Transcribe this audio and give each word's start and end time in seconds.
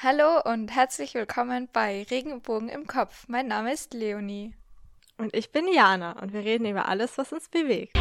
Hallo 0.00 0.40
und 0.44 0.68
herzlich 0.68 1.14
willkommen 1.14 1.68
bei 1.72 2.06
Regenbogen 2.08 2.68
im 2.68 2.86
Kopf. 2.86 3.24
Mein 3.26 3.48
Name 3.48 3.72
ist 3.72 3.94
Leonie. 3.94 4.54
Und 5.16 5.34
ich 5.34 5.50
bin 5.50 5.66
Jana 5.66 6.12
und 6.22 6.32
wir 6.32 6.44
reden 6.44 6.66
über 6.66 6.86
alles, 6.86 7.18
was 7.18 7.32
uns 7.32 7.48
bewegt. 7.48 7.98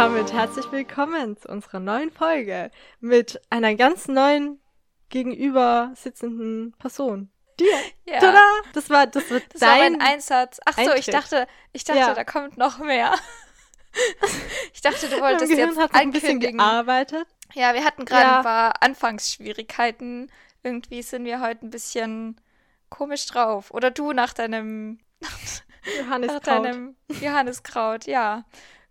Damit 0.00 0.32
herzlich 0.32 0.72
willkommen 0.72 1.36
zu 1.36 1.46
unserer 1.50 1.78
neuen 1.78 2.10
Folge 2.10 2.70
mit 3.00 3.38
einer 3.50 3.74
ganz 3.74 4.08
neuen 4.08 4.58
gegenüber 5.10 5.92
sitzenden 5.94 6.72
Person. 6.78 7.30
Dir. 7.60 7.66
Ja. 8.06 8.18
Tada! 8.18 8.42
Das 8.72 8.88
war, 8.88 9.06
das 9.06 9.28
wird 9.28 9.44
Das 9.52 9.60
war 9.60 9.76
dein 9.76 9.92
mein 9.98 10.00
Einsatz. 10.00 10.58
Ach 10.64 10.78
so, 10.78 10.94
ich 10.94 11.04
dachte, 11.04 11.46
ich 11.74 11.84
dachte, 11.84 12.00
Ja. 12.00 12.14
da 12.14 12.24
kommt 12.24 12.56
noch 12.56 12.78
mehr. 12.78 13.12
Ich 14.72 14.80
dachte, 14.80 15.06
du 15.08 15.20
wolltest 15.20 15.52
jetzt 15.52 15.76
hat 15.76 15.94
ein 15.94 16.12
bisschen 16.12 16.40
gearbeitet. 16.40 17.26
Ja, 17.52 17.74
wir 17.74 17.84
hatten 17.84 18.06
gerade 18.06 18.22
Ja. 18.22 18.36
ein 18.38 18.44
paar 18.44 18.82
Anfangsschwierigkeiten. 18.82 20.32
Irgendwie 20.62 21.02
sind 21.02 21.26
wir 21.26 21.42
heute 21.42 21.66
ein 21.66 21.70
bisschen 21.70 22.40
komisch 22.88 23.26
drauf. 23.26 23.70
Oder 23.70 23.90
du 23.90 24.12
nach 24.12 24.32
deinem 24.32 25.00
Johannes 25.98 26.28
nach 26.32 26.40
Kraut. 26.40 26.64
deinem 26.64 26.96
Johanniskraut, 27.20 28.06
ja. 28.06 28.44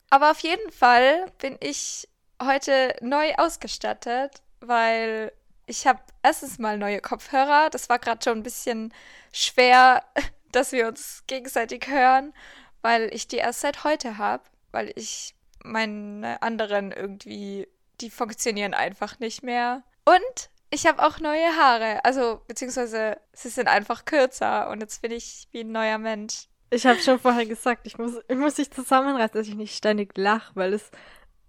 Aber 0.09 0.31
auf 0.31 0.39
jeden 0.39 0.71
Fall 0.71 1.31
bin 1.39 1.57
ich 1.59 2.07
heute 2.41 2.95
neu 3.01 3.33
ausgestattet, 3.35 4.41
weil 4.59 5.31
ich 5.65 5.85
habe 5.85 5.99
erstens 6.23 6.57
mal 6.57 6.77
neue 6.77 6.99
Kopfhörer. 6.99 7.69
Das 7.69 7.89
war 7.89 7.99
gerade 7.99 8.23
schon 8.23 8.39
ein 8.39 8.43
bisschen 8.43 8.93
schwer, 9.31 10.03
dass 10.51 10.71
wir 10.71 10.87
uns 10.87 11.23
gegenseitig 11.27 11.87
hören, 11.87 12.33
weil 12.81 13.13
ich 13.13 13.27
die 13.27 13.37
erst 13.37 13.61
seit 13.61 13.83
heute 13.83 14.17
habe, 14.17 14.43
weil 14.71 14.91
ich 14.95 15.35
meine 15.63 16.41
anderen 16.41 16.91
irgendwie, 16.91 17.67
die 18.01 18.09
funktionieren 18.09 18.73
einfach 18.73 19.19
nicht 19.19 19.43
mehr. 19.43 19.83
Und 20.05 20.49
ich 20.71 20.85
habe 20.87 21.05
auch 21.05 21.19
neue 21.19 21.55
Haare, 21.55 22.03
also 22.05 22.41
beziehungsweise 22.47 23.19
sie 23.33 23.49
sind 23.49 23.67
einfach 23.67 24.05
kürzer 24.05 24.69
und 24.69 24.81
jetzt 24.81 25.01
bin 25.01 25.11
ich 25.11 25.47
wie 25.51 25.61
ein 25.61 25.71
neuer 25.71 25.97
Mensch. 25.97 26.47
Ich 26.71 26.85
habe 26.85 26.99
schon 26.99 27.19
vorher 27.19 27.45
gesagt, 27.45 27.87
ich 27.87 27.97
muss, 27.97 28.13
ich 28.27 28.37
muss 28.37 28.57
mich 28.57 28.71
zusammenreißen, 28.71 29.33
dass 29.33 29.47
ich 29.47 29.55
nicht 29.55 29.75
ständig 29.75 30.17
lache, 30.17 30.51
weil 30.55 30.73
es 30.73 30.91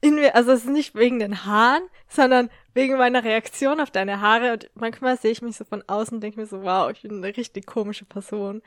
in 0.00 0.14
mir, 0.14 0.34
also 0.34 0.52
es 0.52 0.60
ist 0.60 0.70
nicht 0.70 0.94
wegen 0.94 1.18
den 1.18 1.44
Haaren, 1.44 1.82
sondern 2.08 2.48
wegen 2.72 2.96
meiner 2.96 3.22
Reaktion 3.22 3.80
auf 3.80 3.90
deine 3.90 4.20
Haare. 4.22 4.54
Und 4.54 4.70
manchmal 4.74 5.18
sehe 5.18 5.30
ich 5.32 5.42
mich 5.42 5.56
so 5.56 5.64
von 5.64 5.84
außen 5.86 6.14
und 6.16 6.20
denke 6.22 6.40
mir 6.40 6.46
so, 6.46 6.62
wow, 6.62 6.90
ich 6.90 7.02
bin 7.02 7.22
eine 7.22 7.36
richtig 7.36 7.66
komische 7.66 8.06
Person. 8.06 8.62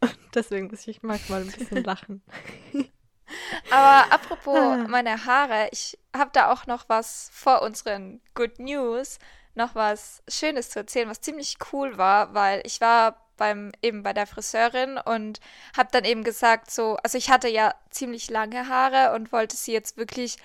Und 0.00 0.18
deswegen 0.34 0.68
muss 0.68 0.86
ich 0.86 1.02
manchmal 1.02 1.40
ein 1.40 1.50
bisschen 1.50 1.82
lachen. 1.84 2.22
Aber 3.70 4.12
apropos 4.12 4.58
Ah. 4.58 4.86
meine 4.88 5.24
Haare, 5.24 5.68
ich 5.72 5.98
habe 6.14 6.30
da 6.34 6.52
auch 6.52 6.66
noch 6.66 6.88
was 6.88 7.30
vor 7.32 7.62
unseren 7.62 8.20
Good 8.34 8.58
News, 8.58 9.18
noch 9.54 9.74
was 9.74 10.22
Schönes 10.28 10.68
zu 10.70 10.80
erzählen, 10.80 11.08
was 11.08 11.20
ziemlich 11.22 11.56
cool 11.72 11.96
war, 11.96 12.34
weil 12.34 12.60
ich 12.66 12.80
war 12.82 13.23
beim 13.36 13.72
eben 13.82 14.02
bei 14.02 14.12
der 14.12 14.26
Friseurin 14.26 14.98
und 14.98 15.40
habe 15.76 15.88
dann 15.92 16.04
eben 16.04 16.24
gesagt 16.24 16.70
so, 16.70 16.96
also 17.02 17.18
ich 17.18 17.30
hatte 17.30 17.48
ja 17.48 17.74
ziemlich 17.90 18.30
lange 18.30 18.68
Haare 18.68 19.14
und 19.14 19.32
wollte 19.32 19.56
sie 19.56 19.72
jetzt 19.72 19.96
wirklich 19.96 20.36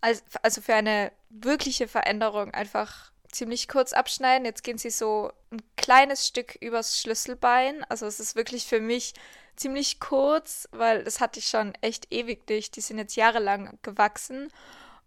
als, 0.00 0.22
also 0.42 0.60
für 0.60 0.74
eine 0.74 1.12
wirkliche 1.30 1.88
Veränderung 1.88 2.52
einfach 2.52 3.10
ziemlich 3.30 3.68
kurz 3.68 3.92
abschneiden. 3.92 4.44
Jetzt 4.44 4.64
gehen 4.64 4.78
sie 4.78 4.90
so 4.90 5.32
ein 5.50 5.62
kleines 5.76 6.26
Stück 6.26 6.56
übers 6.60 7.00
Schlüsselbein, 7.00 7.84
also 7.88 8.06
es 8.06 8.20
ist 8.20 8.36
wirklich 8.36 8.66
für 8.66 8.80
mich 8.80 9.14
ziemlich 9.56 10.00
kurz, 10.00 10.68
weil 10.72 11.02
das 11.04 11.20
hatte 11.20 11.38
ich 11.38 11.48
schon 11.48 11.74
echt 11.80 12.12
ewig 12.12 12.48
nicht. 12.48 12.76
Die 12.76 12.80
sind 12.80 12.98
jetzt 12.98 13.16
jahrelang 13.16 13.78
gewachsen. 13.82 14.52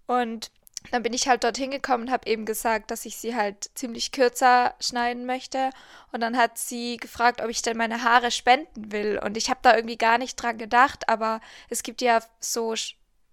Und 0.07 0.51
dann 0.91 1.03
bin 1.03 1.13
ich 1.13 1.27
halt 1.27 1.43
dorthin 1.43 1.71
gekommen 1.71 2.05
und 2.05 2.11
habe 2.11 2.27
eben 2.27 2.45
gesagt, 2.45 2.91
dass 2.91 3.05
ich 3.05 3.17
sie 3.17 3.35
halt 3.35 3.69
ziemlich 3.75 4.11
kürzer 4.11 4.75
schneiden 4.79 5.25
möchte. 5.25 5.71
Und 6.11 6.21
dann 6.21 6.37
hat 6.37 6.57
sie 6.57 6.97
gefragt, 6.97 7.41
ob 7.41 7.49
ich 7.49 7.61
denn 7.61 7.77
meine 7.77 8.03
Haare 8.03 8.31
spenden 8.31 8.91
will. 8.91 9.19
Und 9.23 9.37
ich 9.37 9.49
habe 9.49 9.59
da 9.61 9.75
irgendwie 9.75 9.97
gar 9.97 10.17
nicht 10.17 10.35
dran 10.35 10.57
gedacht, 10.57 11.09
aber 11.09 11.41
es 11.69 11.83
gibt 11.83 12.01
ja 12.01 12.21
so 12.39 12.73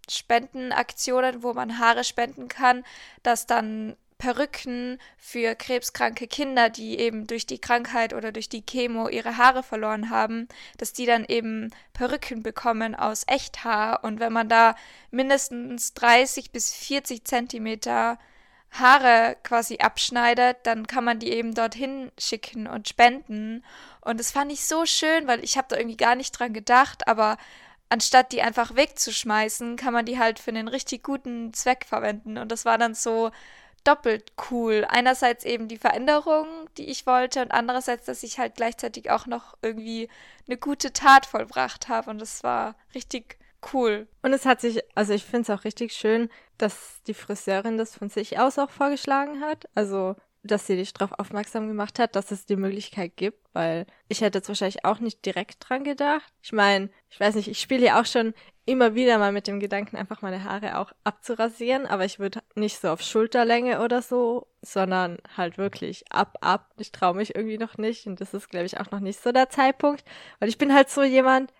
Spendenaktionen, 0.09 1.43
wo 1.43 1.53
man 1.55 1.79
Haare 1.79 2.05
spenden 2.05 2.49
kann, 2.49 2.85
dass 3.23 3.47
dann 3.47 3.97
Perücken 4.19 4.99
für 5.19 5.55
krebskranke 5.55 6.27
Kinder, 6.27 6.71
die 6.71 6.99
eben 6.99 7.27
durch 7.27 7.47
die 7.47 7.61
Krankheit 7.61 8.15
oder 8.15 8.33
durch 8.33 8.49
die 8.49 8.65
Chemo 8.65 9.09
ihre 9.09 9.37
Haare 9.37 9.63
verloren 9.63 10.11
haben, 10.11 10.49
dass 10.79 10.93
die 10.93 11.07
dann 11.07 11.25
eben 11.25 11.71
Perücken 11.93 12.43
bekommen 12.43 12.95
aus 12.95 13.25
Echthaar. 13.27 14.05
Und 14.05 14.19
wenn 14.19 14.33
man 14.33 14.49
da 14.49 14.75
mindestens 15.11 15.93
30 15.95 16.51
bis 16.51 16.73
40 16.73 17.25
Zentimeter 17.25 18.19
Haare 18.73 19.37
quasi 19.43 19.79
abschneidet, 19.79 20.59
dann 20.65 20.87
kann 20.87 21.05
man 21.05 21.19
die 21.19 21.33
eben 21.33 21.55
dorthin 21.55 22.11
schicken 22.19 22.67
und 22.67 22.89
spenden. 22.89 23.65
Und 24.01 24.19
das 24.19 24.31
fand 24.31 24.53
ich 24.53 24.65
so 24.65 24.87
schön, 24.87 25.27
weil 25.27 25.43
ich 25.45 25.57
habe 25.57 25.69
da 25.69 25.77
irgendwie 25.77 25.97
gar 25.97 26.15
nicht 26.15 26.33
dran 26.33 26.53
gedacht, 26.53 27.07
aber 27.09 27.37
anstatt 27.89 28.33
die 28.33 28.43
einfach 28.43 28.75
wegzuschmeißen, 28.77 29.77
kann 29.77 29.93
man 29.93 30.05
die 30.07 30.19
halt 30.19 30.39
für 30.39 30.51
einen 30.51 30.69
richtig 30.69 31.03
guten 31.03 31.53
Zweck 31.53 31.85
verwenden. 31.87 32.39
Und 32.39 32.51
das 32.53 32.65
war 32.65 32.79
dann 32.79 32.95
so 32.95 33.31
doppelt 33.87 34.33
cool. 34.51 34.87
Einerseits 34.89 35.45
eben 35.45 35.69
die 35.69 35.79
Veränderung, 35.79 36.47
die 36.77 36.91
ich 36.91 37.07
wollte, 37.07 37.43
und 37.43 37.53
andererseits, 37.53 38.07
dass 38.07 38.23
ich 38.23 38.39
halt 38.39 38.57
gleichzeitig 38.57 39.11
auch 39.11 39.27
noch 39.27 39.57
irgendwie 39.63 40.09
eine 40.47 40.57
gute 40.57 40.93
Tat 40.93 41.27
vollbracht 41.27 41.89
habe. 41.89 42.11
Und 42.11 42.21
das 42.21 42.43
war 42.43 42.77
richtig 42.95 43.39
cool. 43.73 44.07
Und 44.23 44.33
es 44.33 44.45
hat 44.47 44.61
sich, 44.61 44.81
also 44.95 45.13
ich 45.13 45.25
finde 45.25 45.43
es 45.43 45.51
auch 45.51 45.65
richtig 45.65 45.93
schön, 45.93 46.29
dass 46.59 47.03
die 47.07 47.15
Friseurin 47.15 47.79
das 47.79 47.97
von 47.97 48.09
sich 48.09 48.39
aus 48.39 48.59
auch 48.59 48.71
vorgeschlagen 48.71 49.41
hat. 49.41 49.69
Also, 49.75 50.17
dass 50.43 50.67
sie 50.67 50.77
dich 50.77 50.93
darauf 50.93 51.19
aufmerksam 51.19 51.69
gemacht 51.69 51.99
hat, 51.99 52.17
dass 52.17 52.31
es 52.31 52.47
die 52.47 52.57
Möglichkeit 52.57 53.17
gibt, 53.17 53.39
weil 53.53 53.87
ich 54.09 54.21
hätte 54.21 54.39
jetzt 54.39 54.49
wahrscheinlich 54.49 54.85
auch 54.85 55.01
nicht 55.01 55.25
direkt 55.25 55.69
dran 55.69 55.85
gedacht. 55.85 56.33
Ich 56.43 56.53
meine, 56.53 56.91
ich 57.11 57.19
weiß 57.19 57.35
nicht, 57.35 57.49
ich 57.49 57.61
spiele 57.61 57.87
ja 57.87 58.01
auch 58.01 58.07
schon 58.07 58.35
immer 58.67 58.95
wieder 58.97 59.19
mal 59.19 59.33
mit 59.33 59.47
dem 59.47 59.61
Gedanken, 59.61 59.97
einfach 59.97 60.23
meine 60.23 60.45
Haare 60.45 60.79
auch 60.79 60.93
abzurasieren, 61.05 61.87
aber 61.87 62.05
ich 62.05 62.19
würde 62.19 62.41
nicht 62.57 62.81
so 62.81 62.89
auf 62.89 63.01
Schulterlänge 63.01 63.81
oder 63.81 64.03
so, 64.03 64.49
sondern 64.61 65.19
halt 65.37 65.57
wirklich 65.57 66.05
ab, 66.13 66.37
ab. 66.41 66.73
Ich 66.77 66.91
traue 66.91 67.15
mich 67.15 67.37
irgendwie 67.37 67.59
noch 67.59 67.79
nicht 67.79 68.07
und 68.07 68.21
das 68.21 68.35
ist, 68.35 68.51
glaube 68.51 68.67
ich, 68.67 68.79
auch 68.79 68.91
noch 68.91 69.01
nicht 69.01 69.23
so 69.23 69.31
der 69.31 69.49
Zeitpunkt, 69.51 70.05
weil 70.41 70.49
ich 70.49 70.59
bin 70.59 70.75
halt 70.75 70.91
so 70.91 71.05
jemand, 71.05 71.53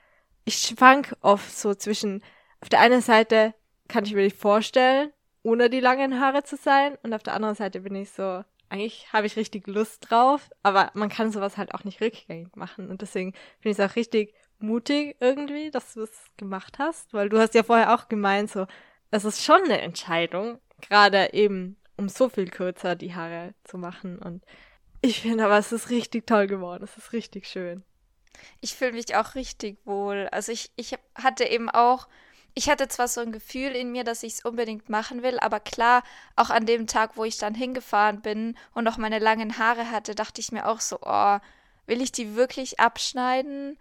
ich 0.45 0.59
schwank 0.59 1.17
oft 1.21 1.57
so 1.57 1.75
zwischen, 1.75 2.23
auf 2.61 2.69
der 2.69 2.81
einen 2.81 3.01
Seite 3.01 3.55
kann 3.89 4.05
ich 4.05 4.15
mir 4.15 4.25
nicht 4.25 4.37
vorstellen, 4.37 5.13
ohne 5.45 5.71
die 5.71 5.81
langen 5.81 6.21
Haare 6.21 6.43
zu 6.43 6.57
sein, 6.57 6.99
und 7.05 7.15
auf 7.15 7.23
der 7.23 7.35
anderen 7.35 7.55
Seite 7.55 7.81
bin 7.81 7.95
ich 7.95 8.11
so, 8.11 8.43
eigentlich 8.69 9.13
habe 9.13 9.27
ich 9.27 9.37
richtig 9.37 9.69
Lust 9.69 10.11
drauf, 10.11 10.51
aber 10.65 10.91
man 10.95 11.09
kann 11.09 11.31
sowas 11.31 11.57
halt 11.57 11.73
auch 11.73 11.85
nicht 11.85 12.01
rückgängig 12.01 12.57
machen 12.57 12.91
und 12.91 13.01
deswegen 13.01 13.33
finde 13.61 13.71
ich 13.71 13.79
es 13.79 13.91
auch 13.91 13.95
richtig 13.95 14.35
mutig 14.59 15.17
irgendwie, 15.21 15.71
dass 15.71 15.95
du 15.95 16.03
es 16.03 16.13
gemacht 16.37 16.79
hast, 16.79 17.13
weil 17.13 17.29
du 17.29 17.39
hast 17.39 17.55
ja 17.55 17.63
vorher 17.63 17.95
auch 17.95 18.09
gemeint, 18.09 18.51
so, 18.51 18.67
es 19.11 19.25
ist 19.25 19.45
schon 19.45 19.63
eine 19.65 19.81
Entscheidung, 19.81 20.59
gerade 20.81 21.33
eben, 21.33 21.77
um 21.97 22.09
so 22.09 22.29
viel 22.29 22.51
kürzer 22.51 22.95
die 22.95 23.15
Haare 23.15 23.55
zu 23.65 23.79
machen 23.79 24.19
und 24.19 24.45
ich 25.03 25.21
finde 25.21 25.45
aber, 25.45 25.59
es 25.59 25.73
ist 25.73 25.91
richtig 25.91 26.27
toll 26.27 26.47
geworden, 26.47 26.83
es 26.85 26.97
ist 26.97 27.13
richtig 27.13 27.47
schön. 27.47 27.85
Ich 28.61 28.75
fühle 28.75 28.93
mich 28.93 29.15
auch 29.17 29.35
richtig 29.35 29.79
wohl. 29.85 30.29
Also 30.33 30.53
ich, 30.53 30.71
ich 30.77 30.95
hatte 31.15 31.45
eben 31.45 31.71
auch, 31.71 32.09
ich 32.55 32.69
hatte 32.69 32.89
zwar 32.89 33.09
so 33.09 33.21
ein 33.21 33.33
Gefühl 33.33 33.73
in 33.73 33.93
mir, 33.93 34.05
dass 34.05 34.23
ich 34.23 34.35
es 34.35 34.45
unbedingt 34.45 34.89
machen 34.89 35.23
will, 35.23 35.39
aber 35.39 35.61
klar, 35.61 36.03
auch 36.35 36.51
an 36.51 36.67
dem 36.67 36.87
Tag, 36.87 37.17
wo 37.17 37.25
ich 37.25 37.39
dann 37.39 37.55
hingefahren 37.55 38.21
bin 38.21 38.57
und 38.75 38.85
noch 38.85 38.99
meine 38.99 39.19
langen 39.19 39.59
Haare 39.59 39.91
hatte, 39.91 40.15
dachte 40.15 40.41
ich 40.41 40.53
mir 40.53 40.67
auch 40.67 40.81
so, 40.81 40.99
oh, 41.03 41.39
will 41.87 42.01
ich 42.03 42.13
die 42.13 42.35
wirklich 42.35 42.81
abschneiden? 42.81 43.79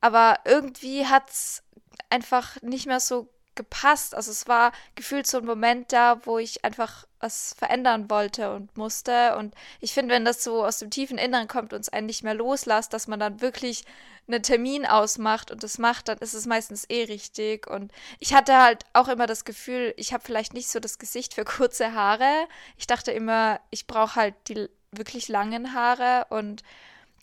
Aber 0.00 0.40
irgendwie 0.44 1.06
hat 1.06 1.30
es 1.30 1.62
einfach 2.10 2.60
nicht 2.62 2.86
mehr 2.86 3.00
so 3.00 3.28
gepasst. 3.56 4.14
Also 4.14 4.30
es 4.30 4.46
war 4.46 4.70
gefühlt 4.94 5.26
so 5.26 5.38
ein 5.38 5.44
Moment 5.46 5.92
da, 5.92 6.20
wo 6.24 6.38
ich 6.38 6.64
einfach 6.64 7.06
was 7.18 7.54
verändern 7.58 8.08
wollte 8.08 8.54
und 8.54 8.76
musste. 8.76 9.36
Und 9.36 9.54
ich 9.80 9.92
finde, 9.92 10.14
wenn 10.14 10.24
das 10.24 10.44
so 10.44 10.64
aus 10.64 10.78
dem 10.78 10.90
tiefen 10.90 11.18
Inneren 11.18 11.48
kommt 11.48 11.72
und 11.72 11.80
es 11.80 11.88
einen 11.88 12.06
nicht 12.06 12.22
mehr 12.22 12.34
loslässt, 12.34 12.92
dass 12.92 13.08
man 13.08 13.18
dann 13.18 13.40
wirklich 13.40 13.84
einen 14.28 14.42
Termin 14.42 14.86
ausmacht 14.86 15.50
und 15.50 15.62
das 15.62 15.78
macht, 15.78 16.08
dann 16.08 16.18
ist 16.18 16.34
es 16.34 16.46
meistens 16.46 16.84
eh 16.88 17.04
richtig. 17.04 17.66
Und 17.66 17.92
ich 18.20 18.34
hatte 18.34 18.56
halt 18.60 18.84
auch 18.92 19.08
immer 19.08 19.26
das 19.26 19.44
Gefühl, 19.44 19.94
ich 19.96 20.12
habe 20.12 20.22
vielleicht 20.24 20.54
nicht 20.54 20.68
so 20.68 20.78
das 20.78 20.98
Gesicht 20.98 21.34
für 21.34 21.44
kurze 21.56 21.92
Haare. 21.92 22.46
Ich 22.76 22.86
dachte 22.86 23.10
immer, 23.10 23.60
ich 23.70 23.86
brauche 23.86 24.16
halt 24.16 24.34
die 24.48 24.68
wirklich 24.92 25.28
langen 25.28 25.74
Haare 25.74 26.26
und 26.30 26.62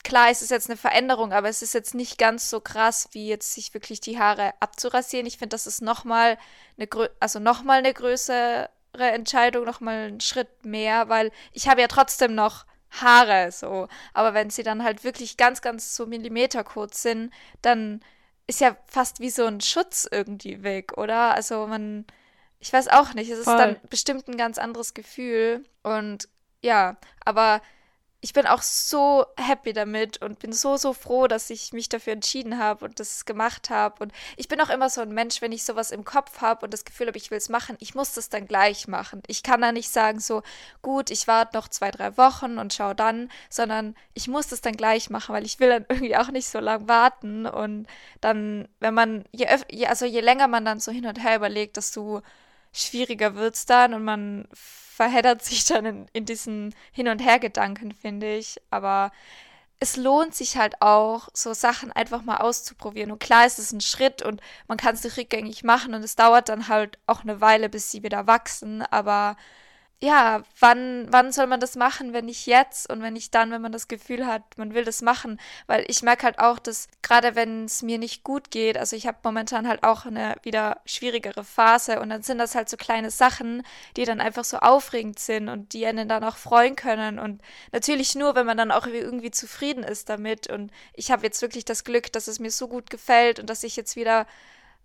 klar, 0.03 0.29
es 0.29 0.41
ist 0.41 0.51
jetzt 0.51 0.69
eine 0.69 0.77
Veränderung, 0.77 1.33
aber 1.33 1.49
es 1.49 1.61
ist 1.61 1.73
jetzt 1.73 1.95
nicht 1.95 2.17
ganz 2.17 2.49
so 2.49 2.59
krass, 2.59 3.09
wie 3.11 3.27
jetzt 3.27 3.53
sich 3.53 3.73
wirklich 3.73 4.01
die 4.01 4.19
Haare 4.19 4.53
abzurasieren. 4.59 5.25
Ich 5.25 5.37
finde, 5.37 5.53
das 5.53 5.67
ist 5.67 5.81
nochmal 5.81 6.37
eine, 6.77 6.87
Grö 6.87 7.07
also 7.19 7.39
noch 7.39 7.63
mal 7.63 7.79
eine 7.79 7.93
Größe 7.93 8.69
Entscheidung 8.97 9.65
noch 9.65 9.79
mal 9.79 10.07
einen 10.07 10.19
Schritt 10.19 10.65
mehr, 10.65 11.09
weil 11.09 11.31
ich 11.51 11.67
habe 11.67 11.81
ja 11.81 11.87
trotzdem 11.87 12.35
noch 12.35 12.65
Haare 12.91 13.51
so. 13.51 13.87
Aber 14.13 14.33
wenn 14.33 14.49
sie 14.49 14.63
dann 14.63 14.83
halt 14.83 15.03
wirklich 15.03 15.37
ganz, 15.37 15.61
ganz 15.61 15.95
so 15.95 16.05
Millimeter 16.05 16.63
kurz 16.63 17.01
sind, 17.01 17.33
dann 17.61 18.01
ist 18.45 18.61
ja 18.61 18.77
fast 18.85 19.19
wie 19.19 19.29
so 19.29 19.45
ein 19.45 19.61
Schutz 19.61 20.07
irgendwie 20.09 20.63
weg, 20.63 20.97
oder? 20.97 21.33
Also 21.33 21.65
man, 21.65 22.05
ich 22.59 22.71
weiß 22.71 22.89
auch 22.89 23.13
nicht, 23.13 23.31
es 23.31 23.39
ist 23.39 23.45
Voll. 23.45 23.57
dann 23.57 23.77
bestimmt 23.89 24.27
ein 24.27 24.37
ganz 24.37 24.57
anderes 24.57 24.93
Gefühl. 24.93 25.65
Und 25.81 26.29
ja, 26.61 26.97
aber 27.25 27.61
ich 28.23 28.31
bin 28.31 28.47
auch 28.47 28.61
so 28.61 29.25
happy 29.35 29.73
damit 29.73 30.21
und 30.21 30.39
bin 30.39 30.53
so, 30.53 30.77
so 30.77 30.93
froh, 30.93 31.27
dass 31.27 31.49
ich 31.49 31.73
mich 31.73 31.89
dafür 31.89 32.13
entschieden 32.13 32.57
habe 32.57 32.85
und 32.85 33.01
das 33.01 33.25
gemacht 33.25 33.69
habe. 33.69 34.01
Und 34.01 34.13
ich 34.37 34.47
bin 34.47 34.61
auch 34.61 34.69
immer 34.69 34.89
so 34.89 35.01
ein 35.01 35.13
Mensch, 35.13 35.41
wenn 35.41 35.51
ich 35.51 35.65
sowas 35.65 35.91
im 35.91 36.05
Kopf 36.05 36.39
habe 36.39 36.65
und 36.65 36.73
das 36.73 36.85
Gefühl 36.85 37.07
habe, 37.07 37.17
ich 37.17 37.31
will 37.31 37.37
es 37.37 37.49
machen, 37.49 37.75
ich 37.79 37.95
muss 37.95 38.13
das 38.13 38.29
dann 38.29 38.47
gleich 38.47 38.87
machen. 38.87 39.21
Ich 39.27 39.43
kann 39.43 39.59
da 39.59 39.73
nicht 39.73 39.89
sagen, 39.89 40.21
so, 40.21 40.41
gut, 40.81 41.11
ich 41.11 41.27
warte 41.27 41.57
noch 41.57 41.67
zwei, 41.67 41.91
drei 41.91 42.15
Wochen 42.15 42.59
und 42.59 42.73
schau 42.73 42.93
dann, 42.93 43.29
sondern 43.49 43.93
ich 44.13 44.29
muss 44.29 44.47
das 44.47 44.61
dann 44.61 44.77
gleich 44.77 45.09
machen, 45.09 45.35
weil 45.35 45.45
ich 45.45 45.59
will 45.59 45.67
dann 45.67 45.85
irgendwie 45.89 46.15
auch 46.15 46.31
nicht 46.31 46.47
so 46.47 46.61
lange 46.61 46.87
warten. 46.87 47.45
Und 47.45 47.87
dann, 48.21 48.69
wenn 48.79 48.93
man, 48.93 49.25
je, 49.33 49.47
je, 49.69 49.87
also 49.87 50.05
je 50.05 50.21
länger 50.21 50.47
man 50.47 50.63
dann 50.63 50.79
so 50.79 50.93
hin 50.93 51.05
und 51.07 51.21
her 51.21 51.35
überlegt, 51.35 51.75
desto 51.75 52.21
schwieriger 52.73 53.35
wird 53.35 53.55
es 53.55 53.65
dann 53.65 53.93
und 53.93 54.03
man 54.03 54.47
verheddert 54.51 55.43
sich 55.43 55.65
dann 55.65 55.85
in, 55.85 56.07
in 56.13 56.25
diesen 56.25 56.75
Hin- 56.91 57.07
und 57.07 57.19
Her-Gedanken, 57.19 57.93
finde 57.93 58.35
ich. 58.35 58.61
Aber 58.69 59.11
es 59.79 59.97
lohnt 59.97 60.33
sich 60.35 60.57
halt 60.57 60.81
auch, 60.81 61.29
so 61.33 61.53
Sachen 61.53 61.91
einfach 61.91 62.23
mal 62.23 62.37
auszuprobieren. 62.37 63.11
Und 63.11 63.19
klar 63.19 63.45
ist 63.45 63.59
es 63.59 63.71
ein 63.71 63.81
Schritt 63.81 64.21
und 64.21 64.41
man 64.67 64.77
kann 64.77 64.95
es 64.95 65.03
nicht 65.03 65.17
rückgängig 65.17 65.63
machen 65.63 65.93
und 65.93 66.03
es 66.03 66.15
dauert 66.15 66.49
dann 66.49 66.67
halt 66.67 66.99
auch 67.05 67.21
eine 67.23 67.41
Weile, 67.41 67.69
bis 67.69 67.91
sie 67.91 68.03
wieder 68.03 68.27
wachsen. 68.27 68.81
Aber 68.81 69.35
ja, 70.03 70.43
wann, 70.59 71.07
wann 71.11 71.31
soll 71.31 71.47
man 71.47 71.61
das 71.61 71.77
machen, 71.77 72.11
wenn 72.11 72.25
nicht 72.25 72.45
jetzt 72.45 72.89
und 72.91 73.01
wenn 73.01 73.13
nicht 73.13 73.33
dann, 73.33 73.51
wenn 73.51 73.61
man 73.61 73.71
das 73.71 73.87
Gefühl 73.87 74.25
hat, 74.25 74.57
man 74.57 74.73
will 74.73 74.83
das 74.83 75.01
machen? 75.01 75.39
Weil 75.65 75.85
ich 75.87 76.01
merke 76.01 76.23
halt 76.25 76.39
auch, 76.39 76.59
dass 76.59 76.89
gerade 77.01 77.35
wenn 77.35 77.63
es 77.63 77.81
mir 77.83 77.97
nicht 77.97 78.21
gut 78.25 78.51
geht, 78.51 78.77
also 78.77 78.97
ich 78.97 79.07
habe 79.07 79.19
momentan 79.23 79.65
halt 79.65 79.83
auch 79.83 80.05
eine 80.05 80.35
wieder 80.43 80.81
schwierigere 80.85 81.45
Phase 81.45 82.01
und 82.01 82.09
dann 82.09 82.21
sind 82.21 82.37
das 82.37 82.53
halt 82.53 82.67
so 82.67 82.75
kleine 82.75 83.11
Sachen, 83.11 83.63
die 83.95 84.03
dann 84.03 84.19
einfach 84.19 84.43
so 84.43 84.57
aufregend 84.57 85.19
sind 85.19 85.47
und 85.47 85.71
die 85.71 85.85
einen 85.85 86.09
dann 86.09 86.25
auch 86.25 86.35
freuen 86.35 86.75
können 86.75 87.17
und 87.17 87.41
natürlich 87.71 88.13
nur, 88.13 88.35
wenn 88.35 88.45
man 88.45 88.57
dann 88.57 88.71
auch 88.71 88.87
irgendwie 88.87 89.31
zufrieden 89.31 89.85
ist 89.85 90.09
damit 90.09 90.47
und 90.47 90.71
ich 90.93 91.11
habe 91.11 91.23
jetzt 91.23 91.41
wirklich 91.41 91.63
das 91.63 91.85
Glück, 91.85 92.11
dass 92.11 92.27
es 92.27 92.39
mir 92.41 92.51
so 92.51 92.67
gut 92.67 92.89
gefällt 92.89 93.39
und 93.39 93.49
dass 93.49 93.63
ich 93.63 93.77
jetzt 93.77 93.95
wieder 93.95 94.27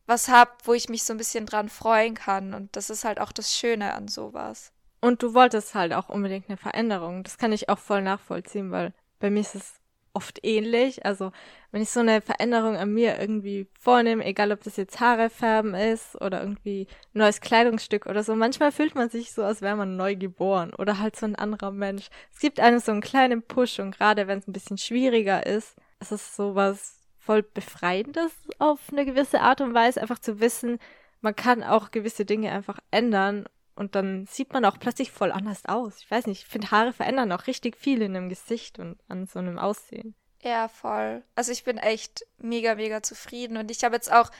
was 0.06 0.28
habe, 0.28 0.52
wo 0.62 0.74
ich 0.74 0.88
mich 0.88 1.02
so 1.02 1.12
ein 1.12 1.18
bisschen 1.18 1.44
dran 1.44 1.68
freuen 1.68 2.14
kann 2.14 2.54
und 2.54 2.76
das 2.76 2.88
ist 2.88 3.04
halt 3.04 3.18
auch 3.20 3.32
das 3.32 3.56
Schöne 3.56 3.94
an 3.94 4.06
sowas. 4.06 4.72
Und 5.00 5.22
du 5.22 5.34
wolltest 5.34 5.74
halt 5.74 5.92
auch 5.92 6.08
unbedingt 6.08 6.48
eine 6.48 6.56
Veränderung. 6.56 7.22
Das 7.22 7.38
kann 7.38 7.52
ich 7.52 7.68
auch 7.68 7.78
voll 7.78 8.02
nachvollziehen, 8.02 8.70
weil 8.70 8.92
bei 9.20 9.30
mir 9.30 9.40
ist 9.40 9.54
es 9.54 9.74
oft 10.12 10.44
ähnlich. 10.44 11.04
Also 11.04 11.30
wenn 11.70 11.82
ich 11.82 11.90
so 11.90 12.00
eine 12.00 12.20
Veränderung 12.20 12.76
an 12.76 12.92
mir 12.92 13.20
irgendwie 13.20 13.68
vornehme, 13.78 14.24
egal 14.24 14.50
ob 14.50 14.62
das 14.64 14.76
jetzt 14.76 14.98
Haare 15.00 15.30
färben 15.30 15.74
ist 15.74 16.20
oder 16.20 16.40
irgendwie 16.40 16.88
neues 17.12 17.40
Kleidungsstück 17.40 18.06
oder 18.06 18.24
so, 18.24 18.34
manchmal 18.34 18.72
fühlt 18.72 18.96
man 18.96 19.10
sich 19.10 19.32
so, 19.32 19.44
als 19.44 19.62
wäre 19.62 19.76
man 19.76 19.96
neu 19.96 20.16
geboren 20.16 20.72
oder 20.74 20.98
halt 20.98 21.14
so 21.14 21.26
ein 21.26 21.36
anderer 21.36 21.70
Mensch. 21.70 22.08
Es 22.32 22.40
gibt 22.40 22.58
einem 22.58 22.80
so 22.80 22.90
einen 22.90 23.00
kleinen 23.00 23.42
Push 23.42 23.78
und 23.78 23.96
gerade 23.96 24.26
wenn 24.26 24.40
es 24.40 24.48
ein 24.48 24.52
bisschen 24.52 24.78
schwieriger 24.78 25.46
ist, 25.46 25.76
ist 26.00 26.12
es 26.12 26.34
so 26.34 26.54
was 26.54 26.98
voll 27.18 27.42
Befreiendes 27.42 28.32
auf 28.58 28.80
eine 28.90 29.04
gewisse 29.04 29.40
Art 29.40 29.60
und 29.60 29.74
Weise, 29.74 30.00
einfach 30.00 30.18
zu 30.18 30.40
wissen, 30.40 30.78
man 31.20 31.36
kann 31.36 31.62
auch 31.62 31.90
gewisse 31.90 32.24
Dinge 32.24 32.50
einfach 32.52 32.78
ändern 32.90 33.44
und 33.78 33.94
dann 33.94 34.26
sieht 34.26 34.52
man 34.52 34.64
auch 34.64 34.78
plötzlich 34.78 35.12
voll 35.12 35.30
anders 35.30 35.64
aus. 35.64 36.00
Ich 36.00 36.10
weiß 36.10 36.26
nicht, 36.26 36.42
ich 36.42 36.48
finde 36.48 36.72
Haare 36.72 36.92
verändern 36.92 37.30
auch 37.30 37.46
richtig 37.46 37.76
viel 37.76 38.02
in 38.02 38.16
einem 38.16 38.28
Gesicht 38.28 38.80
und 38.80 38.98
an 39.08 39.26
so 39.26 39.38
einem 39.38 39.56
Aussehen. 39.56 40.16
Ja, 40.42 40.66
voll. 40.68 41.22
Also 41.36 41.52
ich 41.52 41.62
bin 41.62 41.78
echt 41.78 42.26
mega, 42.38 42.74
mega 42.74 43.02
zufrieden 43.02 43.56
und 43.56 43.70
ich 43.70 43.84
habe 43.84 43.94
jetzt 43.94 44.12
auch 44.12 44.30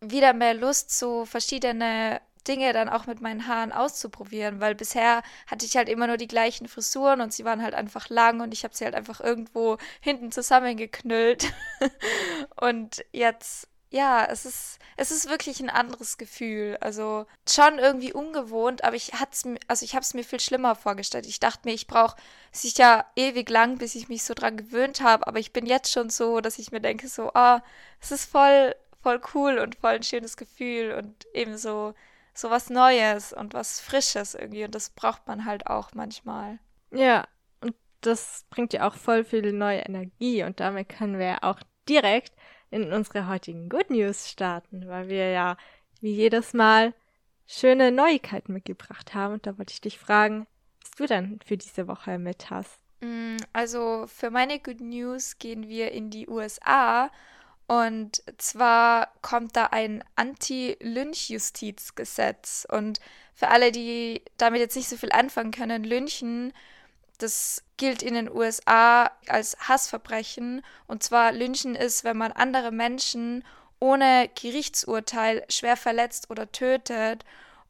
wieder 0.00 0.32
mehr 0.32 0.54
Lust, 0.54 0.96
so 0.98 1.26
verschiedene 1.26 2.20
Dinge 2.48 2.72
dann 2.72 2.88
auch 2.88 3.06
mit 3.06 3.20
meinen 3.20 3.46
Haaren 3.46 3.72
auszuprobieren, 3.72 4.60
weil 4.60 4.74
bisher 4.74 5.22
hatte 5.46 5.66
ich 5.66 5.76
halt 5.76 5.88
immer 5.88 6.06
nur 6.06 6.16
die 6.16 6.28
gleichen 6.28 6.66
Frisuren 6.66 7.20
und 7.20 7.32
sie 7.32 7.44
waren 7.44 7.62
halt 7.62 7.74
einfach 7.74 8.08
lang 8.08 8.40
und 8.40 8.54
ich 8.54 8.64
habe 8.64 8.74
sie 8.74 8.84
halt 8.84 8.94
einfach 8.94 9.20
irgendwo 9.20 9.76
hinten 10.00 10.32
zusammengeknüllt. 10.32 11.52
und 12.60 13.04
jetzt 13.12 13.68
ja, 13.90 14.24
es 14.24 14.44
ist, 14.44 14.78
es 14.96 15.10
ist 15.10 15.28
wirklich 15.28 15.60
ein 15.60 15.70
anderes 15.70 16.18
Gefühl. 16.18 16.76
Also 16.80 17.26
schon 17.48 17.78
irgendwie 17.78 18.12
ungewohnt, 18.12 18.84
aber 18.84 18.96
ich 18.96 19.14
hat's 19.14 19.44
also 19.68 19.84
ich 19.84 19.94
habe 19.94 20.02
es 20.02 20.14
mir 20.14 20.24
viel 20.24 20.40
schlimmer 20.40 20.74
vorgestellt. 20.74 21.26
Ich 21.26 21.40
dachte 21.40 21.68
mir, 21.68 21.74
ich 21.74 21.86
brauche 21.86 22.16
sicher 22.52 23.06
ewig 23.16 23.48
lang, 23.48 23.78
bis 23.78 23.94
ich 23.94 24.08
mich 24.08 24.24
so 24.24 24.34
dran 24.34 24.56
gewöhnt 24.56 25.00
habe, 25.00 25.26
aber 25.26 25.38
ich 25.38 25.52
bin 25.52 25.66
jetzt 25.66 25.92
schon 25.92 26.10
so, 26.10 26.40
dass 26.40 26.58
ich 26.58 26.72
mir 26.72 26.80
denke 26.80 27.08
so, 27.08 27.30
ah, 27.34 27.58
oh, 27.58 27.60
es 28.00 28.10
ist 28.10 28.30
voll 28.30 28.74
voll 29.02 29.20
cool 29.34 29.58
und 29.58 29.76
voll 29.76 29.92
ein 29.92 30.02
schönes 30.02 30.36
Gefühl 30.36 30.92
und 30.92 31.26
eben 31.32 31.56
so 31.56 31.94
so 32.34 32.50
was 32.50 32.70
Neues 32.70 33.32
und 33.32 33.54
was 33.54 33.80
Frisches 33.80 34.34
irgendwie 34.34 34.64
und 34.64 34.74
das 34.74 34.90
braucht 34.90 35.26
man 35.28 35.44
halt 35.44 35.68
auch 35.68 35.90
manchmal. 35.94 36.58
Ja, 36.90 37.26
und 37.60 37.74
das 38.00 38.44
bringt 38.50 38.72
ja 38.72 38.86
auch 38.88 38.94
voll 38.94 39.24
viel 39.24 39.52
neue 39.52 39.80
Energie 39.80 40.42
und 40.42 40.58
damit 40.60 40.88
können 40.88 41.18
wir 41.18 41.44
auch 41.44 41.60
direkt 41.88 42.32
in 42.70 42.92
unsere 42.92 43.28
heutigen 43.28 43.68
Good 43.68 43.90
News 43.90 44.28
starten, 44.28 44.88
weil 44.88 45.08
wir 45.08 45.30
ja 45.30 45.56
wie 46.00 46.12
jedes 46.12 46.52
Mal 46.52 46.92
schöne 47.46 47.92
Neuigkeiten 47.92 48.52
mitgebracht 48.52 49.14
haben. 49.14 49.34
Und 49.34 49.46
da 49.46 49.56
wollte 49.58 49.72
ich 49.72 49.80
dich 49.80 49.98
fragen, 49.98 50.46
was 50.82 50.90
du 50.92 51.06
dann 51.06 51.40
für 51.44 51.56
diese 51.56 51.88
Woche 51.88 52.18
mit 52.18 52.50
hast. 52.50 52.78
Mm, 53.00 53.36
also 53.52 54.06
für 54.08 54.30
meine 54.30 54.58
Good 54.58 54.80
News 54.80 55.38
gehen 55.38 55.68
wir 55.68 55.92
in 55.92 56.10
die 56.10 56.28
USA. 56.28 57.10
Und 57.68 58.22
zwar 58.38 59.12
kommt 59.22 59.56
da 59.56 59.66
ein 59.66 60.04
Anti-Lynch-Justizgesetz. 60.14 62.64
Und 62.70 63.00
für 63.34 63.48
alle, 63.48 63.72
die 63.72 64.22
damit 64.36 64.60
jetzt 64.60 64.76
nicht 64.76 64.88
so 64.88 64.96
viel 64.96 65.10
anfangen 65.12 65.50
können, 65.50 65.82
Lynchen 65.82 66.52
das 67.22 67.62
gilt 67.76 68.02
in 68.02 68.14
den 68.14 68.30
USA 68.30 69.10
als 69.28 69.56
Hassverbrechen. 69.60 70.62
Und 70.86 71.02
zwar 71.02 71.32
Lynchen 71.32 71.74
ist, 71.74 72.04
wenn 72.04 72.16
man 72.16 72.32
andere 72.32 72.72
Menschen 72.72 73.44
ohne 73.80 74.30
Gerichtsurteil 74.40 75.44
schwer 75.48 75.76
verletzt 75.76 76.30
oder 76.30 76.50
tötet. 76.50 77.24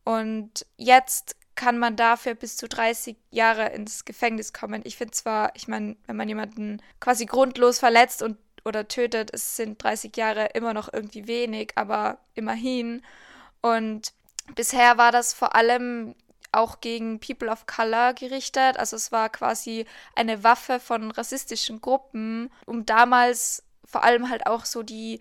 Und 0.05 0.67
jetzt 0.77 1.37
kann 1.57 1.79
man 1.79 1.97
dafür 1.97 2.35
bis 2.35 2.57
zu 2.57 2.69
30 2.69 3.17
Jahre 3.31 3.71
ins 3.71 4.05
Gefängnis 4.05 4.53
kommen. 4.53 4.83
Ich 4.85 4.97
finde 4.97 5.13
zwar, 5.13 5.51
ich 5.57 5.69
meine, 5.69 5.97
wenn 6.07 6.17
man 6.17 6.29
jemanden 6.29 6.83
quasi 7.01 7.27
grundlos 7.27 7.79
verletzt 7.79 8.23
und 8.23 8.39
oder 8.65 8.89
tötet, 8.89 9.31
es 9.33 9.57
sind 9.57 9.83
30 9.83 10.17
Jahre 10.17 10.47
immer 10.55 10.75
noch 10.75 10.93
irgendwie 10.93 11.29
wenig, 11.29 11.73
aber 11.77 12.19
immerhin. 12.35 13.01
Und 13.63 14.13
bisher 14.55 14.99
war 14.99 15.13
das 15.13 15.33
vor 15.33 15.55
allem 15.55 16.15
auch 16.57 16.81
gegen 16.81 17.21
People 17.21 17.49
of 17.51 17.67
Color 17.67 18.15
gerichtet. 18.15 18.79
Also 18.79 18.97
es 18.97 19.13
war 19.13 19.29
quasi 19.29 19.87
eine 20.15 20.43
Waffe 20.45 20.81
von 20.81 21.11
rassistischen 21.11 21.81
Gruppen, 21.81 22.51
um 22.67 22.87
damals 22.87 23.63
vor 23.85 24.03
allem 24.03 24.31
halt 24.31 24.47
auch 24.47 24.65
so 24.65 24.83
die 24.83 25.21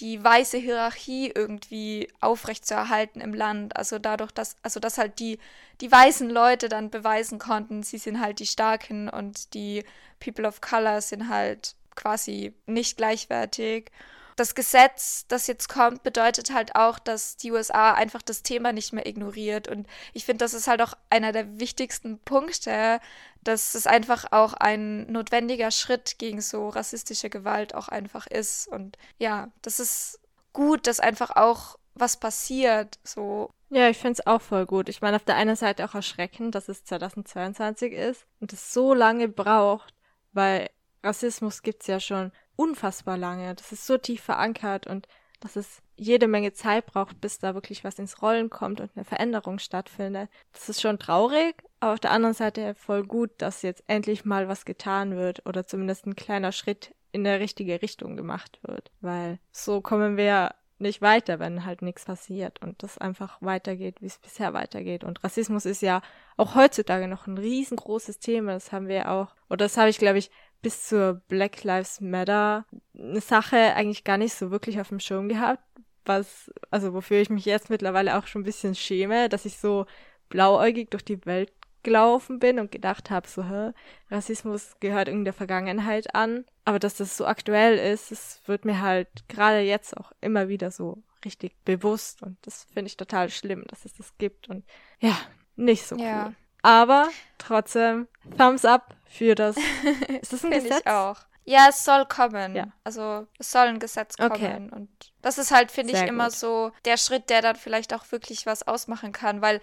die 0.00 0.22
weiße 0.22 0.58
Hierarchie 0.58 1.30
irgendwie 1.34 2.08
aufrechtzuerhalten 2.20 3.20
im 3.20 3.32
Land. 3.32 3.76
Also 3.76 3.98
dadurch, 3.98 4.32
dass, 4.32 4.56
also 4.62 4.80
dass 4.80 4.98
halt 4.98 5.18
die, 5.20 5.38
die 5.80 5.90
weißen 5.90 6.28
Leute 6.28 6.68
dann 6.68 6.90
beweisen 6.90 7.38
konnten, 7.38 7.82
sie 7.82 7.98
sind 7.98 8.20
halt 8.20 8.40
die 8.40 8.46
Starken 8.46 9.08
und 9.08 9.54
die 9.54 9.84
People 10.20 10.46
of 10.46 10.60
Color 10.60 11.00
sind 11.00 11.28
halt 11.28 11.76
quasi 11.94 12.54
nicht 12.66 12.96
gleichwertig. 12.96 13.90
Das 14.36 14.54
Gesetz, 14.54 15.26
das 15.28 15.46
jetzt 15.46 15.68
kommt, 15.68 16.02
bedeutet 16.02 16.52
halt 16.52 16.74
auch, 16.74 16.98
dass 16.98 17.36
die 17.36 17.52
USA 17.52 17.92
einfach 17.92 18.22
das 18.22 18.42
Thema 18.42 18.72
nicht 18.72 18.92
mehr 18.92 19.06
ignoriert. 19.06 19.68
Und 19.68 19.86
ich 20.12 20.24
finde, 20.24 20.44
das 20.44 20.54
ist 20.54 20.66
halt 20.66 20.82
auch 20.82 20.94
einer 21.10 21.32
der 21.32 21.60
wichtigsten 21.60 22.18
Punkte, 22.18 23.00
dass 23.42 23.74
es 23.74 23.86
einfach 23.86 24.32
auch 24.32 24.54
ein 24.54 25.10
notwendiger 25.10 25.70
Schritt 25.70 26.18
gegen 26.18 26.40
so 26.40 26.68
rassistische 26.68 27.30
Gewalt 27.30 27.74
auch 27.74 27.88
einfach 27.88 28.26
ist. 28.26 28.68
Und 28.68 28.98
ja, 29.18 29.48
das 29.62 29.80
ist 29.80 30.20
gut, 30.52 30.86
dass 30.86 31.00
einfach 31.00 31.30
auch 31.36 31.78
was 31.94 32.16
passiert. 32.16 32.98
So. 33.04 33.50
Ja, 33.70 33.88
ich 33.88 33.98
finde 33.98 34.20
es 34.20 34.26
auch 34.26 34.40
voll 34.40 34.66
gut. 34.66 34.88
Ich 34.88 35.00
meine, 35.00 35.16
auf 35.16 35.24
der 35.24 35.36
einen 35.36 35.56
Seite 35.56 35.84
auch 35.84 35.94
erschreckend, 35.94 36.54
dass 36.54 36.68
es 36.68 36.84
2022 36.84 37.92
ist 37.92 38.26
und 38.40 38.52
es 38.52 38.72
so 38.72 38.94
lange 38.94 39.28
braucht, 39.28 39.94
weil 40.32 40.70
Rassismus 41.02 41.62
gibt 41.62 41.82
es 41.82 41.86
ja 41.86 42.00
schon 42.00 42.32
unfassbar 42.56 43.16
lange. 43.16 43.54
Das 43.54 43.72
ist 43.72 43.86
so 43.86 43.98
tief 43.98 44.22
verankert 44.22 44.86
und 44.86 45.08
dass 45.40 45.56
es 45.56 45.82
jede 45.96 46.26
Menge 46.26 46.52
Zeit 46.52 46.86
braucht, 46.86 47.20
bis 47.20 47.38
da 47.38 47.54
wirklich 47.54 47.84
was 47.84 47.98
ins 47.98 48.22
Rollen 48.22 48.50
kommt 48.50 48.80
und 48.80 48.90
eine 48.94 49.04
Veränderung 49.04 49.58
stattfindet. 49.58 50.30
Das 50.52 50.68
ist 50.68 50.80
schon 50.80 50.98
traurig, 50.98 51.62
aber 51.80 51.92
auf 51.92 52.00
der 52.00 52.10
anderen 52.12 52.34
Seite 52.34 52.74
voll 52.74 53.04
gut, 53.04 53.30
dass 53.38 53.62
jetzt 53.62 53.84
endlich 53.86 54.24
mal 54.24 54.48
was 54.48 54.64
getan 54.64 55.16
wird 55.16 55.46
oder 55.46 55.66
zumindest 55.66 56.06
ein 56.06 56.16
kleiner 56.16 56.50
Schritt 56.50 56.94
in 57.12 57.24
der 57.24 57.40
richtige 57.40 57.80
Richtung 57.82 58.16
gemacht 58.16 58.58
wird. 58.62 58.90
Weil 59.00 59.38
so 59.52 59.80
kommen 59.80 60.16
wir 60.16 60.54
nicht 60.78 61.00
weiter, 61.00 61.38
wenn 61.38 61.64
halt 61.64 61.82
nichts 61.82 62.04
passiert 62.04 62.60
und 62.60 62.82
das 62.82 62.98
einfach 62.98 63.38
weitergeht, 63.40 64.00
wie 64.00 64.06
es 64.06 64.18
bisher 64.18 64.52
weitergeht. 64.52 65.04
Und 65.04 65.22
Rassismus 65.22 65.66
ist 65.66 65.82
ja 65.82 66.02
auch 66.36 66.54
heutzutage 66.56 67.06
noch 67.06 67.26
ein 67.26 67.38
riesengroßes 67.38 68.18
Thema. 68.18 68.52
Das 68.52 68.72
haben 68.72 68.88
wir 68.88 69.10
auch, 69.10 69.34
oder 69.48 69.66
das 69.66 69.76
habe 69.76 69.90
ich, 69.90 69.98
glaube 69.98 70.18
ich, 70.18 70.30
bis 70.64 70.88
zur 70.88 71.20
Black 71.28 71.62
Lives 71.62 72.00
Matter 72.00 72.64
eine 72.98 73.20
Sache 73.20 73.74
eigentlich 73.74 74.02
gar 74.02 74.16
nicht 74.16 74.34
so 74.34 74.50
wirklich 74.50 74.80
auf 74.80 74.88
dem 74.88 74.98
Schirm 74.98 75.28
gehabt, 75.28 75.62
was, 76.06 76.50
also 76.70 76.94
wofür 76.94 77.20
ich 77.20 77.28
mich 77.28 77.44
jetzt 77.44 77.68
mittlerweile 77.68 78.16
auch 78.16 78.26
schon 78.26 78.40
ein 78.40 78.46
bisschen 78.46 78.74
schäme, 78.74 79.28
dass 79.28 79.44
ich 79.44 79.58
so 79.58 79.84
blauäugig 80.30 80.90
durch 80.90 81.04
die 81.04 81.24
Welt 81.26 81.52
gelaufen 81.82 82.38
bin 82.38 82.58
und 82.58 82.72
gedacht 82.72 83.10
habe, 83.10 83.28
so, 83.28 83.44
hä, 83.44 83.72
Rassismus 84.10 84.76
gehört 84.80 85.08
irgendwie 85.08 85.24
der 85.24 85.32
Vergangenheit 85.34 86.14
an. 86.14 86.46
Aber 86.64 86.78
dass 86.78 86.94
das 86.94 87.18
so 87.18 87.26
aktuell 87.26 87.76
ist, 87.76 88.10
das 88.10 88.40
wird 88.46 88.64
mir 88.64 88.80
halt 88.80 89.08
gerade 89.28 89.60
jetzt 89.60 89.94
auch 89.98 90.12
immer 90.22 90.48
wieder 90.48 90.70
so 90.70 91.02
richtig 91.26 91.52
bewusst. 91.66 92.22
Und 92.22 92.38
das 92.46 92.64
finde 92.72 92.86
ich 92.86 92.96
total 92.96 93.28
schlimm, 93.28 93.64
dass 93.68 93.84
es 93.84 93.92
das 93.92 94.16
gibt. 94.16 94.48
Und 94.48 94.64
ja, 94.98 95.14
nicht 95.56 95.86
so 95.86 95.96
ja. 95.96 96.26
cool. 96.28 96.34
Aber 96.64 97.10
trotzdem, 97.36 98.08
Thumbs 98.38 98.64
up 98.64 98.96
für 99.04 99.34
das. 99.34 99.54
Ist 100.22 100.32
das 100.32 100.44
ein 100.44 100.50
Gesetz? 100.50 100.80
Ich 100.80 100.86
auch. 100.86 101.18
Ja, 101.44 101.66
es 101.68 101.84
soll 101.84 102.06
kommen. 102.06 102.56
Ja. 102.56 102.68
Also 102.84 103.26
es 103.38 103.52
soll 103.52 103.66
ein 103.66 103.78
Gesetz 103.78 104.16
kommen. 104.16 104.32
Okay. 104.32 104.56
Und 104.70 104.88
das 105.20 105.36
ist 105.36 105.50
halt, 105.50 105.70
finde 105.70 105.92
ich, 105.92 106.00
immer 106.08 106.28
gut. 106.28 106.36
so 106.36 106.72
der 106.86 106.96
Schritt, 106.96 107.28
der 107.28 107.42
dann 107.42 107.56
vielleicht 107.56 107.92
auch 107.92 108.10
wirklich 108.12 108.46
was 108.46 108.66
ausmachen 108.66 109.12
kann, 109.12 109.42
weil 109.42 109.60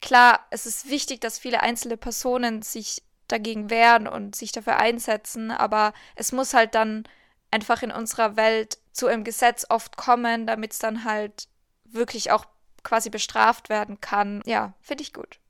klar, 0.00 0.46
es 0.50 0.66
ist 0.66 0.88
wichtig, 0.88 1.20
dass 1.20 1.40
viele 1.40 1.64
einzelne 1.64 1.96
Personen 1.96 2.62
sich 2.62 3.02
dagegen 3.26 3.68
wehren 3.68 4.06
und 4.06 4.36
sich 4.36 4.52
dafür 4.52 4.76
einsetzen, 4.76 5.50
aber 5.50 5.94
es 6.14 6.30
muss 6.30 6.54
halt 6.54 6.76
dann 6.76 7.08
einfach 7.50 7.82
in 7.82 7.90
unserer 7.90 8.36
Welt 8.36 8.78
zu 8.92 9.08
einem 9.08 9.24
Gesetz 9.24 9.66
oft 9.68 9.96
kommen, 9.96 10.46
damit 10.46 10.74
es 10.74 10.78
dann 10.78 11.02
halt 11.02 11.48
wirklich 11.84 12.30
auch 12.30 12.44
quasi 12.84 13.10
bestraft 13.10 13.68
werden 13.68 14.00
kann. 14.00 14.42
Ja, 14.46 14.74
finde 14.80 15.02
ich 15.02 15.12
gut. 15.12 15.40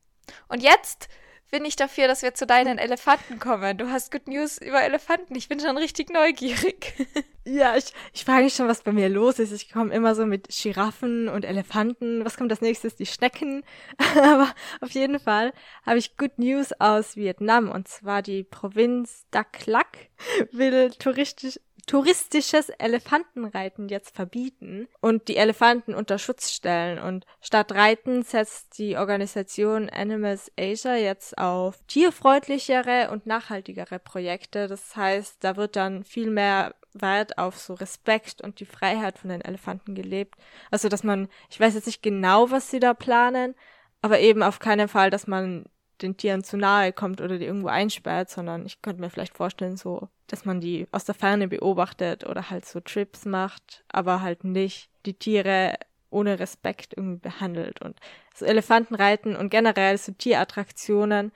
Und 0.48 0.62
jetzt 0.62 1.08
bin 1.50 1.64
ich 1.64 1.76
dafür, 1.76 2.08
dass 2.08 2.22
wir 2.22 2.34
zu 2.34 2.46
deinen 2.46 2.78
Elefanten 2.78 3.38
kommen. 3.38 3.78
Du 3.78 3.90
hast 3.90 4.10
Good 4.10 4.28
News 4.28 4.58
über 4.58 4.82
Elefanten. 4.82 5.34
Ich 5.36 5.48
bin 5.48 5.60
schon 5.60 5.78
richtig 5.78 6.10
neugierig. 6.10 6.94
Ja, 7.48 7.76
ich, 7.76 7.92
ich 8.12 8.24
frage 8.24 8.42
mich 8.42 8.54
schon, 8.54 8.66
was 8.66 8.82
bei 8.82 8.90
mir 8.90 9.08
los 9.08 9.38
ist. 9.38 9.52
Ich 9.52 9.70
komme 9.70 9.94
immer 9.94 10.16
so 10.16 10.26
mit 10.26 10.48
Giraffen 10.48 11.28
und 11.28 11.44
Elefanten. 11.44 12.24
Was 12.24 12.36
kommt 12.36 12.50
als 12.50 12.60
nächstes? 12.60 12.96
Die 12.96 13.06
Schnecken. 13.06 13.62
Aber 14.16 14.52
auf 14.80 14.90
jeden 14.90 15.20
Fall 15.20 15.52
habe 15.84 15.98
ich 15.98 16.16
Good 16.16 16.40
News 16.40 16.72
aus 16.80 17.14
Vietnam. 17.14 17.70
Und 17.70 17.86
zwar 17.86 18.22
die 18.22 18.42
Provinz 18.42 19.26
Dak 19.30 19.64
Lak 19.66 19.96
will 20.50 20.90
touristisch, 20.90 21.60
touristisches 21.86 22.68
Elefantenreiten 22.68 23.88
jetzt 23.88 24.14
verbieten 24.14 24.88
und 25.00 25.28
die 25.28 25.36
Elefanten 25.36 25.94
unter 25.94 26.18
Schutz 26.18 26.52
stellen. 26.52 26.98
Und 26.98 27.24
statt 27.40 27.72
Reiten 27.72 28.22
setzt 28.22 28.78
die 28.78 28.96
Organisation 28.96 29.88
Animals 29.88 30.50
Asia 30.58 30.96
jetzt 30.96 31.38
auf 31.38 31.78
tierfreundlichere 31.86 33.10
und 33.10 33.26
nachhaltigere 33.26 34.00
Projekte. 34.00 34.66
Das 34.66 34.96
heißt, 34.96 35.36
da 35.40 35.56
wird 35.56 35.76
dann 35.76 36.04
viel 36.04 36.30
mehr 36.30 36.74
Wert 36.92 37.38
auf 37.38 37.58
so 37.58 37.74
Respekt 37.74 38.42
und 38.42 38.58
die 38.58 38.66
Freiheit 38.66 39.18
von 39.18 39.30
den 39.30 39.40
Elefanten 39.40 39.94
gelebt. 39.94 40.34
Also, 40.70 40.88
dass 40.88 41.04
man, 41.04 41.28
ich 41.50 41.60
weiß 41.60 41.74
jetzt 41.74 41.86
nicht 41.86 42.02
genau, 42.02 42.50
was 42.50 42.70
sie 42.70 42.80
da 42.80 42.94
planen, 42.94 43.54
aber 44.02 44.18
eben 44.20 44.42
auf 44.42 44.58
keinen 44.58 44.88
Fall, 44.88 45.10
dass 45.10 45.26
man 45.26 45.66
den 46.02 46.16
Tieren 46.16 46.44
zu 46.44 46.56
nahe 46.56 46.92
kommt 46.92 47.20
oder 47.20 47.38
die 47.38 47.46
irgendwo 47.46 47.68
einsperrt, 47.68 48.28
sondern 48.28 48.66
ich 48.66 48.82
könnte 48.82 49.00
mir 49.00 49.10
vielleicht 49.10 49.36
vorstellen, 49.36 49.76
so, 49.76 50.08
dass 50.26 50.44
man 50.44 50.60
die 50.60 50.86
aus 50.92 51.04
der 51.04 51.14
Ferne 51.14 51.48
beobachtet 51.48 52.26
oder 52.26 52.50
halt 52.50 52.66
so 52.66 52.80
Trips 52.80 53.24
macht, 53.24 53.84
aber 53.88 54.22
halt 54.22 54.44
nicht 54.44 54.90
die 55.06 55.14
Tiere 55.14 55.74
ohne 56.10 56.38
Respekt 56.38 56.94
irgendwie 56.96 57.20
behandelt. 57.20 57.80
Und 57.82 57.98
so 58.34 58.44
Elefantenreiten 58.44 59.36
und 59.36 59.50
generell 59.50 59.98
so 59.98 60.12
Tierattraktionen 60.12 61.32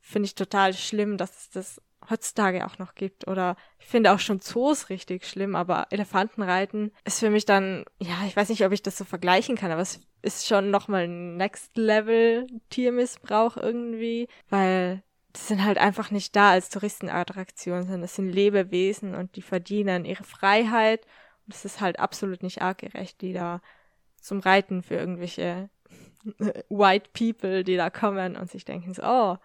finde 0.00 0.26
ich 0.26 0.34
total 0.34 0.74
schlimm, 0.74 1.16
dass 1.16 1.38
es 1.38 1.50
das 1.50 1.80
heutzutage 2.10 2.66
auch 2.66 2.78
noch 2.78 2.94
gibt. 2.94 3.26
Oder 3.28 3.56
ich 3.78 3.86
finde 3.86 4.12
auch 4.12 4.18
schon 4.18 4.40
Zoos 4.40 4.90
richtig 4.90 5.26
schlimm, 5.26 5.56
aber 5.56 5.86
Elefantenreiten 5.90 6.92
ist 7.04 7.20
für 7.20 7.30
mich 7.30 7.46
dann, 7.46 7.84
ja, 7.98 8.16
ich 8.26 8.36
weiß 8.36 8.48
nicht, 8.50 8.64
ob 8.64 8.72
ich 8.72 8.82
das 8.82 8.98
so 8.98 9.04
vergleichen 9.04 9.56
kann, 9.56 9.70
aber 9.70 9.80
es 9.80 10.00
ist 10.22 10.46
schon 10.46 10.70
nochmal 10.70 11.08
Next 11.08 11.76
Level 11.76 12.46
Tiermissbrauch 12.70 13.56
irgendwie, 13.56 14.28
weil 14.48 15.02
die 15.36 15.40
sind 15.40 15.64
halt 15.64 15.78
einfach 15.78 16.10
nicht 16.10 16.36
da 16.36 16.50
als 16.50 16.70
Touristenattraktion, 16.70 17.82
sondern 17.82 18.02
es 18.04 18.14
sind 18.14 18.30
Lebewesen 18.30 19.14
und 19.14 19.36
die 19.36 19.42
verdienen 19.42 20.04
ihre 20.04 20.24
Freiheit 20.24 21.06
und 21.46 21.54
es 21.54 21.64
ist 21.64 21.80
halt 21.80 21.98
absolut 21.98 22.42
nicht 22.42 22.62
artgerecht, 22.62 23.20
die 23.20 23.32
da 23.32 23.60
zum 24.20 24.40
Reiten 24.40 24.82
für 24.82 24.94
irgendwelche 24.94 25.68
White 26.68 27.10
People, 27.12 27.64
die 27.64 27.76
da 27.76 27.90
kommen 27.90 28.36
und 28.36 28.50
sich 28.50 28.64
denken 28.64 28.94
so, 28.94 29.02
oh, 29.02 29.36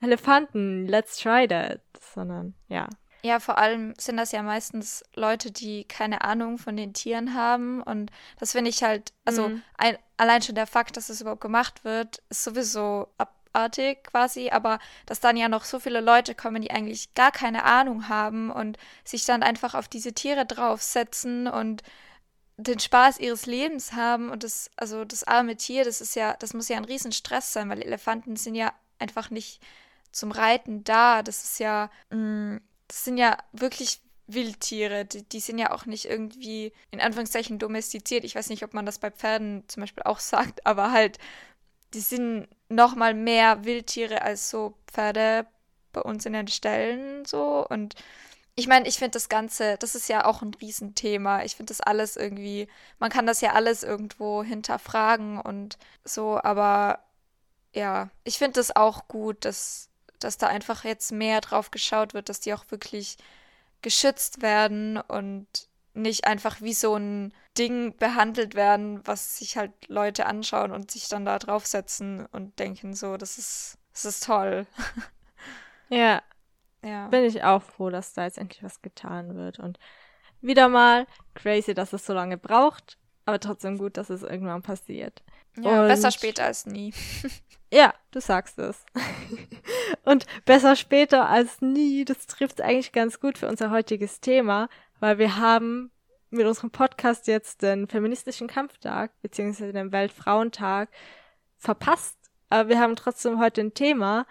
Elefanten, 0.00 0.86
let's 0.86 1.18
try 1.18 1.46
that, 1.46 1.80
sondern 2.00 2.54
ja. 2.68 2.88
Ja, 3.22 3.40
vor 3.40 3.56
allem 3.56 3.94
sind 3.96 4.18
das 4.18 4.32
ja 4.32 4.42
meistens 4.42 5.02
Leute, 5.14 5.50
die 5.50 5.84
keine 5.84 6.22
Ahnung 6.22 6.58
von 6.58 6.76
den 6.76 6.92
Tieren 6.92 7.32
haben. 7.34 7.82
Und 7.82 8.10
das 8.38 8.52
finde 8.52 8.68
ich 8.68 8.82
halt, 8.82 9.14
also 9.24 9.48
mhm. 9.48 9.62
ein, 9.78 9.96
allein 10.18 10.42
schon 10.42 10.56
der 10.56 10.66
Fakt, 10.66 10.98
dass 10.98 11.08
es 11.08 11.22
überhaupt 11.22 11.40
gemacht 11.40 11.84
wird, 11.84 12.22
ist 12.28 12.44
sowieso 12.44 13.08
abartig 13.54 14.04
quasi. 14.04 14.50
Aber 14.50 14.78
dass 15.06 15.20
dann 15.20 15.36
ja 15.36 15.48
noch 15.48 15.64
so 15.64 15.78
viele 15.78 16.00
Leute 16.00 16.34
kommen, 16.34 16.62
die 16.62 16.70
eigentlich 16.70 17.14
gar 17.14 17.32
keine 17.32 17.64
Ahnung 17.64 18.08
haben 18.08 18.50
und 18.50 18.78
sich 19.04 19.24
dann 19.24 19.42
einfach 19.42 19.74
auf 19.74 19.88
diese 19.88 20.12
Tiere 20.12 20.44
draufsetzen 20.44 21.46
und 21.46 21.82
den 22.56 22.78
Spaß 22.78 23.18
ihres 23.18 23.46
Lebens 23.46 23.92
haben. 23.92 24.30
Und 24.30 24.44
das, 24.44 24.70
also 24.76 25.04
das 25.04 25.24
arme 25.24 25.56
Tier, 25.56 25.84
das 25.84 26.00
ist 26.00 26.14
ja, 26.14 26.36
das 26.38 26.54
muss 26.54 26.68
ja 26.68 26.76
ein 26.76 26.84
Riesenstress 26.84 27.52
sein, 27.52 27.68
weil 27.68 27.82
Elefanten 27.82 28.36
sind 28.36 28.54
ja 28.54 28.72
einfach 28.98 29.30
nicht 29.30 29.60
zum 30.12 30.30
Reiten 30.30 30.84
da. 30.84 31.22
Das 31.22 31.42
ist 31.44 31.58
ja, 31.58 31.90
mm, 32.10 32.56
das 32.88 33.04
sind 33.04 33.16
ja 33.16 33.36
wirklich 33.52 34.00
Wildtiere. 34.26 35.04
Die, 35.04 35.22
die 35.22 35.40
sind 35.40 35.58
ja 35.58 35.72
auch 35.72 35.86
nicht 35.86 36.06
irgendwie 36.06 36.72
in 36.90 37.00
Anführungszeichen 37.00 37.58
domestiziert. 37.58 38.24
Ich 38.24 38.34
weiß 38.34 38.48
nicht, 38.50 38.62
ob 38.62 38.72
man 38.72 38.86
das 38.86 38.98
bei 38.98 39.10
Pferden 39.10 39.64
zum 39.68 39.82
Beispiel 39.82 40.04
auch 40.04 40.20
sagt, 40.20 40.64
aber 40.66 40.92
halt, 40.92 41.18
die 41.94 42.00
sind 42.00 42.48
noch 42.68 42.94
mal 42.96 43.14
mehr 43.14 43.64
Wildtiere 43.64 44.22
als 44.22 44.50
so 44.50 44.74
Pferde 44.86 45.46
bei 45.92 46.00
uns 46.02 46.26
in 46.26 46.32
den 46.32 46.48
Ställen 46.48 47.24
so 47.24 47.66
und 47.68 47.94
ich 48.56 48.68
meine, 48.68 48.86
ich 48.86 48.98
finde 48.98 49.12
das 49.12 49.28
Ganze, 49.28 49.76
das 49.78 49.96
ist 49.96 50.08
ja 50.08 50.26
auch 50.26 50.40
ein 50.40 50.54
Riesenthema. 50.54 51.42
Ich 51.42 51.56
finde 51.56 51.72
das 51.72 51.80
alles 51.80 52.16
irgendwie, 52.16 52.68
man 53.00 53.10
kann 53.10 53.26
das 53.26 53.40
ja 53.40 53.52
alles 53.52 53.82
irgendwo 53.82 54.44
hinterfragen 54.44 55.40
und 55.40 55.76
so, 56.04 56.40
aber 56.40 57.00
ja, 57.74 58.10
ich 58.22 58.38
finde 58.38 58.60
das 58.60 58.76
auch 58.76 59.08
gut, 59.08 59.44
dass 59.44 59.90
dass 60.24 60.38
da 60.38 60.46
einfach 60.46 60.84
jetzt 60.84 61.12
mehr 61.12 61.40
drauf 61.40 61.70
geschaut 61.70 62.14
wird, 62.14 62.28
dass 62.28 62.40
die 62.40 62.54
auch 62.54 62.64
wirklich 62.70 63.18
geschützt 63.82 64.42
werden 64.42 64.96
und 64.96 65.46
nicht 65.92 66.26
einfach 66.26 66.62
wie 66.62 66.74
so 66.74 66.96
ein 66.96 67.34
Ding 67.56 67.96
behandelt 67.96 68.54
werden, 68.54 69.00
was 69.06 69.38
sich 69.38 69.56
halt 69.56 69.72
Leute 69.88 70.26
anschauen 70.26 70.72
und 70.72 70.90
sich 70.90 71.08
dann 71.08 71.24
da 71.24 71.38
draufsetzen 71.38 72.26
und 72.26 72.58
denken 72.58 72.94
so, 72.94 73.16
das 73.16 73.38
ist, 73.38 73.78
das 73.92 74.04
ist 74.04 74.24
toll. 74.24 74.66
Ja. 75.90 76.22
Ja. 76.82 77.08
Bin 77.08 77.24
ich 77.24 77.44
auch 77.44 77.62
froh, 77.62 77.90
dass 77.90 78.12
da 78.12 78.24
jetzt 78.24 78.38
endlich 78.38 78.62
was 78.62 78.82
getan 78.82 79.36
wird. 79.36 79.58
Und 79.58 79.78
wieder 80.40 80.68
mal 80.68 81.06
crazy, 81.34 81.72
dass 81.74 81.92
es 81.92 82.04
so 82.04 82.12
lange 82.12 82.36
braucht, 82.36 82.98
aber 83.24 83.40
trotzdem 83.40 83.78
gut, 83.78 83.96
dass 83.96 84.10
es 84.10 84.22
irgendwann 84.22 84.62
passiert. 84.62 85.22
Ja, 85.56 85.82
und 85.82 85.88
besser 85.88 86.10
später 86.10 86.44
als 86.44 86.66
nie. 86.66 86.92
ja, 87.72 87.94
du 88.10 88.20
sagst 88.20 88.58
es. 88.58 88.84
und 90.04 90.26
besser 90.44 90.76
später 90.76 91.28
als 91.28 91.60
nie, 91.62 92.04
das 92.04 92.26
trifft 92.26 92.60
eigentlich 92.60 92.92
ganz 92.92 93.20
gut 93.20 93.38
für 93.38 93.48
unser 93.48 93.70
heutiges 93.70 94.20
Thema, 94.20 94.68
weil 95.00 95.18
wir 95.18 95.36
haben 95.36 95.90
mit 96.34 96.46
unserem 96.46 96.70
Podcast 96.70 97.26
jetzt 97.26 97.62
den 97.62 97.86
feministischen 97.88 98.48
Kampftag 98.48 99.10
beziehungsweise 99.22 99.72
den 99.72 99.92
Weltfrauentag 99.92 100.88
verpasst. 101.56 102.18
Aber 102.50 102.68
wir 102.68 102.78
haben 102.78 102.96
trotzdem 102.96 103.40
heute 103.40 103.62
ein 103.62 103.74
Thema, 103.74 104.26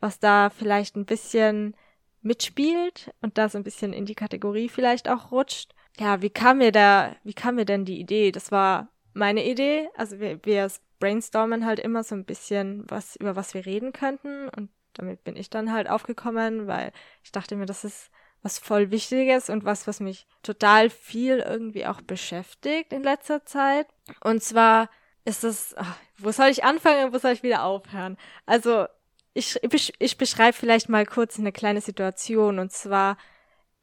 was 0.00 0.18
da 0.18 0.50
vielleicht 0.50 0.96
ein 0.96 1.06
bisschen 1.06 1.76
mitspielt 2.20 3.12
und 3.20 3.38
da 3.38 3.48
so 3.48 3.58
ein 3.58 3.64
bisschen 3.64 3.92
in 3.92 4.06
die 4.06 4.14
Kategorie 4.14 4.68
vielleicht 4.68 5.08
auch 5.08 5.30
rutscht. 5.30 5.74
Ja, 5.98 6.22
wie 6.22 6.30
kam 6.30 6.58
mir 6.58 6.72
da, 6.72 7.16
wie 7.24 7.34
kam 7.34 7.56
mir 7.56 7.64
denn 7.64 7.84
die 7.84 8.00
Idee? 8.00 8.32
Das 8.32 8.50
war 8.50 8.88
meine 9.12 9.44
Idee. 9.44 9.88
Also 9.96 10.20
wir, 10.20 10.44
wir 10.44 10.70
brainstormen 10.98 11.66
halt 11.66 11.80
immer 11.80 12.04
so 12.04 12.14
ein 12.14 12.24
bisschen, 12.24 12.84
was, 12.88 13.16
über 13.16 13.36
was 13.36 13.54
wir 13.54 13.66
reden 13.66 13.92
könnten. 13.92 14.48
Und 14.48 14.70
damit 14.94 15.24
bin 15.24 15.36
ich 15.36 15.50
dann 15.50 15.72
halt 15.72 15.88
aufgekommen, 15.88 16.66
weil 16.66 16.92
ich 17.24 17.32
dachte 17.32 17.56
mir, 17.56 17.66
das 17.66 17.84
ist 17.84 18.10
was 18.42 18.58
voll 18.58 18.90
Wichtiges 18.90 19.48
und 19.48 19.64
was, 19.64 19.86
was 19.86 20.00
mich 20.00 20.26
total 20.42 20.90
viel 20.90 21.38
irgendwie 21.38 21.86
auch 21.86 22.00
beschäftigt 22.00 22.92
in 22.92 23.02
letzter 23.02 23.44
Zeit. 23.44 23.86
Und 24.22 24.42
zwar 24.42 24.90
ist 25.24 25.44
es, 25.44 25.74
ach, 25.76 25.96
wo 26.18 26.32
soll 26.32 26.48
ich 26.48 26.64
anfangen 26.64 27.06
und 27.06 27.14
wo 27.14 27.18
soll 27.18 27.32
ich 27.32 27.42
wieder 27.42 27.64
aufhören? 27.64 28.16
Also, 28.46 28.86
ich, 29.34 29.58
ich 29.98 30.18
beschreibe 30.18 30.52
vielleicht 30.52 30.88
mal 30.88 31.06
kurz 31.06 31.38
eine 31.38 31.52
kleine 31.52 31.80
Situation 31.80 32.58
und 32.58 32.70
zwar 32.72 33.16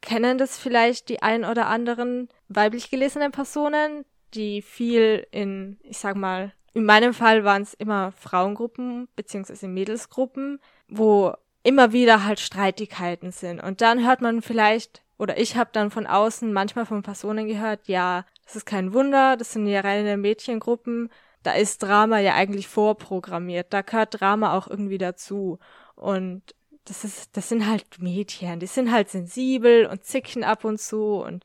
kennen 0.00 0.38
das 0.38 0.58
vielleicht 0.58 1.08
die 1.08 1.22
ein 1.22 1.44
oder 1.44 1.66
anderen 1.66 2.28
weiblich 2.48 2.90
gelesenen 2.90 3.32
Personen, 3.32 4.04
die 4.34 4.62
viel 4.62 5.26
in, 5.32 5.78
ich 5.82 5.98
sag 5.98 6.16
mal, 6.16 6.52
in 6.72 6.84
meinem 6.84 7.14
Fall 7.14 7.44
waren 7.44 7.62
es 7.62 7.74
immer 7.74 8.12
Frauengruppen 8.12 9.08
beziehungsweise 9.16 9.66
Mädelsgruppen, 9.66 10.60
wo 10.88 11.34
immer 11.62 11.92
wieder 11.92 12.24
halt 12.24 12.40
Streitigkeiten 12.40 13.32
sind. 13.32 13.60
Und 13.60 13.80
dann 13.80 14.06
hört 14.06 14.22
man 14.22 14.42
vielleicht, 14.42 15.02
oder 15.18 15.38
ich 15.38 15.56
habe 15.56 15.70
dann 15.72 15.90
von 15.90 16.06
außen 16.06 16.52
manchmal 16.52 16.86
von 16.86 17.02
Personen 17.02 17.46
gehört, 17.46 17.88
ja, 17.88 18.24
das 18.44 18.56
ist 18.56 18.66
kein 18.66 18.92
Wunder, 18.92 19.36
das 19.36 19.52
sind 19.52 19.66
ja 19.66 19.80
reine 19.80 20.16
Mädchengruppen, 20.16 21.10
da 21.42 21.52
ist 21.52 21.82
Drama 21.82 22.18
ja 22.18 22.34
eigentlich 22.34 22.68
vorprogrammiert, 22.68 23.72
da 23.72 23.82
gehört 23.82 24.20
Drama 24.20 24.56
auch 24.56 24.68
irgendwie 24.68 24.98
dazu. 24.98 25.58
Und 25.96 26.42
das 26.84 27.04
ist, 27.04 27.36
das 27.36 27.48
sind 27.48 27.68
halt 27.68 28.00
Mädchen, 28.00 28.60
die 28.60 28.66
sind 28.66 28.90
halt 28.90 29.10
sensibel 29.10 29.86
und 29.86 30.04
zicken 30.04 30.44
ab 30.44 30.64
und 30.64 30.80
zu 30.80 31.16
und 31.16 31.44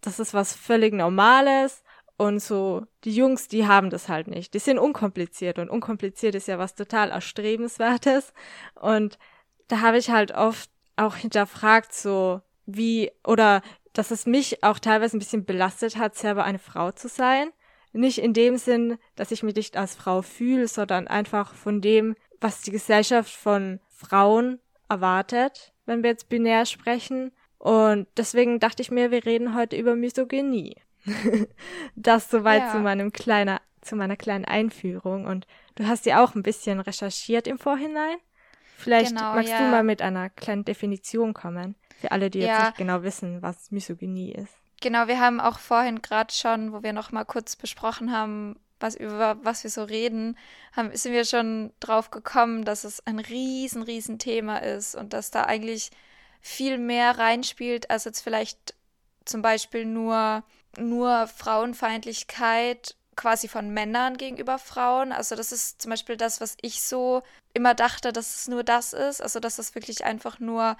das 0.00 0.20
ist 0.20 0.34
was 0.34 0.52
völlig 0.52 0.92
Normales. 0.94 1.82
Und 2.18 2.40
so, 2.40 2.84
die 3.04 3.14
Jungs, 3.14 3.46
die 3.46 3.68
haben 3.68 3.90
das 3.90 4.08
halt 4.08 4.26
nicht. 4.26 4.52
Die 4.52 4.58
sind 4.58 4.78
unkompliziert 4.78 5.60
und 5.60 5.70
unkompliziert 5.70 6.34
ist 6.34 6.48
ja 6.48 6.58
was 6.58 6.74
total 6.74 7.10
Erstrebenswertes. 7.10 8.32
Und 8.74 9.18
da 9.68 9.82
habe 9.82 9.98
ich 9.98 10.10
halt 10.10 10.32
oft 10.32 10.68
auch 10.96 11.14
hinterfragt, 11.14 11.94
so 11.94 12.42
wie, 12.66 13.12
oder 13.24 13.62
dass 13.92 14.10
es 14.10 14.26
mich 14.26 14.64
auch 14.64 14.80
teilweise 14.80 15.16
ein 15.16 15.20
bisschen 15.20 15.44
belastet 15.44 15.96
hat, 15.96 16.16
selber 16.16 16.42
eine 16.42 16.58
Frau 16.58 16.90
zu 16.90 17.06
sein. 17.08 17.50
Nicht 17.92 18.18
in 18.18 18.32
dem 18.32 18.56
Sinn, 18.56 18.98
dass 19.14 19.30
ich 19.30 19.44
mich 19.44 19.54
nicht 19.54 19.76
als 19.76 19.94
Frau 19.94 20.22
fühle, 20.22 20.66
sondern 20.66 21.06
einfach 21.06 21.54
von 21.54 21.80
dem, 21.80 22.16
was 22.40 22.62
die 22.62 22.72
Gesellschaft 22.72 23.32
von 23.32 23.78
Frauen 23.86 24.58
erwartet, 24.88 25.72
wenn 25.86 26.02
wir 26.02 26.10
jetzt 26.10 26.28
binär 26.28 26.66
sprechen. 26.66 27.30
Und 27.58 28.08
deswegen 28.16 28.58
dachte 28.58 28.82
ich 28.82 28.90
mir, 28.90 29.12
wir 29.12 29.24
reden 29.24 29.54
heute 29.54 29.76
über 29.76 29.94
Misogynie. 29.94 30.74
Das 31.96 32.30
soweit 32.30 32.62
ja. 32.62 32.72
zu 32.72 32.78
meinem 32.78 33.12
kleiner, 33.12 33.60
zu 33.80 33.96
meiner 33.96 34.16
kleinen 34.16 34.44
Einführung. 34.44 35.26
Und 35.26 35.46
du 35.74 35.86
hast 35.86 36.06
ja 36.06 36.22
auch 36.22 36.34
ein 36.34 36.42
bisschen 36.42 36.80
recherchiert 36.80 37.46
im 37.46 37.58
Vorhinein. 37.58 38.16
Vielleicht 38.76 39.16
genau, 39.16 39.34
magst 39.34 39.50
ja. 39.50 39.58
du 39.58 39.70
mal 39.70 39.82
mit 39.82 40.02
einer 40.02 40.30
kleinen 40.30 40.64
Definition 40.64 41.34
kommen, 41.34 41.74
für 42.00 42.12
alle, 42.12 42.30
die 42.30 42.38
ja. 42.38 42.46
jetzt 42.46 42.64
nicht 42.66 42.78
genau 42.78 43.02
wissen, 43.02 43.42
was 43.42 43.72
Misogynie 43.72 44.32
ist. 44.32 44.54
Genau, 44.80 45.08
wir 45.08 45.18
haben 45.18 45.40
auch 45.40 45.58
vorhin 45.58 46.00
gerade 46.00 46.32
schon, 46.32 46.72
wo 46.72 46.84
wir 46.84 46.92
noch 46.92 47.10
mal 47.10 47.24
kurz 47.24 47.56
besprochen 47.56 48.12
haben, 48.12 48.56
was 48.78 48.94
über 48.94 49.36
was 49.42 49.64
wir 49.64 49.70
so 49.70 49.82
reden, 49.82 50.38
haben, 50.72 50.94
sind 50.94 51.12
wir 51.12 51.24
schon 51.24 51.72
drauf 51.80 52.10
gekommen, 52.10 52.64
dass 52.64 52.84
es 52.84 53.04
ein 53.04 53.18
riesen, 53.18 53.82
riesen 53.82 54.20
Thema 54.20 54.58
ist 54.58 54.94
und 54.94 55.12
dass 55.12 55.32
da 55.32 55.42
eigentlich 55.44 55.90
viel 56.40 56.78
mehr 56.78 57.18
reinspielt, 57.18 57.90
als 57.90 58.04
jetzt 58.04 58.20
vielleicht 58.20 58.74
zum 59.24 59.42
Beispiel 59.42 59.84
nur 59.84 60.44
nur 60.76 61.26
Frauenfeindlichkeit 61.26 62.96
quasi 63.18 63.48
von 63.48 63.70
Männern 63.70 64.16
gegenüber 64.16 64.58
Frauen. 64.58 65.12
Also 65.12 65.34
das 65.34 65.52
ist 65.52 65.82
zum 65.82 65.90
Beispiel 65.90 66.16
das, 66.16 66.40
was 66.40 66.56
ich 66.62 66.82
so 66.82 67.22
immer 67.52 67.74
dachte, 67.74 68.12
dass 68.12 68.36
es 68.36 68.48
nur 68.48 68.62
das 68.62 68.92
ist. 68.92 69.20
Also 69.20 69.40
dass 69.40 69.56
das 69.56 69.74
wirklich 69.74 70.04
einfach 70.04 70.38
nur 70.38 70.76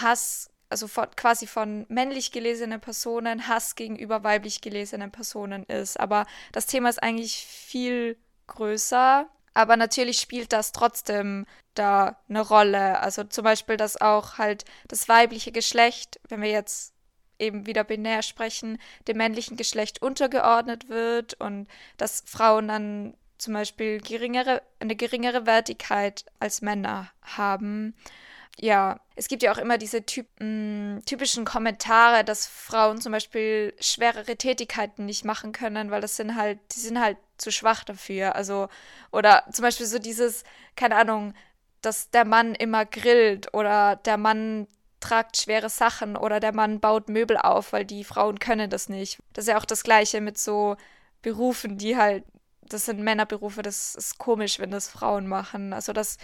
Hass, 0.00 0.50
also 0.70 0.88
von, 0.88 1.08
quasi 1.16 1.46
von 1.46 1.84
männlich 1.88 2.32
gelesenen 2.32 2.80
Personen, 2.80 3.46
Hass 3.46 3.74
gegenüber 3.76 4.24
weiblich 4.24 4.62
gelesenen 4.62 5.12
Personen 5.12 5.64
ist. 5.64 6.00
Aber 6.00 6.26
das 6.52 6.66
Thema 6.66 6.88
ist 6.88 7.02
eigentlich 7.02 7.44
viel 7.44 8.16
größer. 8.46 9.28
Aber 9.52 9.76
natürlich 9.76 10.18
spielt 10.18 10.52
das 10.52 10.72
trotzdem 10.72 11.44
da 11.74 12.20
eine 12.28 12.40
Rolle. 12.40 13.00
Also 13.00 13.24
zum 13.24 13.44
Beispiel, 13.44 13.76
dass 13.76 14.00
auch 14.00 14.38
halt 14.38 14.64
das 14.88 15.08
weibliche 15.08 15.52
Geschlecht, 15.52 16.20
wenn 16.28 16.40
wir 16.40 16.50
jetzt 16.50 16.94
eben 17.40 17.66
wieder 17.66 17.84
binär 17.84 18.22
sprechen, 18.22 18.78
dem 19.08 19.16
männlichen 19.16 19.56
Geschlecht 19.56 20.02
untergeordnet 20.02 20.88
wird 20.88 21.34
und 21.34 21.68
dass 21.96 22.22
Frauen 22.26 22.68
dann 22.68 23.14
zum 23.38 23.54
Beispiel 23.54 24.00
geringere, 24.00 24.62
eine 24.78 24.96
geringere 24.96 25.46
Wertigkeit 25.46 26.24
als 26.38 26.62
Männer 26.62 27.10
haben. 27.22 27.94
Ja, 28.58 29.00
es 29.16 29.28
gibt 29.28 29.42
ja 29.42 29.52
auch 29.52 29.58
immer 29.58 29.78
diese 29.78 30.04
typ, 30.04 30.26
mh, 30.38 31.00
typischen 31.06 31.44
Kommentare, 31.44 32.24
dass 32.24 32.46
Frauen 32.46 33.00
zum 33.00 33.12
Beispiel 33.12 33.74
schwerere 33.80 34.36
Tätigkeiten 34.36 35.06
nicht 35.06 35.24
machen 35.24 35.52
können, 35.52 35.90
weil 35.90 36.02
das 36.02 36.16
sind 36.16 36.36
halt, 36.36 36.58
die 36.74 36.80
sind 36.80 37.00
halt 37.00 37.16
zu 37.38 37.50
schwach 37.50 37.84
dafür. 37.84 38.34
Also, 38.36 38.68
oder 39.12 39.44
zum 39.50 39.62
Beispiel 39.62 39.86
so 39.86 39.98
dieses, 39.98 40.44
keine 40.76 40.96
Ahnung, 40.96 41.32
dass 41.80 42.10
der 42.10 42.26
Mann 42.26 42.54
immer 42.54 42.84
grillt 42.84 43.54
oder 43.54 43.96
der 43.96 44.18
Mann 44.18 44.66
tragt 45.00 45.36
schwere 45.36 45.68
Sachen 45.68 46.16
oder 46.16 46.40
der 46.40 46.54
Mann 46.54 46.80
baut 46.80 47.08
Möbel 47.08 47.36
auf, 47.36 47.72
weil 47.72 47.84
die 47.84 48.04
Frauen 48.04 48.38
können 48.38 48.70
das 48.70 48.88
nicht. 48.88 49.18
Das 49.32 49.44
ist 49.44 49.48
ja 49.48 49.58
auch 49.58 49.64
das 49.64 49.82
Gleiche 49.82 50.20
mit 50.20 50.38
so 50.38 50.76
Berufen, 51.22 51.78
die 51.78 51.96
halt, 51.96 52.24
das 52.62 52.86
sind 52.86 53.00
Männerberufe, 53.00 53.62
das 53.62 53.94
ist 53.94 54.18
komisch, 54.18 54.58
wenn 54.58 54.70
das 54.70 54.88
Frauen 54.88 55.26
machen. 55.26 55.72
Also 55.72 55.92
das 55.92 56.18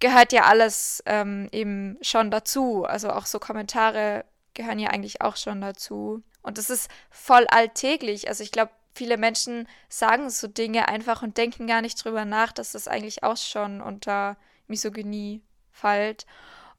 gehört 0.00 0.32
ja 0.32 0.44
alles 0.44 1.02
ähm, 1.06 1.48
eben 1.52 1.98
schon 2.02 2.30
dazu. 2.30 2.84
Also 2.84 3.10
auch 3.10 3.26
so 3.26 3.38
Kommentare 3.38 4.24
gehören 4.54 4.78
ja 4.78 4.90
eigentlich 4.90 5.20
auch 5.22 5.36
schon 5.36 5.60
dazu. 5.60 6.22
Und 6.42 6.58
das 6.58 6.70
ist 6.70 6.90
voll 7.10 7.46
alltäglich. 7.46 8.28
Also 8.28 8.42
ich 8.42 8.52
glaube, 8.52 8.72
viele 8.94 9.16
Menschen 9.16 9.68
sagen 9.88 10.28
so 10.30 10.48
Dinge 10.48 10.88
einfach 10.88 11.22
und 11.22 11.36
denken 11.38 11.66
gar 11.66 11.82
nicht 11.82 12.04
drüber 12.04 12.24
nach, 12.24 12.52
dass 12.52 12.72
das 12.72 12.88
eigentlich 12.88 13.22
auch 13.22 13.36
schon 13.36 13.80
unter 13.80 14.36
Misogynie 14.66 15.42
fällt. 15.70 16.26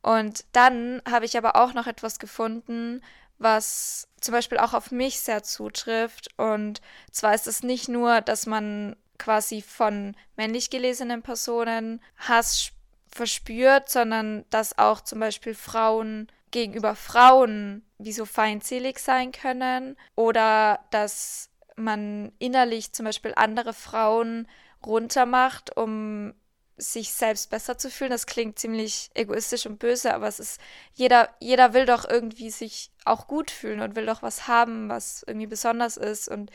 Und 0.03 0.45
dann 0.51 1.01
habe 1.09 1.25
ich 1.25 1.37
aber 1.37 1.55
auch 1.55 1.73
noch 1.73 1.87
etwas 1.87 2.19
gefunden, 2.19 3.01
was 3.39 4.07
zum 4.21 4.33
Beispiel 4.33 4.59
auch 4.59 4.73
auf 4.73 4.91
mich 4.91 5.19
sehr 5.19 5.43
zutrifft. 5.43 6.27
Und 6.37 6.81
zwar 7.11 7.33
ist 7.33 7.47
es 7.47 7.63
nicht 7.63 7.89
nur, 7.89 8.21
dass 8.21 8.45
man 8.45 8.95
quasi 9.17 9.61
von 9.61 10.15
männlich 10.35 10.69
gelesenen 10.69 11.21
Personen 11.21 12.01
Hass 12.17 12.71
verspürt, 13.07 13.89
sondern 13.89 14.43
dass 14.49 14.77
auch 14.77 15.01
zum 15.01 15.19
Beispiel 15.19 15.55
Frauen 15.55 16.27
gegenüber 16.51 16.95
Frauen 16.95 17.83
wie 17.97 18.13
so 18.13 18.25
feindselig 18.25 18.99
sein 18.99 19.31
können 19.31 19.97
oder 20.15 20.79
dass 20.91 21.49
man 21.75 22.31
innerlich 22.39 22.93
zum 22.93 23.05
Beispiel 23.05 23.33
andere 23.35 23.73
Frauen 23.73 24.47
runtermacht, 24.85 25.75
um 25.75 26.33
sich 26.77 27.13
selbst 27.13 27.49
besser 27.49 27.77
zu 27.77 27.89
fühlen. 27.89 28.11
Das 28.11 28.25
klingt 28.25 28.59
ziemlich 28.59 29.09
egoistisch 29.13 29.65
und 29.65 29.79
böse, 29.79 30.13
aber 30.13 30.27
es 30.27 30.39
ist, 30.39 30.59
jeder, 30.93 31.29
jeder 31.39 31.73
will 31.73 31.85
doch 31.85 32.07
irgendwie 32.09 32.49
sich 32.49 32.91
auch 33.05 33.27
gut 33.27 33.51
fühlen 33.51 33.81
und 33.81 33.95
will 33.95 34.05
doch 34.05 34.21
was 34.21 34.47
haben, 34.47 34.89
was 34.89 35.23
irgendwie 35.27 35.47
besonders 35.47 35.97
ist. 35.97 36.27
Und 36.27 36.51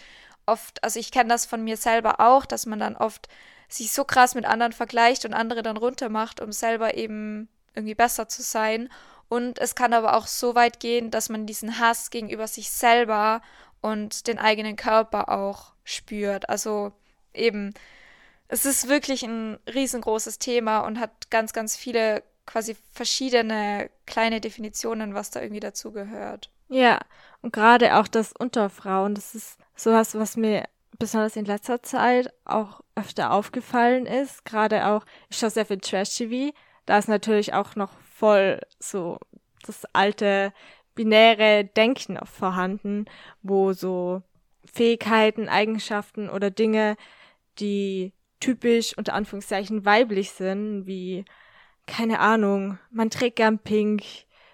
oft, 0.46 0.82
also 0.82 0.98
ich 0.98 1.12
kenne 1.12 1.28
das 1.28 1.46
von 1.46 1.62
mir 1.62 1.76
selber 1.76 2.20
auch, 2.20 2.46
dass 2.46 2.66
man 2.66 2.78
dann 2.78 2.96
oft 2.96 3.28
sich 3.68 3.92
so 3.92 4.04
krass 4.04 4.34
mit 4.34 4.46
anderen 4.46 4.72
vergleicht 4.72 5.24
und 5.24 5.34
andere 5.34 5.62
dann 5.62 5.76
runtermacht, 5.76 6.40
um 6.40 6.52
selber 6.52 6.94
eben 6.94 7.48
irgendwie 7.74 7.94
besser 7.94 8.28
zu 8.28 8.42
sein. 8.42 8.88
Und 9.28 9.58
es 9.58 9.74
kann 9.74 9.92
aber 9.92 10.16
auch 10.16 10.26
so 10.26 10.54
weit 10.54 10.80
gehen, 10.80 11.10
dass 11.10 11.28
man 11.28 11.46
diesen 11.46 11.78
Hass 11.78 12.10
gegenüber 12.10 12.46
sich 12.46 12.70
selber 12.70 13.42
und 13.82 14.26
den 14.26 14.38
eigenen 14.38 14.76
Körper 14.76 15.28
auch 15.28 15.72
spürt. 15.84 16.48
Also 16.48 16.92
eben, 17.34 17.74
es 18.48 18.64
ist 18.64 18.88
wirklich 18.88 19.22
ein 19.22 19.58
riesengroßes 19.72 20.38
Thema 20.38 20.80
und 20.80 20.98
hat 20.98 21.30
ganz, 21.30 21.52
ganz 21.52 21.76
viele 21.76 22.22
quasi 22.46 22.76
verschiedene 22.92 23.90
kleine 24.06 24.40
Definitionen, 24.40 25.14
was 25.14 25.30
da 25.30 25.40
irgendwie 25.40 25.60
dazugehört. 25.60 26.50
Ja, 26.68 26.98
und 27.42 27.52
gerade 27.52 27.96
auch 27.96 28.08
das 28.08 28.32
unter 28.32 28.70
Frauen, 28.70 29.14
das 29.14 29.34
ist 29.34 29.58
sowas, 29.76 30.14
was 30.14 30.36
mir 30.36 30.64
besonders 30.98 31.36
in 31.36 31.44
letzter 31.44 31.82
Zeit 31.82 32.32
auch 32.44 32.80
öfter 32.94 33.32
aufgefallen 33.32 34.06
ist. 34.06 34.44
Gerade 34.44 34.86
auch, 34.86 35.04
ich 35.28 35.38
schaue 35.38 35.50
sehr 35.50 35.66
viel 35.66 35.78
Trash-TV, 35.78 36.54
da 36.86 36.98
ist 36.98 37.08
natürlich 37.08 37.52
auch 37.52 37.76
noch 37.76 37.92
voll 38.14 38.60
so 38.78 39.18
das 39.66 39.84
alte 39.92 40.52
binäre 40.94 41.64
Denken 41.64 42.18
vorhanden, 42.24 43.04
wo 43.42 43.72
so 43.72 44.22
Fähigkeiten, 44.72 45.48
Eigenschaften 45.48 46.28
oder 46.28 46.50
Dinge, 46.50 46.96
die 47.60 48.12
typisch 48.40 48.96
unter 48.96 49.14
Anführungszeichen 49.14 49.84
weiblich 49.84 50.30
sind, 50.30 50.86
wie, 50.86 51.24
keine 51.86 52.20
Ahnung, 52.20 52.78
man 52.90 53.10
trägt 53.10 53.36
gern 53.36 53.58
pink, 53.58 54.02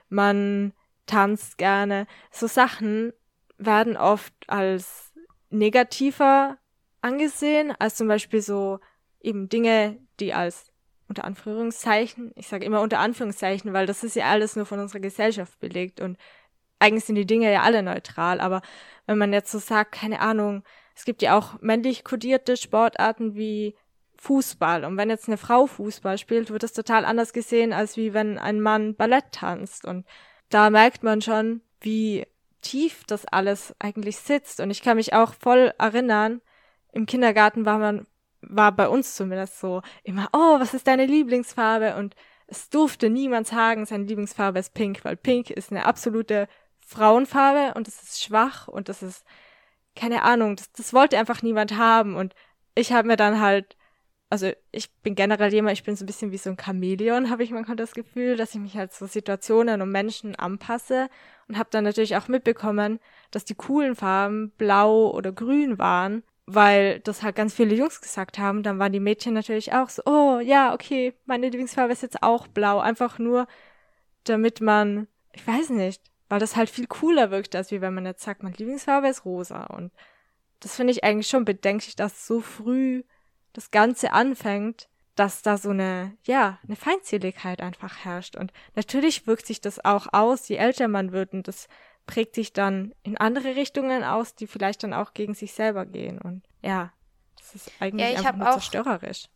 man 0.09 0.73
tanzt 1.07 1.59
gerne. 1.59 2.07
So 2.31 2.47
Sachen 2.47 3.13
werden 3.59 3.97
oft 3.97 4.33
als 4.47 5.13
negativer 5.51 6.59
angesehen, 7.01 7.75
als 7.79 7.97
zum 7.97 8.09
Beispiel 8.09 8.41
so 8.41 8.81
eben 9.21 9.49
Dinge, 9.49 9.99
die 10.21 10.33
als 10.33 10.73
unter 11.09 11.25
Anführungszeichen, 11.25 12.33
ich 12.35 12.49
sage 12.49 12.65
immer 12.65 12.81
unter 12.81 12.99
Anführungszeichen, 12.99 13.73
weil 13.73 13.87
das 13.87 14.05
ist 14.05 14.17
ja 14.17 14.27
alles 14.27 14.57
nur 14.57 14.67
von 14.67 14.81
unserer 14.81 15.01
Gesellschaft 15.01 15.59
belegt 15.61 16.01
und 16.01 16.17
eigentlich 16.79 17.05
sind 17.05 17.15
die 17.17 17.27
Dinge 17.27 17.53
ja 17.53 17.63
alle 17.63 17.83
neutral, 17.83 18.41
aber 18.41 18.63
wenn 19.07 19.19
man 19.19 19.33
jetzt 19.33 19.53
so 19.53 19.59
sagt, 19.59 19.93
keine 19.93 20.21
Ahnung, 20.21 20.65
es 20.95 21.05
gibt 21.05 21.23
ja 21.23 21.37
auch 21.37 21.61
männlich 21.61 22.05
kodierte 22.05 22.57
Sportarten 22.57 23.35
wie 23.35 23.75
Fußball. 24.17 24.85
Und 24.85 24.97
wenn 24.97 25.11
jetzt 25.11 25.29
eine 25.29 25.37
Frau 25.37 25.67
Fußball 25.67 26.19
spielt, 26.19 26.51
wird 26.51 26.63
das 26.63 26.73
total 26.73 27.05
anders 27.05 27.33
gesehen, 27.33 27.73
als 27.73 27.97
wie 27.97 28.15
wenn 28.15 28.39
ein 28.39 28.61
Mann 28.61 28.95
Ballett 28.95 29.33
tanzt. 29.33 29.85
Und 29.85 30.07
da 30.49 30.71
merkt 30.71 31.03
man 31.03 31.21
schon, 31.21 31.61
wie 31.81 32.27
tief 32.63 33.05
das 33.07 33.27
alles 33.27 33.75
eigentlich 33.79 34.17
sitzt. 34.17 34.61
Und 34.61 34.71
ich 34.71 34.83
kann 34.83 34.97
mich 34.97 35.13
auch 35.13 35.35
voll 35.35 35.73
erinnern, 35.79 36.41
im 36.93 37.07
Kindergarten 37.07 37.67
war 37.67 37.79
man, 37.79 38.07
war 38.41 38.73
bei 38.73 38.89
uns 38.89 39.17
zumindest 39.17 39.59
so 39.59 39.83
immer, 40.05 40.29
oh, 40.33 40.61
was 40.61 40.75
ist 40.75 40.87
deine 40.87 41.07
Lieblingsfarbe? 41.07 41.97
Und 41.97 42.15
es 42.47 42.71
durfte 42.71 43.11
niemand 43.11 43.49
sagen, 43.49 43.85
seine 43.85 44.05
Lieblingsfarbe 44.05 44.61
ist 44.61 44.75
pink, 44.75 45.05
weil 45.05 45.17
pink 45.17 45.51
ist 45.51 45.73
eine 45.73 45.87
absolute 45.87 46.47
Frauenfarbe 46.87 47.77
und 47.77 47.89
es 47.89 48.03
ist 48.03 48.23
schwach 48.23 48.69
und 48.69 48.89
das 48.89 49.03
ist, 49.03 49.25
keine 49.95 50.23
Ahnung, 50.23 50.57
das, 50.57 50.73
das 50.73 50.93
wollte 50.93 51.19
einfach 51.19 51.43
niemand 51.43 51.77
haben. 51.77 52.17
Und 52.17 52.35
ich 52.75 52.93
habe 52.93 53.09
mir 53.09 53.17
dann 53.17 53.41
halt 53.41 53.77
also 54.35 54.51
ich 54.73 54.93
bin 54.95 55.15
generell 55.15 55.53
jemand, 55.53 55.79
ich 55.79 55.85
bin 55.85 55.95
so 55.95 56.03
ein 56.03 56.07
bisschen 56.07 56.33
wie 56.33 56.39
so 56.39 56.51
ein 56.51 56.57
Chamäleon, 56.59 57.31
habe 57.31 57.45
ich 57.45 57.53
manchmal 57.53 57.77
das 57.77 57.95
Gefühl, 57.95 58.37
dass 58.37 58.53
ich 58.53 58.61
mich 58.61 58.77
halt 58.77 58.93
so 58.93 59.07
Situationen 59.07 59.81
und 59.81 59.93
Menschen 59.93 60.35
anpasse 60.35 61.09
und 61.47 61.57
habe 61.57 61.69
dann 61.71 61.85
natürlich 61.85 62.17
auch 62.17 62.27
mitbekommen, 62.27 62.99
dass 63.31 63.45
die 63.45 63.55
coolen 63.55 63.95
Farben 63.95 64.51
blau 64.59 65.13
oder 65.13 65.31
grün 65.31 65.79
waren, 65.79 66.25
weil 66.47 66.99
das 67.01 67.23
halt 67.23 67.37
ganz 67.37 67.55
viele 67.55 67.77
Jungs 67.77 68.01
gesagt 68.01 68.39
haben. 68.39 68.65
Dann 68.65 68.81
waren 68.81 68.93
die 68.93 68.99
Mädchen 68.99 69.35
natürlich 69.35 69.73
auch 69.73 69.89
so, 69.89 70.03
oh 70.05 70.41
ja, 70.41 70.75
okay, 70.75 71.15
meine 71.27 71.49
Lieblingsfarbe 71.49 71.93
ist 71.93 72.03
jetzt 72.03 72.23
auch 72.23 72.49
blau, 72.49 72.81
einfach 72.81 73.21
nur, 73.21 73.47
damit 74.25 74.61
man, 74.61 75.07
ich 75.33 75.47
weiß 75.47 75.71
nicht, 75.71 76.03
weil 76.29 76.41
das 76.41 76.57
halt 76.57 76.71
viel 76.71 76.87
cooler 76.87 77.31
wirkt, 77.31 77.55
als 77.55 77.71
wie 77.71 77.81
wenn 77.81 77.95
man 77.95 78.07
jetzt 78.07 78.23
sagt, 78.23 78.43
meine 78.43 78.57
Lieblingsfarbe 78.57 79.09
ist 79.09 79.25
rosa 79.25 79.65
und 79.65 79.93
das 80.61 80.77
finde 80.77 80.93
ich 80.93 81.05
eigentlich 81.05 81.29
schon 81.29 81.45
bedenklich, 81.45 81.95
dass 81.95 82.27
so 82.27 82.41
früh 82.41 83.05
das 83.53 83.71
Ganze 83.71 84.13
anfängt, 84.13 84.89
dass 85.15 85.43
da 85.43 85.59
so 85.59 85.71
eine, 85.71 86.17
ja, 86.25 86.59
eine 86.67 86.77
Feindseligkeit 86.77 87.61
einfach 87.61 88.05
herrscht. 88.05 88.37
Und 88.37 88.53
natürlich 88.75 89.27
wirkt 89.27 89.47
sich 89.47 89.61
das 89.61 89.85
auch 89.85 90.09
aus, 90.13 90.49
je 90.49 90.57
älter 90.57 90.89
man 90.89 91.13
wird 91.13 91.33
und 91.35 91.47
das 91.47 91.69
prägt 92.07 92.35
sich 92.35 92.53
dann 92.53 92.95
in 93.03 93.17
andere 93.17 93.57
Richtungen 93.57 94.05
aus, 94.05 94.35
die 94.35 94.47
vielleicht 94.47 94.83
dann 94.83 94.93
auch 94.93 95.15
gegen 95.15 95.35
sich 95.35 95.53
selber 95.53 95.87
gehen. 95.87 96.19
Und 96.19 96.43
ja, 96.63 96.93
das 97.39 97.55
ist 97.55 97.71
eigentlich 97.81 98.11
ja, 98.11 98.19
einfach 98.19 98.37
nur 98.37 98.49
auch, 98.49 98.55
zerstörerisch. 98.55 99.27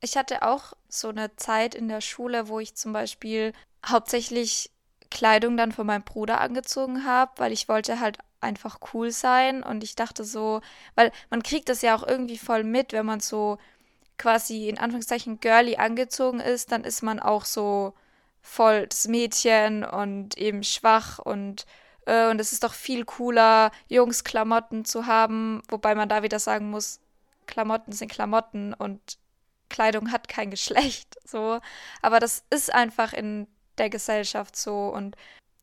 Ich 0.00 0.16
hatte 0.16 0.42
auch 0.42 0.74
so 0.88 1.08
eine 1.08 1.34
Zeit 1.36 1.74
in 1.74 1.88
der 1.88 2.00
Schule, 2.00 2.48
wo 2.48 2.60
ich 2.60 2.74
zum 2.74 2.92
Beispiel 2.92 3.52
hauptsächlich 3.84 4.70
Kleidung 5.14 5.56
dann 5.56 5.72
von 5.72 5.86
meinem 5.86 6.02
Bruder 6.02 6.40
angezogen 6.40 7.06
habe, 7.06 7.32
weil 7.36 7.52
ich 7.52 7.68
wollte 7.68 8.00
halt 8.00 8.18
einfach 8.40 8.78
cool 8.92 9.10
sein. 9.10 9.62
Und 9.62 9.82
ich 9.82 9.96
dachte 9.96 10.24
so, 10.24 10.60
weil 10.96 11.12
man 11.30 11.42
kriegt 11.42 11.70
das 11.70 11.80
ja 11.80 11.94
auch 11.96 12.06
irgendwie 12.06 12.36
voll 12.36 12.64
mit, 12.64 12.92
wenn 12.92 13.06
man 13.06 13.20
so 13.20 13.58
quasi 14.18 14.68
in 14.68 14.78
Anführungszeichen 14.78 15.40
girly 15.40 15.76
angezogen 15.76 16.40
ist, 16.40 16.72
dann 16.72 16.84
ist 16.84 17.02
man 17.02 17.20
auch 17.20 17.44
so 17.44 17.94
voll 18.42 18.86
das 18.86 19.08
Mädchen 19.08 19.84
und 19.84 20.36
eben 20.36 20.62
schwach 20.62 21.18
und 21.18 21.66
äh, 22.06 22.28
und 22.28 22.40
es 22.40 22.52
ist 22.52 22.62
doch 22.64 22.74
viel 22.74 23.04
cooler, 23.04 23.70
Jungsklamotten 23.88 24.84
zu 24.84 25.06
haben, 25.06 25.62
wobei 25.68 25.94
man 25.94 26.08
da 26.08 26.22
wieder 26.22 26.38
sagen 26.38 26.70
muss, 26.70 27.00
Klamotten 27.46 27.92
sind 27.92 28.10
Klamotten 28.10 28.74
und 28.74 29.00
Kleidung 29.68 30.12
hat 30.12 30.28
kein 30.28 30.50
Geschlecht, 30.56 31.16
so. 31.24 31.60
Aber 32.02 32.20
das 32.20 32.44
ist 32.50 32.72
einfach 32.72 33.12
in 33.12 33.46
der 33.78 33.90
Gesellschaft 33.90 34.56
so 34.56 34.88
und 34.88 35.16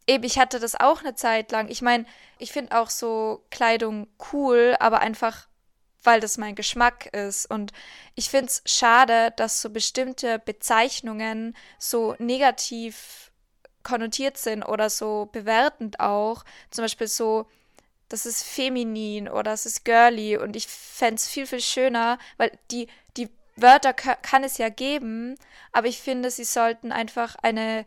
eben, 0.07 0.23
ich 0.23 0.37
hatte 0.37 0.59
das 0.59 0.79
auch 0.79 1.01
eine 1.01 1.15
Zeit 1.15 1.51
lang. 1.51 1.69
Ich 1.69 1.81
meine, 1.81 2.05
ich 2.37 2.51
finde 2.51 2.79
auch 2.79 2.89
so 2.89 3.43
Kleidung 3.49 4.07
cool, 4.31 4.75
aber 4.79 4.99
einfach, 4.99 5.47
weil 6.03 6.19
das 6.19 6.37
mein 6.37 6.55
Geschmack 6.55 7.07
ist. 7.13 7.45
Und 7.45 7.71
ich 8.15 8.29
finde 8.29 8.47
es 8.47 8.61
schade, 8.65 9.33
dass 9.37 9.61
so 9.61 9.69
bestimmte 9.69 10.39
Bezeichnungen 10.39 11.55
so 11.79 12.15
negativ 12.19 13.31
konnotiert 13.83 14.37
sind 14.37 14.63
oder 14.63 14.89
so 14.89 15.29
bewertend 15.31 15.99
auch. 15.99 16.43
Zum 16.71 16.83
Beispiel 16.83 17.07
so, 17.07 17.47
das 18.09 18.25
ist 18.25 18.43
feminin 18.43 19.29
oder 19.29 19.53
es 19.53 19.65
ist 19.65 19.85
girly. 19.85 20.37
Und 20.37 20.55
ich 20.55 20.67
fände 20.67 21.15
es 21.15 21.27
viel, 21.27 21.47
viel 21.47 21.61
schöner, 21.61 22.17
weil 22.37 22.51
die, 22.71 22.87
die 23.17 23.29
Wörter 23.55 23.93
kann 23.93 24.43
es 24.43 24.57
ja 24.57 24.69
geben, 24.69 25.35
aber 25.71 25.87
ich 25.87 26.01
finde, 26.01 26.31
sie 26.31 26.43
sollten 26.43 26.91
einfach 26.91 27.35
eine 27.41 27.85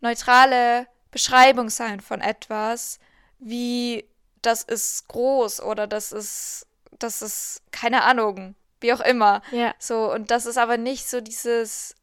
neutrale 0.00 0.86
Beschreibung 1.10 1.70
sein 1.70 2.00
von 2.00 2.20
etwas, 2.20 2.98
wie 3.38 4.04
das 4.42 4.62
ist 4.62 5.08
groß 5.08 5.60
oder 5.62 5.86
das 5.86 6.12
ist, 6.12 6.66
das 6.98 7.22
ist, 7.22 7.62
keine 7.72 8.02
Ahnung, 8.02 8.54
wie 8.80 8.92
auch 8.92 9.00
immer. 9.00 9.42
Ja. 9.50 9.74
So, 9.78 10.12
und 10.12 10.30
dass 10.30 10.46
es 10.46 10.56
aber 10.56 10.76
nicht 10.76 11.08
so 11.08 11.20
dieses, 11.20 11.94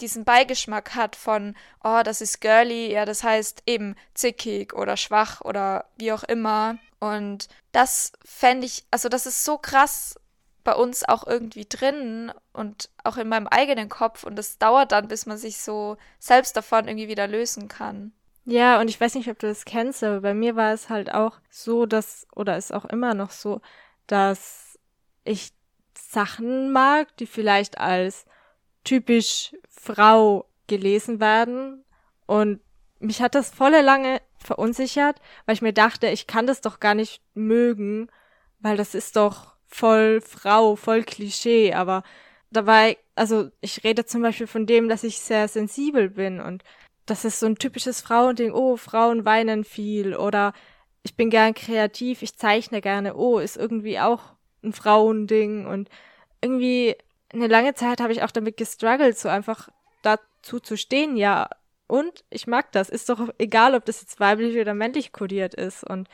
diesen 0.00 0.24
Beigeschmack 0.24 0.94
hat 0.94 1.16
von, 1.16 1.56
oh, 1.82 2.02
das 2.04 2.20
ist 2.20 2.40
girly, 2.40 2.92
ja, 2.92 3.04
das 3.04 3.22
heißt 3.22 3.62
eben 3.66 3.96
zickig 4.14 4.74
oder 4.74 4.96
schwach 4.96 5.40
oder 5.40 5.86
wie 5.96 6.12
auch 6.12 6.24
immer. 6.24 6.78
Und 6.98 7.48
das 7.72 8.12
fände 8.24 8.66
ich, 8.66 8.84
also 8.90 9.08
das 9.08 9.26
ist 9.26 9.44
so 9.44 9.58
krass 9.58 10.19
bei 10.70 10.76
uns 10.76 11.02
auch 11.08 11.26
irgendwie 11.26 11.66
drin 11.68 12.32
und 12.52 12.90
auch 13.02 13.16
in 13.16 13.28
meinem 13.28 13.48
eigenen 13.48 13.88
Kopf 13.88 14.22
und 14.22 14.38
es 14.38 14.56
dauert 14.58 14.92
dann, 14.92 15.08
bis 15.08 15.26
man 15.26 15.36
sich 15.36 15.58
so 15.58 15.96
selbst 16.20 16.56
davon 16.56 16.86
irgendwie 16.86 17.08
wieder 17.08 17.26
lösen 17.26 17.66
kann. 17.66 18.12
Ja, 18.44 18.80
und 18.80 18.88
ich 18.88 19.00
weiß 19.00 19.16
nicht, 19.16 19.28
ob 19.28 19.40
du 19.40 19.48
das 19.48 19.64
kennst, 19.64 20.04
aber 20.04 20.20
bei 20.20 20.32
mir 20.32 20.54
war 20.54 20.72
es 20.72 20.88
halt 20.88 21.12
auch 21.12 21.40
so, 21.50 21.86
dass, 21.86 22.28
oder 22.36 22.56
ist 22.56 22.72
auch 22.72 22.84
immer 22.84 23.14
noch 23.14 23.32
so, 23.32 23.60
dass 24.06 24.78
ich 25.24 25.50
Sachen 25.98 26.70
mag, 26.70 27.16
die 27.16 27.26
vielleicht 27.26 27.78
als 27.78 28.26
typisch 28.84 29.52
Frau 29.68 30.46
gelesen 30.68 31.18
werden. 31.18 31.84
Und 32.26 32.60
mich 33.00 33.20
hat 33.22 33.34
das 33.34 33.50
volle 33.50 33.82
lange 33.82 34.22
verunsichert, 34.38 35.20
weil 35.46 35.54
ich 35.54 35.62
mir 35.62 35.72
dachte, 35.72 36.06
ich 36.06 36.28
kann 36.28 36.46
das 36.46 36.60
doch 36.60 36.78
gar 36.78 36.94
nicht 36.94 37.20
mögen, 37.34 38.08
weil 38.60 38.76
das 38.76 38.94
ist 38.94 39.16
doch 39.16 39.56
voll 39.70 40.20
Frau, 40.20 40.76
voll 40.76 41.02
Klischee. 41.04 41.74
Aber 41.74 42.02
dabei, 42.50 42.98
also 43.14 43.50
ich 43.60 43.84
rede 43.84 44.04
zum 44.04 44.22
Beispiel 44.22 44.46
von 44.46 44.66
dem, 44.66 44.88
dass 44.88 45.04
ich 45.04 45.20
sehr 45.20 45.48
sensibel 45.48 46.10
bin 46.10 46.40
und 46.40 46.64
das 47.06 47.24
ist 47.24 47.40
so 47.40 47.46
ein 47.46 47.56
typisches 47.56 48.00
Frauending, 48.00 48.52
oh, 48.52 48.76
Frauen 48.76 49.24
weinen 49.24 49.64
viel 49.64 50.14
oder 50.14 50.52
ich 51.02 51.16
bin 51.16 51.30
gern 51.30 51.54
kreativ, 51.54 52.22
ich 52.22 52.36
zeichne 52.36 52.80
gerne, 52.80 53.16
oh, 53.16 53.38
ist 53.38 53.56
irgendwie 53.56 53.98
auch 53.98 54.34
ein 54.62 54.72
Frauending 54.72 55.66
und 55.66 55.88
irgendwie 56.40 56.96
eine 57.32 57.46
lange 57.46 57.74
Zeit 57.74 58.00
habe 58.00 58.12
ich 58.12 58.22
auch 58.22 58.30
damit 58.30 58.56
gestruggelt, 58.56 59.18
so 59.18 59.28
einfach 59.28 59.70
dazu 60.02 60.60
zu 60.60 60.76
stehen, 60.76 61.16
ja, 61.16 61.48
und 61.86 62.24
ich 62.30 62.46
mag 62.46 62.70
das, 62.72 62.88
ist 62.88 63.08
doch 63.08 63.30
egal, 63.38 63.74
ob 63.74 63.84
das 63.84 64.00
jetzt 64.02 64.20
weiblich 64.20 64.56
oder 64.58 64.74
männlich 64.74 65.12
kodiert 65.12 65.54
ist 65.54 65.82
und 65.82 66.08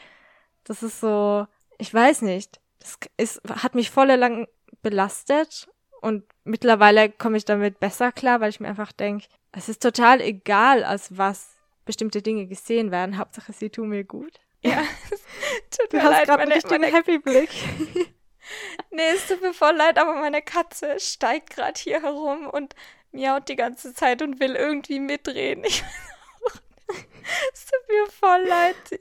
das 0.64 0.82
ist 0.82 1.00
so, 1.00 1.46
ich 1.78 1.92
weiß 1.92 2.22
nicht, 2.22 2.60
das 2.78 2.98
ist, 3.16 3.40
hat 3.48 3.74
mich 3.74 3.90
voll 3.90 4.06
lang 4.06 4.46
belastet 4.82 5.68
und 6.00 6.24
mittlerweile 6.44 7.10
komme 7.10 7.36
ich 7.36 7.44
damit 7.44 7.80
besser 7.80 8.12
klar, 8.12 8.40
weil 8.40 8.50
ich 8.50 8.60
mir 8.60 8.68
einfach 8.68 8.92
denke, 8.92 9.26
es 9.52 9.68
ist 9.68 9.82
total 9.82 10.20
egal, 10.20 10.84
als 10.84 11.16
was 11.16 11.56
bestimmte 11.84 12.20
Dinge 12.20 12.46
gesehen 12.46 12.90
werden. 12.90 13.18
Hauptsache, 13.18 13.52
sie 13.52 13.70
tun 13.70 13.88
mir 13.88 14.04
gut. 14.04 14.38
Ja, 14.62 14.82
tut 15.70 15.92
mir 15.92 16.00
du 16.00 16.06
leid, 16.06 16.28
hast 16.28 16.64
gerade 16.64 16.74
einen 16.74 16.94
Happy 16.94 17.18
Blick. 17.18 17.50
nee, 18.90 19.08
es 19.14 19.26
tut 19.26 19.40
mir 19.40 19.54
voll 19.54 19.74
leid, 19.74 19.98
aber 19.98 20.14
meine 20.14 20.42
Katze 20.42 21.00
steigt 21.00 21.50
gerade 21.50 21.80
hier 21.80 22.02
herum 22.02 22.46
und 22.48 22.74
miaut 23.12 23.48
die 23.48 23.56
ganze 23.56 23.94
Zeit 23.94 24.20
und 24.22 24.40
will 24.40 24.54
irgendwie 24.54 25.00
mitdrehen. 25.00 25.64
Ich 25.64 25.82
es 27.52 27.66
tut 27.66 27.88
mir 27.88 28.06
voll 28.10 28.44
leid. 28.46 29.00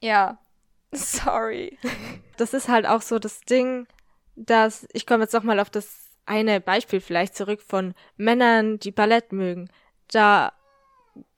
ja, 0.00 0.38
sorry. 0.92 1.78
Das 2.36 2.54
ist 2.54 2.68
halt 2.68 2.86
auch 2.86 3.02
so 3.02 3.18
das 3.18 3.40
Ding, 3.40 3.86
dass 4.34 4.86
ich 4.92 5.06
komme 5.06 5.24
jetzt 5.24 5.32
noch 5.32 5.42
mal 5.42 5.60
auf 5.60 5.70
das 5.70 6.06
eine 6.26 6.60
Beispiel 6.60 7.00
vielleicht 7.00 7.36
zurück 7.36 7.62
von 7.62 7.94
Männern, 8.16 8.78
die 8.78 8.90
Ballett 8.90 9.32
mögen. 9.32 9.68
Da 10.08 10.52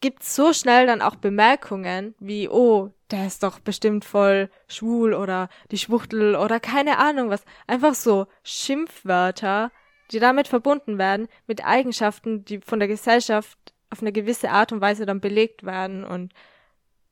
gibt's 0.00 0.34
so 0.34 0.52
schnell 0.52 0.86
dann 0.86 1.02
auch 1.02 1.16
Bemerkungen 1.16 2.14
wie, 2.18 2.48
oh, 2.48 2.90
der 3.10 3.26
ist 3.26 3.42
doch 3.42 3.60
bestimmt 3.60 4.04
voll 4.04 4.50
schwul 4.66 5.14
oder 5.14 5.48
die 5.70 5.78
Schwuchtel 5.78 6.36
oder 6.36 6.60
keine 6.60 6.98
Ahnung 6.98 7.30
was. 7.30 7.44
Einfach 7.66 7.94
so 7.94 8.26
Schimpfwörter, 8.42 9.70
die 10.10 10.18
damit 10.18 10.48
verbunden 10.48 10.98
werden 10.98 11.28
mit 11.46 11.64
Eigenschaften, 11.64 12.44
die 12.44 12.60
von 12.60 12.78
der 12.78 12.88
Gesellschaft 12.88 13.58
auf 13.90 14.00
eine 14.00 14.12
gewisse 14.12 14.50
Art 14.50 14.72
und 14.72 14.80
Weise 14.80 15.06
dann 15.06 15.20
belegt 15.20 15.64
werden 15.64 16.04
und 16.04 16.32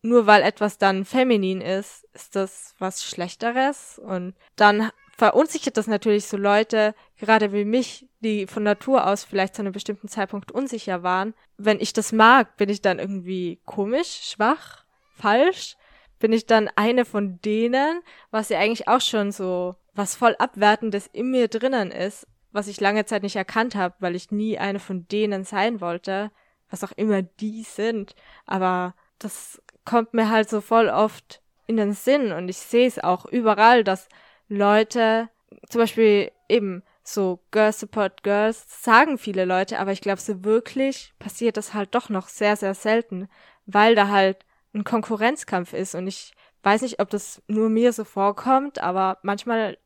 nur 0.06 0.26
weil 0.26 0.42
etwas 0.42 0.78
dann 0.78 1.04
feminin 1.04 1.60
ist, 1.60 2.04
ist 2.14 2.36
das 2.36 2.74
was 2.78 3.04
Schlechteres 3.04 3.98
und 3.98 4.34
dann 4.56 4.90
verunsichert 5.16 5.76
das 5.76 5.86
natürlich 5.86 6.26
so 6.26 6.36
Leute, 6.36 6.94
gerade 7.18 7.52
wie 7.52 7.64
mich, 7.64 8.08
die 8.20 8.46
von 8.46 8.62
Natur 8.62 9.06
aus 9.06 9.24
vielleicht 9.24 9.54
zu 9.54 9.62
einem 9.62 9.72
bestimmten 9.72 10.08
Zeitpunkt 10.08 10.52
unsicher 10.52 11.02
waren. 11.02 11.34
Wenn 11.56 11.80
ich 11.80 11.92
das 11.92 12.12
mag, 12.12 12.56
bin 12.56 12.68
ich 12.68 12.82
dann 12.82 12.98
irgendwie 12.98 13.60
komisch, 13.64 14.30
schwach, 14.30 14.84
falsch? 15.16 15.76
Bin 16.18 16.32
ich 16.32 16.46
dann 16.46 16.70
eine 16.76 17.04
von 17.04 17.40
denen, 17.40 18.00
was 18.30 18.48
ja 18.48 18.58
eigentlich 18.58 18.88
auch 18.88 19.00
schon 19.00 19.32
so 19.32 19.74
was 19.94 20.14
voll 20.14 20.36
Abwertendes 20.38 21.06
in 21.06 21.30
mir 21.30 21.48
drinnen 21.48 21.90
ist, 21.90 22.26
was 22.52 22.68
ich 22.68 22.80
lange 22.80 23.06
Zeit 23.06 23.22
nicht 23.22 23.36
erkannt 23.36 23.74
habe, 23.74 23.94
weil 24.00 24.14
ich 24.14 24.30
nie 24.30 24.58
eine 24.58 24.78
von 24.78 25.08
denen 25.08 25.44
sein 25.44 25.80
wollte, 25.80 26.30
was 26.70 26.84
auch 26.84 26.92
immer 26.92 27.22
die 27.22 27.62
sind. 27.62 28.14
Aber 28.44 28.94
das 29.18 29.62
kommt 29.86 30.12
mir 30.12 30.30
halt 30.30 30.50
so 30.50 30.60
voll 30.60 30.88
oft 30.90 31.40
in 31.66 31.78
den 31.78 31.94
Sinn 31.94 32.32
und 32.32 32.48
ich 32.48 32.58
sehe 32.58 32.86
es 32.86 33.02
auch 33.02 33.24
überall, 33.24 33.82
dass 33.84 34.08
Leute, 34.48 35.30
zum 35.68 35.80
Beispiel 35.80 36.30
eben 36.48 36.82
so 37.02 37.40
Girls 37.50 37.80
Support 37.80 38.22
Girls, 38.22 38.82
sagen 38.82 39.16
viele 39.16 39.44
Leute, 39.44 39.78
aber 39.78 39.92
ich 39.92 40.00
glaube, 40.00 40.20
so 40.20 40.44
wirklich 40.44 41.14
passiert 41.18 41.56
das 41.56 41.72
halt 41.72 41.94
doch 41.94 42.08
noch 42.08 42.28
sehr, 42.28 42.56
sehr 42.56 42.74
selten, 42.74 43.28
weil 43.64 43.94
da 43.94 44.08
halt 44.08 44.44
ein 44.74 44.84
Konkurrenzkampf 44.84 45.72
ist 45.72 45.94
und 45.94 46.06
ich 46.06 46.34
weiß 46.62 46.82
nicht, 46.82 47.00
ob 47.00 47.10
das 47.10 47.42
nur 47.46 47.68
mir 47.70 47.92
so 47.92 48.04
vorkommt, 48.04 48.80
aber 48.80 49.18
manchmal, 49.22 49.78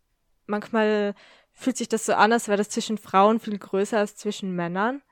manchmal 0.47 1.15
fühlt 1.53 1.77
sich 1.77 1.89
das 1.89 2.07
so 2.07 2.15
an, 2.15 2.33
als 2.33 2.49
wäre 2.49 2.59
das 2.59 2.71
zwischen 2.71 2.99
Frauen 2.99 3.39
viel 3.39 3.59
größer 3.59 3.99
als 3.99 4.17
zwischen 4.17 4.57
Männern. 4.57 5.03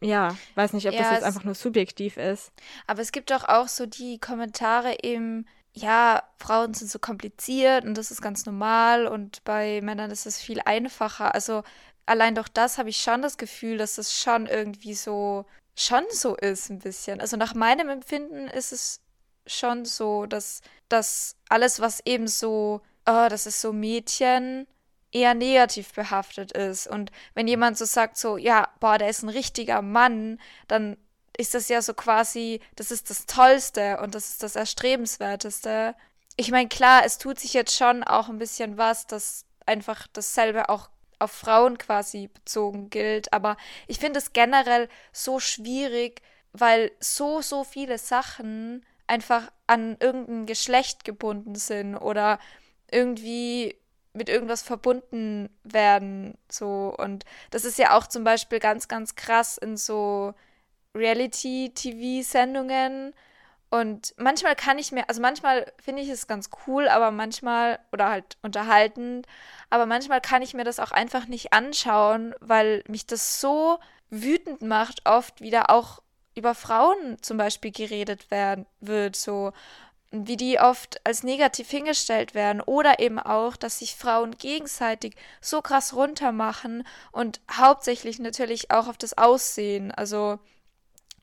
Ja, 0.00 0.36
weiß 0.54 0.72
nicht, 0.74 0.86
ob 0.86 0.94
ja, 0.94 1.02
das 1.02 1.12
jetzt 1.12 1.24
einfach 1.24 1.44
nur 1.44 1.54
subjektiv 1.54 2.16
ist. 2.16 2.52
Aber 2.86 3.00
es 3.00 3.12
gibt 3.12 3.30
doch 3.30 3.44
auch 3.44 3.68
so 3.68 3.86
die 3.86 4.18
Kommentare 4.18 5.02
eben, 5.02 5.46
ja, 5.72 6.22
Frauen 6.38 6.74
sind 6.74 6.90
so 6.90 6.98
kompliziert 6.98 7.84
und 7.84 7.96
das 7.96 8.10
ist 8.10 8.20
ganz 8.20 8.44
normal 8.44 9.06
und 9.06 9.42
bei 9.44 9.80
Männern 9.82 10.10
ist 10.10 10.26
es 10.26 10.38
viel 10.40 10.60
einfacher. 10.64 11.34
Also 11.34 11.62
allein 12.04 12.34
doch 12.34 12.48
das 12.48 12.78
habe 12.78 12.90
ich 12.90 12.98
schon 12.98 13.22
das 13.22 13.38
Gefühl, 13.38 13.78
dass 13.78 13.98
es 13.98 14.18
schon 14.18 14.46
irgendwie 14.46 14.94
so 14.94 15.46
schon 15.74 16.04
so 16.10 16.36
ist 16.36 16.70
ein 16.70 16.80
bisschen. 16.80 17.20
Also 17.20 17.36
nach 17.36 17.54
meinem 17.54 17.88
Empfinden 17.88 18.48
ist 18.48 18.72
es 18.72 19.00
schon 19.46 19.84
so, 19.84 20.26
dass 20.26 20.60
das 20.88 21.36
alles, 21.48 21.80
was 21.80 22.00
eben 22.04 22.28
so, 22.28 22.82
oh, 23.06 23.26
das 23.28 23.46
ist 23.46 23.60
so 23.60 23.72
Mädchen, 23.72 24.66
eher 25.12 25.34
negativ 25.34 25.92
behaftet 25.92 26.52
ist. 26.52 26.86
Und 26.86 27.12
wenn 27.34 27.46
jemand 27.46 27.78
so 27.78 27.84
sagt, 27.84 28.16
so, 28.16 28.36
ja, 28.36 28.68
boah, 28.80 28.98
der 28.98 29.08
ist 29.08 29.22
ein 29.22 29.28
richtiger 29.28 29.82
Mann, 29.82 30.40
dann 30.68 30.96
ist 31.36 31.54
das 31.54 31.68
ja 31.68 31.80
so 31.80 31.94
quasi, 31.94 32.60
das 32.76 32.90
ist 32.90 33.10
das 33.10 33.26
Tollste 33.26 34.00
und 34.00 34.14
das 34.14 34.30
ist 34.30 34.42
das 34.42 34.56
Erstrebenswerteste. 34.56 35.94
Ich 36.36 36.50
meine, 36.50 36.68
klar, 36.68 37.04
es 37.04 37.18
tut 37.18 37.38
sich 37.38 37.52
jetzt 37.52 37.76
schon 37.76 38.02
auch 38.02 38.28
ein 38.28 38.38
bisschen 38.38 38.78
was, 38.78 39.06
dass 39.06 39.46
einfach 39.66 40.06
dasselbe 40.12 40.68
auch 40.68 40.90
auf 41.18 41.30
Frauen 41.30 41.78
quasi 41.78 42.28
bezogen 42.28 42.90
gilt, 42.90 43.32
aber 43.32 43.56
ich 43.86 43.98
finde 43.98 44.18
es 44.18 44.32
generell 44.32 44.88
so 45.12 45.38
schwierig, 45.38 46.20
weil 46.52 46.90
so, 46.98 47.40
so 47.40 47.64
viele 47.64 47.96
Sachen 47.96 48.84
einfach 49.06 49.52
an 49.66 49.96
irgendein 50.00 50.46
Geschlecht 50.46 51.04
gebunden 51.04 51.54
sind 51.54 51.96
oder 51.96 52.38
irgendwie 52.90 53.76
mit 54.14 54.28
irgendwas 54.28 54.62
verbunden 54.62 55.48
werden, 55.64 56.36
so. 56.50 56.94
Und 56.96 57.24
das 57.50 57.64
ist 57.64 57.78
ja 57.78 57.96
auch 57.96 58.06
zum 58.06 58.24
Beispiel 58.24 58.58
ganz, 58.58 58.88
ganz 58.88 59.14
krass 59.14 59.58
in 59.58 59.76
so 59.76 60.34
Reality-TV-Sendungen. 60.94 63.14
Und 63.70 64.14
manchmal 64.18 64.54
kann 64.54 64.78
ich 64.78 64.92
mir, 64.92 65.08
also 65.08 65.22
manchmal 65.22 65.72
finde 65.82 66.02
ich 66.02 66.10
es 66.10 66.26
ganz 66.26 66.50
cool, 66.66 66.88
aber 66.88 67.10
manchmal, 67.10 67.78
oder 67.90 68.10
halt 68.10 68.36
unterhaltend, 68.42 69.26
aber 69.70 69.86
manchmal 69.86 70.20
kann 70.20 70.42
ich 70.42 70.52
mir 70.52 70.64
das 70.64 70.78
auch 70.78 70.90
einfach 70.90 71.26
nicht 71.26 71.54
anschauen, 71.54 72.34
weil 72.40 72.84
mich 72.86 73.06
das 73.06 73.40
so 73.40 73.78
wütend 74.10 74.60
macht, 74.60 75.08
oft 75.08 75.40
wieder 75.40 75.70
auch 75.70 76.02
über 76.34 76.54
Frauen 76.54 77.16
zum 77.22 77.38
Beispiel 77.38 77.72
geredet 77.72 78.30
werden 78.30 78.66
wird, 78.80 79.16
so 79.16 79.52
wie 80.12 80.36
die 80.36 80.60
oft 80.60 81.04
als 81.06 81.22
negativ 81.22 81.70
hingestellt 81.70 82.34
werden 82.34 82.60
oder 82.60 83.00
eben 83.00 83.18
auch, 83.18 83.56
dass 83.56 83.78
sich 83.78 83.96
Frauen 83.96 84.36
gegenseitig 84.36 85.16
so 85.40 85.62
krass 85.62 85.94
runtermachen 85.94 86.86
und 87.12 87.40
hauptsächlich 87.50 88.18
natürlich 88.18 88.70
auch 88.70 88.88
auf 88.88 88.98
das 88.98 89.16
Aussehen. 89.16 89.90
Also 89.90 90.38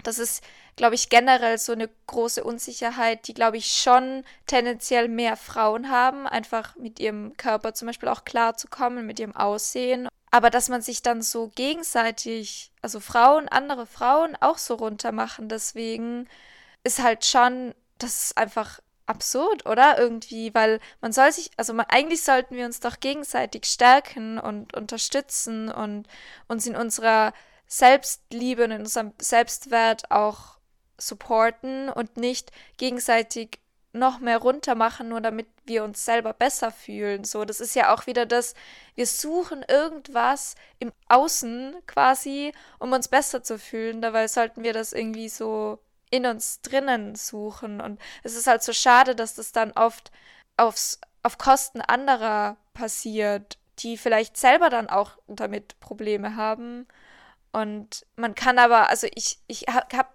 das 0.04 0.18
ist, 0.18 0.44
glaube 0.76 0.96
ich, 0.96 1.10
generell 1.10 1.58
so 1.58 1.74
eine 1.74 1.90
große 2.08 2.44
Unsicherheit, 2.44 3.28
die, 3.28 3.34
glaube 3.34 3.58
ich, 3.58 3.74
schon 3.74 4.24
tendenziell 4.48 5.08
mehr 5.08 5.38
Frauen 5.38 5.92
haben, 5.92 6.26
einfach 6.26 6.76
mit 6.76 7.00
ihrem 7.00 7.38
Körper 7.38 7.74
zum 7.74 7.88
Beispiel 7.88 8.10
auch 8.10 8.26
klarzukommen, 8.26 9.06
mit 9.06 9.20
ihrem 9.20 9.36
Aussehen. 9.36 10.08
Aber 10.32 10.50
dass 10.50 10.70
man 10.70 10.82
sich 10.82 11.02
dann 11.04 11.22
so 11.22 11.50
gegenseitig, 11.50 12.72
also 12.82 13.00
Frauen, 13.00 13.50
andere 13.50 13.86
Frauen 13.86 14.36
auch 14.40 14.58
so 14.58 14.76
runtermachen, 14.76 15.50
deswegen 15.50 16.28
ist 16.84 17.04
halt 17.04 17.26
schon, 17.26 17.74
das 18.00 18.24
ist 18.24 18.38
einfach 18.38 18.80
absurd, 19.06 19.66
oder? 19.66 19.98
Irgendwie, 19.98 20.54
weil 20.54 20.80
man 21.02 21.12
soll 21.12 21.32
sich, 21.32 21.52
also 21.58 21.74
man, 21.74 21.86
eigentlich 21.90 22.24
sollten 22.24 22.56
wir 22.56 22.66
uns 22.66 22.80
doch 22.80 23.00
gegenseitig 23.00 23.66
stärken 23.66 24.40
und 24.40 24.76
unterstützen 24.76 25.72
und 25.72 26.08
uns 26.48 26.68
in 26.68 26.76
unserer 26.76 27.34
Selbstliebe 27.68 28.64
und 28.66 28.72
in 28.72 28.82
unserem 28.82 29.14
Selbstwert 29.20 30.12
auch 30.12 30.60
supporten 30.98 31.90
und 31.90 32.18
nicht 32.18 32.52
gegenseitig 32.78 33.60
noch 33.92 34.20
mehr 34.20 34.38
runter 34.38 34.76
machen, 34.76 35.10
nur 35.10 35.22
damit 35.22 35.48
wir 35.66 35.84
uns 35.84 36.06
selber 36.06 36.34
besser 36.34 36.72
fühlen. 36.72 37.24
So, 37.24 37.46
das 37.46 37.60
ist 37.60 37.76
ja 37.76 37.94
auch 37.94 38.06
wieder 38.06 38.26
das, 38.26 38.54
wir 38.96 39.08
suchen 39.08 39.66
irgendwas 39.68 40.56
im 40.78 40.92
Außen 41.08 41.76
quasi, 41.88 42.54
um 42.78 42.92
uns 42.92 43.08
besser 43.08 43.42
zu 43.44 43.58
fühlen. 43.58 44.02
Dabei 44.02 44.28
sollten 44.28 44.64
wir 44.64 44.74
das 44.74 44.94
irgendwie 44.94 45.30
so 45.30 45.80
in 46.10 46.26
uns 46.26 46.62
drinnen 46.62 47.16
suchen. 47.16 47.82
Und 47.82 48.00
es 48.24 48.36
ist 48.36 48.48
halt 48.48 48.64
so 48.64 48.74
schade, 48.74 49.16
dass 49.16 49.36
das 49.36 49.52
dann 49.52 49.72
oft 49.72 50.12
aufs, 50.58 51.00
auf 51.24 51.38
Kosten 51.38 51.82
anderer 51.82 52.58
passiert, 52.74 53.58
die 53.80 53.98
vielleicht 53.98 54.38
selber 54.38 54.70
dann 54.70 54.90
auch 54.90 55.18
damit 55.28 55.80
Probleme 55.80 56.36
haben. 56.36 56.88
Und 57.52 58.06
man 58.16 58.36
kann 58.36 58.60
aber, 58.60 58.90
also 58.90 59.08
ich, 59.16 59.40
ich 59.48 59.66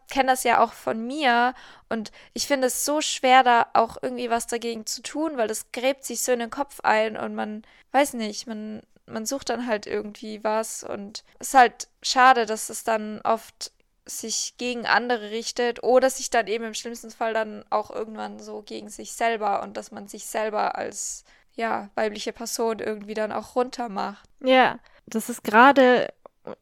kenne 0.08 0.30
das 0.30 0.44
ja 0.44 0.62
auch 0.62 0.72
von 0.72 1.04
mir. 1.04 1.54
Und 1.88 2.12
ich 2.32 2.46
finde 2.46 2.68
es 2.68 2.84
so 2.84 3.00
schwer, 3.00 3.42
da 3.42 3.66
auch 3.72 3.96
irgendwie 4.00 4.30
was 4.30 4.46
dagegen 4.46 4.86
zu 4.86 5.02
tun, 5.02 5.36
weil 5.36 5.48
das 5.48 5.72
gräbt 5.72 6.04
sich 6.04 6.22
so 6.22 6.32
in 6.32 6.38
den 6.38 6.50
Kopf 6.50 6.80
ein 6.80 7.16
und 7.16 7.34
man, 7.34 7.62
weiß 7.92 8.14
nicht, 8.14 8.46
man, 8.46 8.82
man 9.06 9.26
sucht 9.26 9.48
dann 9.48 9.66
halt 9.66 9.86
irgendwie 9.86 10.44
was. 10.44 10.84
Und 10.84 11.24
es 11.40 11.48
ist 11.48 11.54
halt 11.54 11.88
schade, 12.02 12.46
dass 12.46 12.70
es 12.70 12.84
dann 12.84 13.20
oft 13.22 13.72
sich 14.06 14.54
gegen 14.58 14.86
andere 14.86 15.30
richtet 15.30 15.82
oder 15.82 16.10
sich 16.10 16.30
dann 16.30 16.46
eben 16.46 16.64
im 16.64 16.74
schlimmsten 16.74 17.10
Fall 17.10 17.34
dann 17.34 17.64
auch 17.70 17.90
irgendwann 17.90 18.38
so 18.38 18.62
gegen 18.62 18.88
sich 18.88 19.12
selber 19.12 19.62
und 19.62 19.76
dass 19.76 19.92
man 19.92 20.08
sich 20.08 20.26
selber 20.26 20.76
als 20.76 21.24
ja 21.54 21.90
weibliche 21.94 22.32
Person 22.32 22.80
irgendwie 22.80 23.14
dann 23.14 23.32
auch 23.32 23.56
runter 23.56 23.88
macht. 23.88 24.28
Ja, 24.40 24.78
das 25.06 25.28
ist 25.28 25.44
gerade 25.44 26.12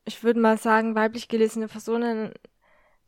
ich 0.04 0.22
würde 0.22 0.40
mal 0.40 0.58
sagen, 0.58 0.94
weiblich 0.94 1.28
gelesene 1.28 1.68
Personen, 1.68 2.32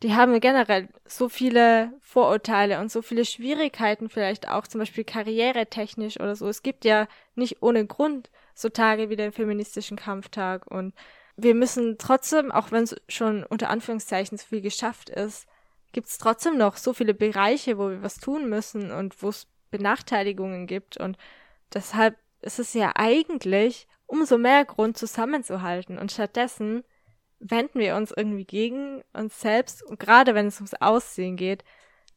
die 0.03 0.15
haben 0.15 0.39
generell 0.41 0.89
so 1.05 1.29
viele 1.29 1.93
Vorurteile 2.01 2.81
und 2.81 2.91
so 2.91 3.01
viele 3.01 3.25
Schwierigkeiten 3.25 4.09
vielleicht 4.09 4.49
auch, 4.49 4.67
zum 4.67 4.81
Beispiel 4.81 5.05
karrieretechnisch 5.05 6.21
oder 6.21 6.37
so. 6.37 6.49
Es 6.49 6.63
gibt 6.63 6.85
ja 6.85 7.07
nicht 7.35 7.63
ohne 7.63 7.87
Grund 7.87 8.31
so 8.55 8.69
Tage 8.69 9.09
wie 9.09 9.17
den 9.17 9.33
feministischen 9.33 9.97
Kampftag 9.97 10.67
und 10.67 10.95
wir 11.37 11.55
müssen 11.55 11.99
trotzdem, 11.99 12.53
auch 12.53 12.71
wenn 12.71 12.85
es 12.85 12.97
schon 13.09 13.45
unter 13.45 13.71
Anführungszeichen 13.71 14.39
so 14.39 14.47
viel 14.47 14.61
geschafft 14.61 15.11
ist, 15.11 15.47
gibt 15.93 16.09
es 16.09 16.19
trotzdem 16.19 16.57
noch 16.57 16.77
so 16.77 16.93
viele 16.93 17.15
Bereiche, 17.15 17.79
wo 17.79 17.91
wir 17.91 18.03
was 18.03 18.17
tun 18.17 18.49
müssen 18.49 18.91
und 18.91 19.23
wo 19.23 19.29
es 19.29 19.47
Benachteiligungen 19.71 20.67
gibt 20.67 20.97
und 20.97 21.17
deshalb 21.73 22.17
ist 22.43 22.59
es 22.59 22.75
ja 22.75 22.93
eigentlich 22.95 23.89
umso 24.07 24.39
mehr 24.39 24.65
Grund 24.65 24.97
zusammenzuhalten. 24.97 25.99
Und 25.99 26.13
stattdessen 26.13 26.85
wenden 27.41 27.81
wir 27.81 27.97
uns 27.97 28.13
irgendwie 28.15 28.45
gegen 28.45 29.03
uns 29.13 29.41
selbst. 29.41 29.83
Und 29.83 29.99
gerade 29.99 30.35
wenn 30.35 30.47
es 30.47 30.57
ums 30.57 30.75
Aussehen 30.75 31.37
geht, 31.37 31.65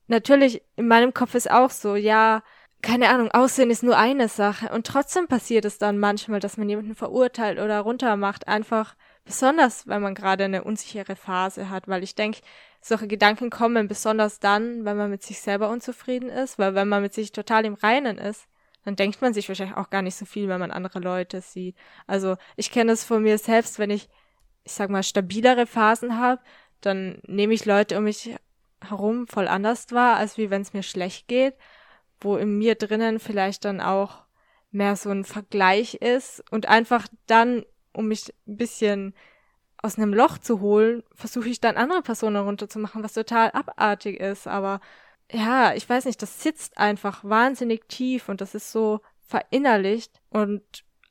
natürlich 0.08 0.62
in 0.75 0.88
meinem 0.88 1.13
Kopf 1.13 1.36
ist 1.36 1.49
auch 1.49 1.71
so, 1.71 1.95
ja, 1.95 2.43
keine 2.82 3.10
Ahnung, 3.10 3.32
Aussehen 3.32 3.71
ist 3.71 3.84
nur 3.84 3.97
eine 3.97 4.30
Sache. 4.30 4.69
Und 4.69 4.86
trotzdem 4.86 5.27
passiert 5.27 5.65
es 5.65 5.77
dann 5.77 5.97
manchmal, 5.97 6.39
dass 6.39 6.58
man 6.58 6.69
jemanden 6.69 6.95
verurteilt 6.95 7.60
oder 7.60 7.80
runtermacht, 7.80 8.47
einfach 8.47 8.95
besonders, 9.27 9.85
wenn 9.87 10.01
man 10.01 10.15
gerade 10.15 10.45
eine 10.45 10.63
unsichere 10.63 11.15
Phase 11.15 11.69
hat, 11.69 11.87
weil 11.87 12.03
ich 12.03 12.15
denke, 12.15 12.39
solche 12.81 13.07
Gedanken 13.07 13.49
kommen 13.49 13.87
besonders 13.87 14.39
dann, 14.39 14.85
wenn 14.85 14.97
man 14.97 15.11
mit 15.11 15.21
sich 15.21 15.39
selber 15.41 15.69
unzufrieden 15.69 16.29
ist, 16.29 16.57
weil 16.57 16.73
wenn 16.73 16.87
man 16.87 17.01
mit 17.01 17.13
sich 17.13 17.31
total 17.31 17.65
im 17.65 17.75
Reinen 17.75 18.17
ist, 18.17 18.47
dann 18.85 18.95
denkt 18.95 19.21
man 19.21 19.33
sich 19.33 19.49
wahrscheinlich 19.49 19.75
auch 19.75 19.89
gar 19.89 20.01
nicht 20.01 20.15
so 20.15 20.25
viel, 20.25 20.47
wenn 20.47 20.61
man 20.61 20.71
andere 20.71 20.99
Leute 20.99 21.41
sieht. 21.41 21.75
Also 22.07 22.37
ich 22.55 22.71
kenne 22.71 22.93
es 22.93 23.03
von 23.03 23.21
mir 23.21 23.37
selbst, 23.37 23.79
wenn 23.79 23.89
ich, 23.89 24.09
ich 24.63 24.71
sag 24.71 24.89
mal, 24.89 25.03
stabilere 25.03 25.67
Phasen 25.67 26.17
habe, 26.17 26.41
dann 26.81 27.19
nehme 27.27 27.53
ich 27.53 27.65
Leute 27.65 27.97
um 27.97 28.05
mich 28.05 28.33
herum 28.81 29.27
voll 29.27 29.47
anders 29.47 29.91
wahr, 29.91 30.15
als 30.15 30.37
wie 30.37 30.49
wenn 30.49 30.61
es 30.61 30.73
mir 30.73 30.83
schlecht 30.83 31.27
geht, 31.27 31.55
wo 32.21 32.37
in 32.37 32.57
mir 32.57 32.75
drinnen 32.75 33.19
vielleicht 33.19 33.65
dann 33.65 33.81
auch 33.81 34.23
mehr 34.71 34.95
so 34.95 35.09
ein 35.09 35.25
Vergleich 35.25 35.95
ist 35.95 36.43
und 36.51 36.67
einfach 36.67 37.07
dann, 37.25 37.65
um 37.97 38.07
mich 38.07 38.33
ein 38.47 38.57
bisschen 38.57 39.13
aus 39.81 39.97
einem 39.97 40.13
Loch 40.13 40.38
zu 40.38 40.60
holen, 40.60 41.03
versuche 41.13 41.49
ich 41.49 41.60
dann 41.60 41.77
andere 41.77 42.01
Personen 42.01 42.38
runterzumachen, 42.38 43.03
was 43.03 43.13
total 43.13 43.51
abartig 43.51 44.19
ist, 44.19 44.47
aber 44.47 44.79
ja, 45.31 45.73
ich 45.73 45.88
weiß 45.88 46.05
nicht, 46.05 46.21
das 46.21 46.41
sitzt 46.41 46.77
einfach 46.77 47.23
wahnsinnig 47.23 47.88
tief 47.89 48.29
und 48.29 48.41
das 48.41 48.55
ist 48.55 48.71
so 48.71 49.01
verinnerlicht 49.27 50.21
und 50.29 50.63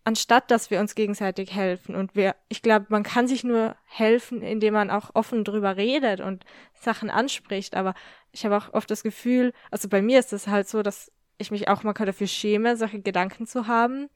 anstatt 0.06 0.50
dass 0.50 0.70
wir 0.70 0.80
uns 0.80 0.94
gegenseitig 0.94 1.54
helfen. 1.54 1.96
Und 1.96 2.14
wir, 2.14 2.36
ich 2.48 2.62
glaube, 2.62 2.86
man 2.88 3.02
kann 3.02 3.26
sich 3.26 3.42
nur 3.42 3.76
helfen, 3.86 4.40
indem 4.40 4.74
man 4.74 4.90
auch 4.90 5.10
offen 5.14 5.44
drüber 5.44 5.76
redet 5.76 6.20
und 6.20 6.44
Sachen 6.74 7.10
anspricht. 7.10 7.74
Aber 7.74 7.94
ich 8.30 8.44
habe 8.44 8.56
auch 8.56 8.72
oft 8.72 8.90
das 8.90 9.02
Gefühl, 9.02 9.52
also 9.70 9.88
bei 9.88 10.00
mir 10.00 10.20
ist 10.20 10.32
es 10.32 10.46
halt 10.46 10.68
so, 10.68 10.82
dass 10.82 11.10
ich 11.38 11.50
mich 11.50 11.68
auch 11.68 11.82
mal 11.82 11.92
dafür 11.92 12.28
schäme, 12.28 12.76
solche 12.76 13.00
Gedanken 13.00 13.46
zu 13.46 13.66
haben. 13.66 14.08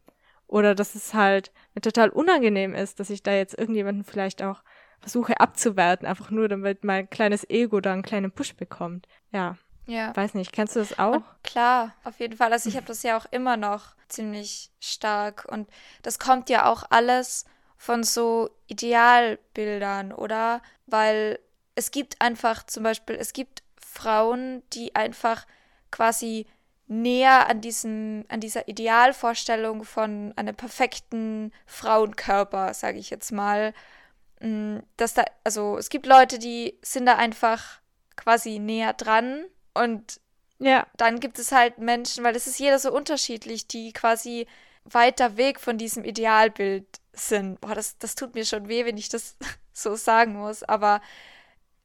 Oder 0.50 0.74
dass 0.74 0.96
es 0.96 1.14
halt 1.14 1.52
mir 1.74 1.80
total 1.80 2.08
unangenehm 2.10 2.74
ist, 2.74 2.98
dass 2.98 3.08
ich 3.08 3.22
da 3.22 3.32
jetzt 3.32 3.56
irgendjemanden 3.56 4.02
vielleicht 4.02 4.42
auch 4.42 4.62
versuche 4.98 5.38
abzuwerten, 5.38 6.08
einfach 6.08 6.32
nur 6.32 6.48
damit 6.48 6.82
mein 6.82 7.08
kleines 7.08 7.48
Ego 7.48 7.80
da 7.80 7.92
einen 7.92 8.02
kleinen 8.02 8.32
Push 8.32 8.56
bekommt. 8.56 9.06
Ja. 9.30 9.56
Ja. 9.86 10.14
Weiß 10.14 10.34
nicht, 10.34 10.52
kennst 10.52 10.74
du 10.74 10.80
das 10.80 10.98
auch? 10.98 11.14
Und 11.14 11.24
klar, 11.44 11.94
auf 12.02 12.18
jeden 12.18 12.36
Fall. 12.36 12.52
Also 12.52 12.68
ich 12.68 12.76
habe 12.76 12.86
das 12.86 13.04
ja 13.04 13.16
auch 13.16 13.26
immer 13.30 13.56
noch 13.56 13.94
ziemlich 14.08 14.72
stark. 14.80 15.46
Und 15.48 15.68
das 16.02 16.18
kommt 16.18 16.50
ja 16.50 16.66
auch 16.66 16.82
alles 16.90 17.44
von 17.76 18.02
so 18.02 18.50
Idealbildern, 18.66 20.12
oder? 20.12 20.62
Weil 20.86 21.38
es 21.76 21.92
gibt 21.92 22.20
einfach 22.20 22.66
zum 22.66 22.82
Beispiel, 22.82 23.14
es 23.14 23.32
gibt 23.32 23.62
Frauen, 23.80 24.64
die 24.72 24.96
einfach 24.96 25.46
quasi 25.92 26.46
näher 26.90 27.48
an 27.48 27.60
diesem, 27.60 28.24
an 28.28 28.40
dieser 28.40 28.66
Idealvorstellung 28.66 29.84
von 29.84 30.32
einem 30.36 30.56
perfekten 30.56 31.52
Frauenkörper, 31.64 32.74
sage 32.74 32.98
ich 32.98 33.10
jetzt 33.10 33.30
mal, 33.30 33.72
mm, 34.40 34.78
dass 34.96 35.14
da, 35.14 35.24
also 35.44 35.78
es 35.78 35.88
gibt 35.88 36.06
Leute, 36.06 36.40
die 36.40 36.76
sind 36.82 37.06
da 37.06 37.14
einfach 37.14 37.80
quasi 38.16 38.58
näher 38.58 38.92
dran 38.92 39.44
und 39.72 40.20
ja. 40.58 40.84
dann 40.96 41.20
gibt 41.20 41.38
es 41.38 41.52
halt 41.52 41.78
Menschen, 41.78 42.24
weil 42.24 42.34
es 42.34 42.48
ist 42.48 42.58
jeder 42.58 42.80
so 42.80 42.92
unterschiedlich, 42.92 43.68
die 43.68 43.92
quasi 43.92 44.48
weiter 44.84 45.36
weg 45.36 45.60
von 45.60 45.78
diesem 45.78 46.04
Idealbild 46.04 46.86
sind. 47.12 47.60
Boah, 47.60 47.76
das, 47.76 47.98
das 47.98 48.16
tut 48.16 48.34
mir 48.34 48.44
schon 48.44 48.68
weh, 48.68 48.84
wenn 48.84 48.98
ich 48.98 49.08
das 49.08 49.36
so 49.72 49.94
sagen 49.94 50.32
muss, 50.34 50.64
aber 50.64 51.00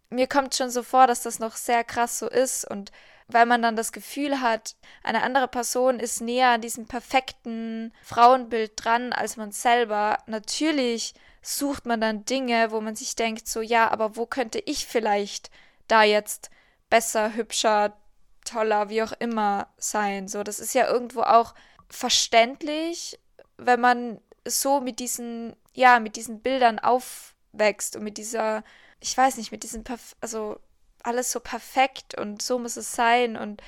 mir 0.10 0.28
kommt 0.28 0.56
schon 0.56 0.72
so 0.72 0.82
vor, 0.82 1.06
dass 1.06 1.22
das 1.22 1.38
noch 1.38 1.56
sehr 1.56 1.84
krass 1.84 2.18
so 2.18 2.28
ist 2.28 2.66
und 2.70 2.92
weil 3.28 3.46
man 3.46 3.62
dann 3.62 3.76
das 3.76 3.92
Gefühl 3.92 4.42
hat, 4.42 4.76
eine 5.04 5.24
andere 5.24 5.48
Person 5.48 6.00
ist 6.00 6.22
näher 6.22 6.50
an 6.50 6.62
diesem 6.62 6.86
perfekten 6.86 7.92
Frauenbild 8.04 8.74
dran 8.76 9.14
als 9.14 9.38
man 9.38 9.52
selber. 9.52 10.20
Natürlich 10.28 11.14
sucht 11.42 11.86
man 11.86 12.02
dann 12.02 12.26
Dinge, 12.26 12.72
wo 12.72 12.82
man 12.82 12.96
sich 12.96 13.16
denkt, 13.16 13.48
so 13.48 13.62
ja, 13.62 13.90
aber 13.90 14.16
wo 14.16 14.26
könnte 14.26 14.60
ich 14.60 14.86
vielleicht 14.86 15.50
da 15.88 16.04
jetzt 16.04 16.50
besser, 16.90 17.34
hübscher, 17.34 17.98
toller, 18.46 18.90
wie 18.90 19.04
auch 19.04 19.14
immer 19.20 19.68
sein. 19.78 20.28
So, 20.28 20.44
das 20.44 20.60
ist 20.60 20.74
ja 20.74 20.88
irgendwo 20.88 21.22
auch 21.22 21.54
verständlich, 21.90 23.20
wenn 23.58 23.82
man 23.82 24.22
so 24.48 24.82
mit 24.82 25.00
diesen, 25.00 25.56
ja, 25.74 26.00
mit 26.00 26.16
diesen 26.16 26.42
Bildern 26.42 26.80
aufwächst 26.80 27.96
und 27.96 28.04
mit 28.04 28.18
dieser, 28.18 28.64
ich 29.00 29.18
weiß 29.18 29.38
nicht, 29.38 29.52
mit 29.52 29.64
diesem, 29.64 29.84
Perf 29.84 30.16
also 30.22 30.60
alles 31.06 31.32
so 31.32 31.40
perfekt 31.40 32.18
und 32.18 32.42
so 32.42 32.60
muss 32.60 32.78
es 32.78 32.94
sein. 32.94 33.38
Und 33.38 33.62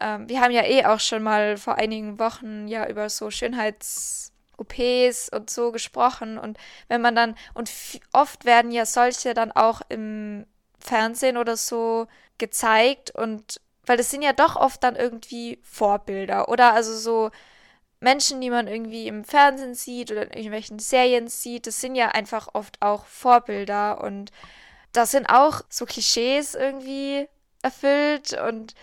ähm, 0.00 0.28
wir 0.28 0.40
haben 0.40 0.52
ja 0.52 0.64
eh 0.64 0.84
auch 0.84 1.00
schon 1.00 1.22
mal 1.22 1.56
vor 1.56 1.76
einigen 1.76 2.18
Wochen 2.18 2.68
ja 2.68 2.88
über 2.88 3.10
so 3.10 3.30
Schönheits 3.30 4.32
OPs 4.56 5.28
und 5.30 5.50
so 5.50 5.72
gesprochen. 5.72 6.38
Und 6.38 6.58
wenn 6.88 7.00
man 7.00 7.14
dann 7.14 7.36
und 7.54 7.70
oft 8.12 8.44
werden 8.44 8.70
ja 8.70 8.86
solche 8.86 9.34
dann 9.34 9.52
auch 9.52 9.82
im 9.88 10.46
Fernsehen 10.78 11.36
oder 11.36 11.56
so 11.56 12.06
gezeigt. 12.38 13.10
Und 13.10 13.60
weil 13.86 13.96
das 13.96 14.10
sind 14.10 14.22
ja 14.22 14.32
doch 14.32 14.56
oft 14.56 14.82
dann 14.82 14.96
irgendwie 14.96 15.58
Vorbilder. 15.62 16.48
Oder 16.48 16.74
also 16.74 16.96
so 16.96 17.30
Menschen, 18.00 18.40
die 18.40 18.50
man 18.50 18.68
irgendwie 18.68 19.08
im 19.08 19.24
Fernsehen 19.24 19.74
sieht 19.74 20.12
oder 20.12 20.22
in 20.22 20.32
irgendwelchen 20.32 20.78
Serien 20.78 21.28
sieht, 21.28 21.66
das 21.66 21.80
sind 21.80 21.96
ja 21.96 22.08
einfach 22.08 22.48
oft 22.52 22.80
auch 22.80 23.06
Vorbilder. 23.06 24.02
Und 24.02 24.30
das 24.92 25.10
sind 25.10 25.26
auch 25.26 25.62
so 25.68 25.86
Klischees 25.86 26.54
irgendwie 26.54 27.28
erfüllt 27.62 28.32
und 28.32 28.74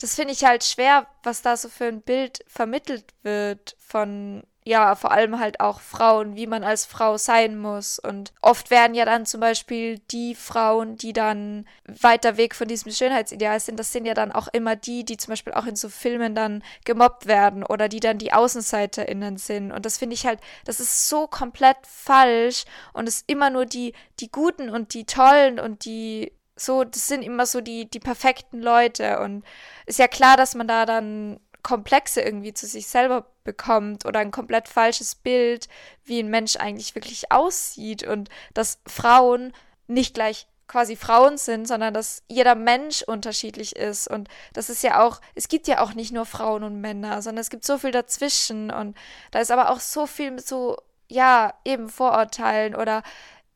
das 0.00 0.14
finde 0.14 0.32
ich 0.32 0.44
halt 0.44 0.62
schwer, 0.62 1.06
was 1.24 1.42
da 1.42 1.56
so 1.56 1.68
für 1.68 1.86
ein 1.86 2.02
Bild 2.02 2.44
vermittelt 2.46 3.14
wird 3.22 3.76
von 3.80 4.44
ja, 4.68 4.94
vor 4.96 5.12
allem 5.12 5.40
halt 5.40 5.60
auch 5.60 5.80
Frauen, 5.80 6.36
wie 6.36 6.46
man 6.46 6.62
als 6.62 6.84
Frau 6.84 7.16
sein 7.16 7.58
muss. 7.58 7.98
Und 7.98 8.34
oft 8.42 8.70
werden 8.70 8.94
ja 8.94 9.06
dann 9.06 9.24
zum 9.24 9.40
Beispiel 9.40 9.98
die 10.10 10.34
Frauen, 10.34 10.96
die 10.96 11.14
dann 11.14 11.66
weiter 11.86 12.36
weg 12.36 12.54
von 12.54 12.68
diesem 12.68 12.92
Schönheitsideal 12.92 13.58
sind, 13.60 13.80
das 13.80 13.92
sind 13.92 14.04
ja 14.04 14.12
dann 14.12 14.30
auch 14.30 14.46
immer 14.52 14.76
die, 14.76 15.06
die 15.06 15.16
zum 15.16 15.32
Beispiel 15.32 15.54
auch 15.54 15.64
in 15.64 15.74
so 15.74 15.88
Filmen 15.88 16.34
dann 16.34 16.62
gemobbt 16.84 17.24
werden 17.24 17.64
oder 17.64 17.88
die 17.88 18.00
dann 18.00 18.18
die 18.18 18.34
AußenseiterInnen 18.34 19.38
sind. 19.38 19.72
Und 19.72 19.86
das 19.86 19.96
finde 19.96 20.12
ich 20.12 20.26
halt, 20.26 20.38
das 20.66 20.80
ist 20.80 21.08
so 21.08 21.26
komplett 21.26 21.78
falsch 21.82 22.64
und 22.92 23.08
es 23.08 23.16
ist 23.16 23.24
immer 23.26 23.48
nur 23.48 23.64
die, 23.64 23.94
die 24.20 24.30
Guten 24.30 24.68
und 24.68 24.92
die 24.92 25.06
Tollen 25.06 25.58
und 25.58 25.86
die 25.86 26.32
so, 26.56 26.84
das 26.84 27.08
sind 27.08 27.22
immer 27.22 27.46
so 27.46 27.62
die, 27.62 27.88
die 27.88 28.00
perfekten 28.00 28.60
Leute. 28.60 29.20
Und 29.20 29.44
ist 29.86 29.98
ja 29.98 30.08
klar, 30.08 30.36
dass 30.36 30.54
man 30.54 30.68
da 30.68 30.84
dann 30.84 31.40
Komplexe 31.62 32.20
irgendwie 32.20 32.54
zu 32.54 32.66
sich 32.66 32.86
selber 32.86 33.26
bekommt 33.48 34.04
oder 34.04 34.20
ein 34.20 34.30
komplett 34.30 34.68
falsches 34.68 35.14
Bild, 35.14 35.68
wie 36.04 36.20
ein 36.20 36.28
Mensch 36.28 36.56
eigentlich 36.56 36.94
wirklich 36.94 37.32
aussieht 37.32 38.02
und 38.06 38.28
dass 38.52 38.78
Frauen 38.86 39.54
nicht 39.86 40.12
gleich 40.14 40.46
quasi 40.66 40.96
Frauen 40.96 41.38
sind, 41.38 41.66
sondern 41.66 41.94
dass 41.94 42.22
jeder 42.28 42.54
Mensch 42.54 43.02
unterschiedlich 43.02 43.74
ist. 43.74 44.06
Und 44.06 44.28
das 44.52 44.68
ist 44.68 44.82
ja 44.82 45.02
auch, 45.02 45.20
es 45.34 45.48
gibt 45.48 45.66
ja 45.66 45.80
auch 45.80 45.94
nicht 45.94 46.12
nur 46.12 46.26
Frauen 46.26 46.62
und 46.62 46.80
Männer, 46.80 47.22
sondern 47.22 47.40
es 47.40 47.48
gibt 47.48 47.64
so 47.64 47.78
viel 47.78 47.90
dazwischen. 47.90 48.70
Und 48.70 48.96
da 49.30 49.40
ist 49.40 49.50
aber 49.50 49.70
auch 49.70 49.80
so 49.80 50.06
viel 50.06 50.30
mit 50.30 50.46
so, 50.46 50.76
ja, 51.08 51.54
eben 51.64 51.88
Vorurteilen 51.88 52.74
oder 52.74 53.02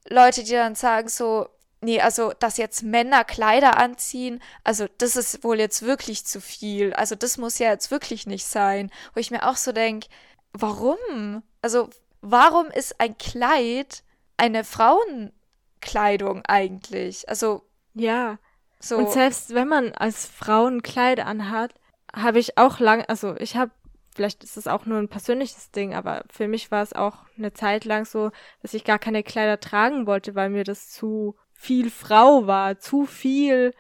Leute, 0.09 0.43
die 0.43 0.53
dann 0.53 0.75
sagen 0.75 1.09
so, 1.09 1.49
nee, 1.83 2.01
also, 2.01 2.33
dass 2.39 2.57
jetzt 2.57 2.83
Männer 2.83 3.25
Kleider 3.25 3.77
anziehen, 3.77 4.43
also, 4.65 4.87
das 4.99 5.17
ist 5.17 5.45
wohl 5.45 5.59
jetzt 5.59 5.83
wirklich 5.83 6.25
zu 6.25 6.41
viel. 6.41 6.95
Also, 6.95 7.15
das 7.15 7.37
muss 7.37 7.59
ja 7.59 7.71
jetzt 7.71 7.91
wirklich 7.91 8.27
nicht 8.27 8.47
sein. 8.47 8.91
Wo 9.15 9.21
ich 9.21 9.31
mir 9.31 9.49
auch 9.49 9.57
so 9.57 9.73
denke, 9.73 10.09
warum? 10.53 11.43
Also, 11.61 11.91
warum 12.21 12.67
ist 12.69 13.01
ein 13.01 13.19
Kleid 13.19 14.03
eine 14.37 14.65
Frauenkleidung 14.65 16.43
eigentlich? 16.47 17.29
Also, 17.29 17.63
ja. 17.95 18.39
So. 18.81 18.97
Und 18.97 19.13
selbst 19.13 19.55
wenn 19.55 19.69
man 19.69 19.93
als 19.93 20.27
Frau 20.27 20.67
ein 20.67 20.83
Kleid 20.83 21.21
anhat, 21.21 21.73
habe 22.15 22.39
ich 22.39 22.59
auch 22.59 22.81
lang, 22.81 23.05
also 23.07 23.37
ich 23.37 23.57
habe, 23.57 23.71
vielleicht 24.15 24.43
ist 24.45 24.57
es 24.57 24.67
auch 24.67 24.87
nur 24.87 24.99
ein 24.99 25.09
persönliches 25.09 25.71
Ding, 25.71 25.95
aber 25.95 26.25
für 26.31 26.49
mich 26.49 26.71
war 26.71 26.83
es 26.83 26.93
auch 26.93 27.19
eine 27.39 27.53
Zeit 27.53 27.85
lang 27.85 28.05
so, 28.05 28.33
dass 28.61 28.75
ich 28.75 28.85
gar 28.85 28.99
keine 28.99 29.23
Kleider 29.23 29.61
tragen 29.61 30.07
wollte, 30.07 30.35
weil 30.35 30.51
mir 30.51 30.65
das 30.65 30.91
zu 30.91 31.37
viel 31.63 31.91
Frau 31.91 32.49
war, 32.49 32.81
zu 32.81 33.07
viel 33.07 33.73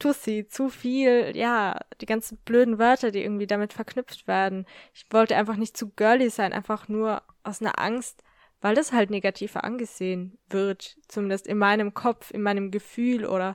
Tussi, 0.00 0.48
zu 0.48 0.68
viel, 0.68 1.36
ja, 1.36 1.78
die 2.00 2.06
ganzen 2.06 2.36
blöden 2.38 2.80
Wörter, 2.80 3.12
die 3.12 3.22
irgendwie 3.22 3.46
damit 3.46 3.72
verknüpft 3.72 4.26
werden. 4.26 4.66
Ich 4.92 5.06
wollte 5.10 5.36
einfach 5.36 5.54
nicht 5.54 5.76
zu 5.76 5.90
girly 5.90 6.30
sein, 6.30 6.52
einfach 6.52 6.88
nur 6.88 7.22
aus 7.44 7.60
einer 7.60 7.78
Angst, 7.78 8.24
weil 8.60 8.74
das 8.74 8.90
halt 8.90 9.10
negativer 9.10 9.62
angesehen 9.62 10.36
wird, 10.50 10.96
zumindest 11.06 11.46
in 11.46 11.58
meinem 11.58 11.94
Kopf, 11.94 12.32
in 12.32 12.42
meinem 12.42 12.72
Gefühl 12.72 13.24
oder 13.24 13.54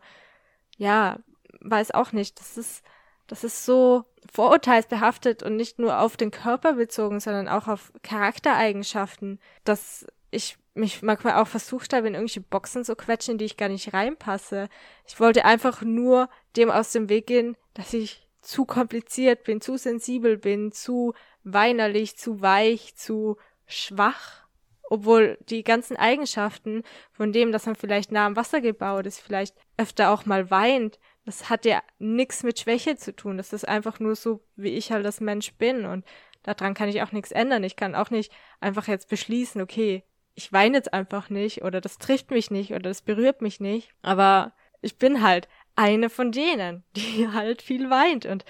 ja, 0.77 1.19
weiß 1.60 1.91
auch 1.91 2.13
nicht. 2.13 2.39
Das 2.39 2.58
ist, 2.58 2.86
das 3.27 3.43
ist 3.43 3.65
so 3.65 4.06
vorurteilsbehaftet 4.32 5.43
und 5.43 5.58
nicht 5.58 5.77
nur 5.77 5.99
auf 5.99 6.15
den 6.15 6.32
Körper 6.32 6.73
bezogen, 6.73 7.19
sondern 7.19 7.49
auch 7.49 7.67
auf 7.67 7.91
Charaktereigenschaften, 8.01 9.41
dass 9.65 10.08
ich 10.31 10.57
mich 10.73 11.01
manchmal 11.01 11.41
auch 11.41 11.47
versucht 11.47 11.93
habe, 11.93 12.07
in 12.07 12.13
irgendwelche 12.13 12.41
Boxen 12.41 12.85
zu 12.85 12.95
quetschen, 12.95 13.37
die 13.37 13.45
ich 13.45 13.57
gar 13.57 13.69
nicht 13.69 13.93
reinpasse. 13.93 14.69
Ich 15.07 15.19
wollte 15.19 15.45
einfach 15.45 15.81
nur 15.81 16.29
dem 16.55 16.69
aus 16.69 16.91
dem 16.91 17.09
Weg 17.09 17.27
gehen, 17.27 17.57
dass 17.73 17.93
ich 17.93 18.27
zu 18.41 18.65
kompliziert 18.65 19.43
bin, 19.43 19.59
zu 19.59 19.77
sensibel 19.77 20.37
bin, 20.37 20.71
zu 20.71 21.13
weinerlich, 21.43 22.17
zu 22.17 22.41
weich, 22.41 22.95
zu 22.95 23.37
schwach. 23.65 24.45
Obwohl 24.89 25.37
die 25.49 25.63
ganzen 25.63 25.97
Eigenschaften 25.97 26.83
von 27.11 27.33
dem, 27.33 27.51
dass 27.51 27.65
man 27.65 27.75
vielleicht 27.75 28.11
nah 28.11 28.25
am 28.25 28.37
Wasser 28.37 28.61
gebaut 28.61 29.05
ist, 29.05 29.19
vielleicht 29.19 29.55
öfter 29.75 30.11
auch 30.11 30.25
mal 30.25 30.49
weint, 30.49 30.97
das 31.25 31.49
hat 31.49 31.65
ja 31.65 31.81
nichts 31.99 32.43
mit 32.43 32.57
Schwäche 32.57 32.95
zu 32.95 33.13
tun. 33.13 33.35
Das 33.35 33.51
ist 33.51 33.67
einfach 33.67 33.99
nur 33.99 34.15
so, 34.15 34.41
wie 34.55 34.69
ich 34.69 34.93
halt 34.93 35.05
als 35.05 35.19
Mensch 35.19 35.53
bin. 35.55 35.85
Und 35.85 36.06
daran 36.43 36.73
kann 36.73 36.87
ich 36.87 37.02
auch 37.02 37.12
nichts 37.12 37.31
ändern. 37.31 37.65
Ich 37.65 37.75
kann 37.75 37.95
auch 37.95 38.12
nicht 38.12 38.31
einfach 38.62 38.87
jetzt 38.87 39.10
beschließen, 39.10 39.62
okay, 39.62 40.04
ich 40.38 40.54
weine 40.54 40.77
jetzt 40.77 40.94
einfach 40.94 41.31
nicht 41.31 41.63
oder 41.63 41.81
das 41.81 41.98
trifft 41.98 42.29
mich 42.29 42.52
nicht 42.52 42.71
oder 42.71 42.81
das 42.81 43.02
berührt 43.02 43.42
mich 43.42 43.60
nicht. 43.60 43.90
Aber 44.04 44.54
ich 44.81 45.00
bin 45.00 45.23
halt 45.23 45.50
eine 45.75 46.12
von 46.12 46.31
denen, 46.31 46.83
die 46.96 47.27
halt 47.27 47.63
viel 47.63 47.90
weint 47.90 48.25
und 48.25 48.46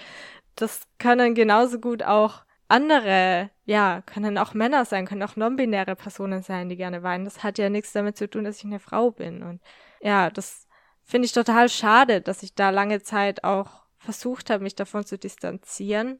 das 0.54 0.82
können 0.98 1.34
genauso 1.34 1.80
gut 1.80 2.02
auch 2.02 2.44
andere, 2.68 3.50
ja, 3.64 4.02
können 4.02 4.36
auch 4.36 4.52
Männer 4.52 4.84
sein, 4.84 5.06
können 5.06 5.22
auch 5.22 5.36
non-binäre 5.36 5.96
Personen 5.96 6.42
sein, 6.42 6.68
die 6.68 6.76
gerne 6.76 7.02
weinen. 7.02 7.24
Das 7.24 7.42
hat 7.42 7.56
ja 7.56 7.70
nichts 7.70 7.92
damit 7.92 8.18
zu 8.18 8.28
tun, 8.28 8.44
dass 8.44 8.58
ich 8.58 8.64
eine 8.64 8.80
Frau 8.80 9.10
bin. 9.10 9.42
Und 9.42 9.62
ja, 10.02 10.28
das 10.28 10.66
finde 11.04 11.24
ich 11.24 11.32
total 11.32 11.70
schade, 11.70 12.20
dass 12.20 12.42
ich 12.42 12.54
da 12.54 12.68
lange 12.68 13.00
Zeit 13.02 13.44
auch 13.44 13.84
versucht 13.96 14.50
habe, 14.50 14.64
mich 14.64 14.74
davon 14.74 15.06
zu 15.06 15.16
distanzieren. 15.16 16.18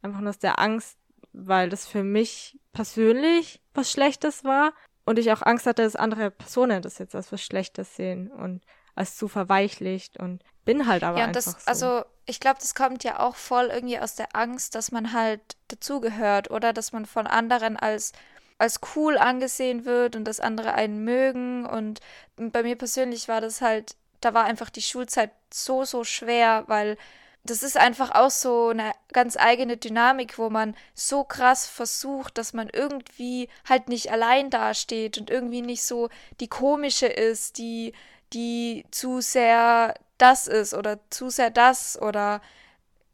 Einfach 0.00 0.20
nur 0.20 0.30
aus 0.30 0.38
der 0.38 0.58
Angst, 0.58 0.98
weil 1.34 1.68
das 1.68 1.86
für 1.86 2.04
mich 2.04 2.58
persönlich 2.72 3.60
was 3.74 3.90
Schlechtes 3.90 4.44
war 4.44 4.72
und 5.04 5.18
ich 5.18 5.32
auch 5.32 5.42
Angst 5.42 5.66
hatte, 5.66 5.82
dass 5.82 5.96
andere 5.96 6.30
Personen 6.30 6.82
das 6.82 6.98
jetzt 6.98 7.14
als 7.14 7.32
was 7.32 7.42
Schlechtes 7.42 7.96
sehen 7.96 8.30
und 8.30 8.62
als 8.94 9.16
zu 9.16 9.28
verweichlicht 9.28 10.18
und 10.18 10.42
bin 10.64 10.86
halt 10.86 11.02
aber 11.02 11.18
ja, 11.18 11.26
einfach 11.26 11.42
das, 11.42 11.64
so. 11.64 11.70
Also 11.70 12.04
ich 12.26 12.40
glaube, 12.40 12.58
das 12.60 12.74
kommt 12.74 13.02
ja 13.02 13.20
auch 13.20 13.36
voll 13.36 13.66
irgendwie 13.66 13.98
aus 13.98 14.14
der 14.14 14.36
Angst, 14.36 14.74
dass 14.74 14.92
man 14.92 15.12
halt 15.12 15.40
dazugehört 15.68 16.50
oder 16.50 16.72
dass 16.72 16.92
man 16.92 17.06
von 17.06 17.26
anderen 17.26 17.76
als 17.76 18.12
als 18.58 18.80
cool 18.94 19.16
angesehen 19.16 19.86
wird 19.86 20.16
und 20.16 20.24
dass 20.24 20.38
andere 20.38 20.74
einen 20.74 21.02
mögen 21.02 21.64
und 21.64 22.00
bei 22.36 22.62
mir 22.62 22.76
persönlich 22.76 23.26
war 23.26 23.40
das 23.40 23.62
halt, 23.62 23.96
da 24.20 24.34
war 24.34 24.44
einfach 24.44 24.68
die 24.68 24.82
Schulzeit 24.82 25.30
so 25.50 25.86
so 25.86 26.04
schwer, 26.04 26.64
weil 26.66 26.98
das 27.44 27.62
ist 27.62 27.76
einfach 27.76 28.10
auch 28.14 28.30
so 28.30 28.68
eine 28.68 28.92
ganz 29.12 29.36
eigene 29.36 29.76
Dynamik, 29.76 30.38
wo 30.38 30.50
man 30.50 30.74
so 30.94 31.24
krass 31.24 31.66
versucht, 31.66 32.36
dass 32.38 32.52
man 32.52 32.68
irgendwie 32.70 33.48
halt 33.68 33.88
nicht 33.88 34.12
allein 34.12 34.50
dasteht 34.50 35.18
und 35.18 35.30
irgendwie 35.30 35.62
nicht 35.62 35.84
so 35.84 36.10
die 36.40 36.48
komische 36.48 37.06
ist, 37.06 37.58
die 37.58 37.92
die 38.32 38.84
zu 38.90 39.20
sehr 39.20 39.94
das 40.18 40.46
ist 40.46 40.74
oder 40.74 41.00
zu 41.10 41.30
sehr 41.30 41.50
das 41.50 42.00
oder 42.00 42.40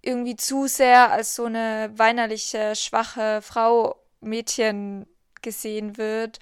irgendwie 0.03 0.37
zu 0.37 0.67
sehr 0.67 1.11
als 1.11 1.35
so 1.35 1.45
eine 1.47 1.91
weinerliche, 1.97 2.77
schwache 2.77 3.41
Frau, 3.43 3.97
Mädchen 4.21 5.07
gesehen 5.43 5.97
wird. 5.97 6.39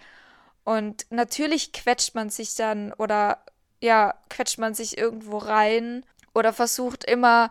Und 0.65 1.07
natürlich 1.11 1.73
quetscht 1.73 2.15
man 2.15 2.31
sich 2.31 2.55
dann 2.55 2.93
oder 2.95 3.45
ja, 3.81 4.15
quetscht 4.31 4.59
man 4.59 4.75
sich 4.75 4.99
irgendwo 4.99 5.39
rein 5.39 6.05
oder 6.35 6.53
versucht 6.53 7.05
immer 7.05 7.51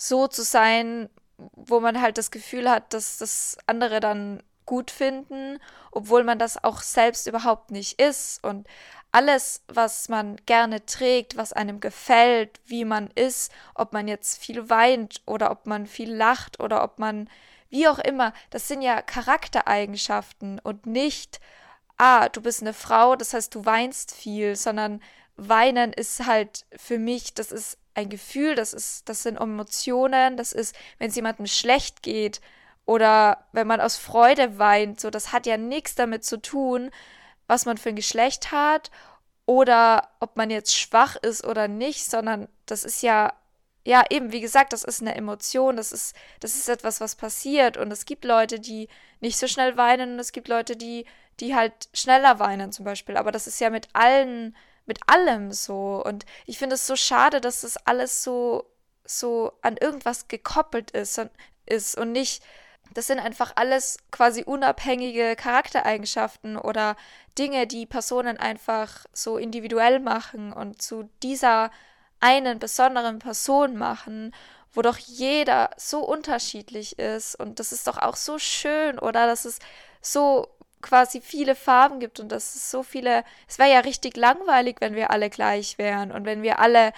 so 0.00 0.26
zu 0.28 0.42
sein, 0.42 1.10
wo 1.36 1.78
man 1.80 2.00
halt 2.00 2.16
das 2.16 2.30
Gefühl 2.30 2.70
hat, 2.70 2.94
dass 2.94 3.18
das 3.18 3.58
andere 3.66 4.00
dann 4.00 4.42
gut 4.64 4.90
finden, 4.90 5.58
obwohl 5.90 6.24
man 6.24 6.38
das 6.38 6.62
auch 6.62 6.80
selbst 6.80 7.26
überhaupt 7.26 7.70
nicht 7.70 8.00
ist. 8.00 8.42
Und 8.42 8.66
alles, 9.12 9.62
was 9.68 10.08
man 10.08 10.36
gerne 10.46 10.86
trägt, 10.86 11.36
was 11.36 11.52
einem 11.52 11.80
gefällt, 11.80 12.60
wie 12.64 12.84
man 12.84 13.10
ist, 13.14 13.52
ob 13.74 13.92
man 13.92 14.08
jetzt 14.08 14.42
viel 14.42 14.70
weint 14.70 15.20
oder 15.26 15.50
ob 15.50 15.66
man 15.66 15.86
viel 15.86 16.14
lacht 16.14 16.60
oder 16.60 16.82
ob 16.82 16.98
man, 16.98 17.28
wie 17.68 17.88
auch 17.88 17.98
immer, 17.98 18.32
das 18.50 18.68
sind 18.68 18.80
ja 18.80 19.02
Charaktereigenschaften 19.02 20.60
und 20.60 20.86
nicht, 20.86 21.40
ah, 21.98 22.28
du 22.28 22.40
bist 22.40 22.62
eine 22.62 22.72
Frau, 22.72 23.16
das 23.16 23.34
heißt, 23.34 23.54
du 23.54 23.66
weinst 23.66 24.14
viel, 24.14 24.56
sondern 24.56 25.02
weinen 25.36 25.92
ist 25.92 26.26
halt 26.26 26.64
für 26.76 26.98
mich, 26.98 27.34
das 27.34 27.52
ist 27.52 27.76
ein 28.00 28.10
Gefühl, 28.10 28.54
das 28.54 28.72
ist, 28.72 29.08
das 29.08 29.22
sind 29.22 29.36
Emotionen, 29.36 30.36
das 30.36 30.52
ist, 30.52 30.74
wenn 30.98 31.10
es 31.10 31.16
jemandem 31.16 31.46
schlecht 31.46 32.02
geht 32.02 32.40
oder 32.86 33.44
wenn 33.52 33.66
man 33.66 33.80
aus 33.80 33.96
Freude 33.96 34.58
weint, 34.58 35.00
so, 35.00 35.10
das 35.10 35.32
hat 35.32 35.46
ja 35.46 35.56
nichts 35.56 35.94
damit 35.94 36.24
zu 36.24 36.40
tun, 36.40 36.90
was 37.46 37.66
man 37.66 37.78
für 37.78 37.90
ein 37.90 37.96
Geschlecht 37.96 38.52
hat 38.52 38.90
oder 39.46 40.08
ob 40.20 40.36
man 40.36 40.50
jetzt 40.50 40.76
schwach 40.76 41.16
ist 41.16 41.44
oder 41.44 41.68
nicht, 41.68 42.08
sondern 42.08 42.48
das 42.66 42.84
ist 42.84 43.02
ja, 43.02 43.32
ja, 43.84 44.04
eben, 44.10 44.32
wie 44.32 44.40
gesagt, 44.40 44.72
das 44.72 44.84
ist 44.84 45.00
eine 45.00 45.14
Emotion, 45.14 45.76
das 45.76 45.90
ist, 45.92 46.14
das 46.40 46.54
ist 46.54 46.68
etwas, 46.68 47.00
was 47.00 47.16
passiert. 47.16 47.76
Und 47.76 47.90
es 47.90 48.04
gibt 48.04 48.24
Leute, 48.24 48.60
die 48.60 48.88
nicht 49.20 49.38
so 49.38 49.46
schnell 49.48 49.76
weinen 49.76 50.12
und 50.12 50.18
es 50.20 50.32
gibt 50.32 50.48
Leute, 50.48 50.76
die, 50.76 51.06
die 51.40 51.54
halt 51.54 51.88
schneller 51.94 52.38
weinen, 52.38 52.72
zum 52.72 52.84
Beispiel. 52.84 53.16
Aber 53.16 53.32
das 53.32 53.46
ist 53.46 53.60
ja 53.60 53.70
mit 53.70 53.88
allen, 53.94 54.54
mit 54.90 54.98
allem 55.06 55.52
so. 55.52 56.02
Und 56.04 56.26
ich 56.46 56.58
finde 56.58 56.74
es 56.74 56.84
so 56.84 56.96
schade, 56.96 57.40
dass 57.40 57.60
das 57.60 57.76
alles 57.86 58.24
so, 58.24 58.64
so 59.04 59.52
an 59.62 59.76
irgendwas 59.76 60.26
gekoppelt 60.26 60.90
ist, 60.90 61.20
ist 61.64 61.96
und 61.96 62.10
nicht 62.10 62.42
das 62.92 63.06
sind 63.06 63.20
einfach 63.20 63.52
alles 63.54 63.98
quasi 64.10 64.42
unabhängige 64.42 65.36
Charaktereigenschaften 65.36 66.56
oder 66.56 66.96
Dinge, 67.38 67.68
die 67.68 67.86
Personen 67.86 68.36
einfach 68.36 69.06
so 69.12 69.38
individuell 69.38 70.00
machen 70.00 70.52
und 70.52 70.82
zu 70.82 71.08
dieser 71.22 71.70
einen 72.18 72.58
besonderen 72.58 73.20
Person 73.20 73.76
machen, 73.76 74.34
wo 74.72 74.82
doch 74.82 74.98
jeder 74.98 75.70
so 75.76 76.00
unterschiedlich 76.00 76.98
ist. 76.98 77.36
Und 77.36 77.60
das 77.60 77.72
ist 77.72 77.86
doch 77.86 77.98
auch 77.98 78.16
so 78.16 78.38
schön, 78.38 78.98
oder? 78.98 79.26
Dass 79.26 79.44
es 79.44 79.60
so 80.00 80.48
quasi 80.82 81.20
viele 81.20 81.54
Farben 81.54 82.00
gibt 82.00 82.20
und 82.20 82.30
dass 82.30 82.54
es 82.54 82.70
so 82.70 82.82
viele. 82.82 83.24
Es 83.48 83.58
wäre 83.58 83.70
ja 83.70 83.80
richtig 83.80 84.16
langweilig, 84.16 84.76
wenn 84.80 84.94
wir 84.94 85.10
alle 85.10 85.30
gleich 85.30 85.78
wären 85.78 86.12
und 86.12 86.24
wenn 86.24 86.42
wir 86.42 86.58
alle 86.58 86.92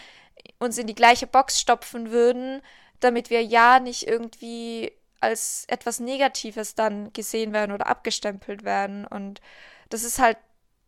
uns 0.59 0.79
in 0.79 0.87
die 0.87 0.95
gleiche 0.95 1.27
Box 1.27 1.61
stopfen 1.61 2.11
würden, 2.11 2.63
damit 3.01 3.31
wir 3.31 3.43
ja 3.43 3.81
nicht 3.81 4.07
irgendwie 4.07 4.93
als 5.21 5.65
etwas 5.69 6.01
Negatives 6.01 6.75
dann 6.75 7.13
gesehen 7.13 7.53
werden 7.53 7.73
oder 7.73 7.87
abgestempelt 7.87 8.65
werden. 8.65 9.07
Und 9.07 9.41
das 9.89 10.03
ist 10.03 10.19
halt, 10.19 10.37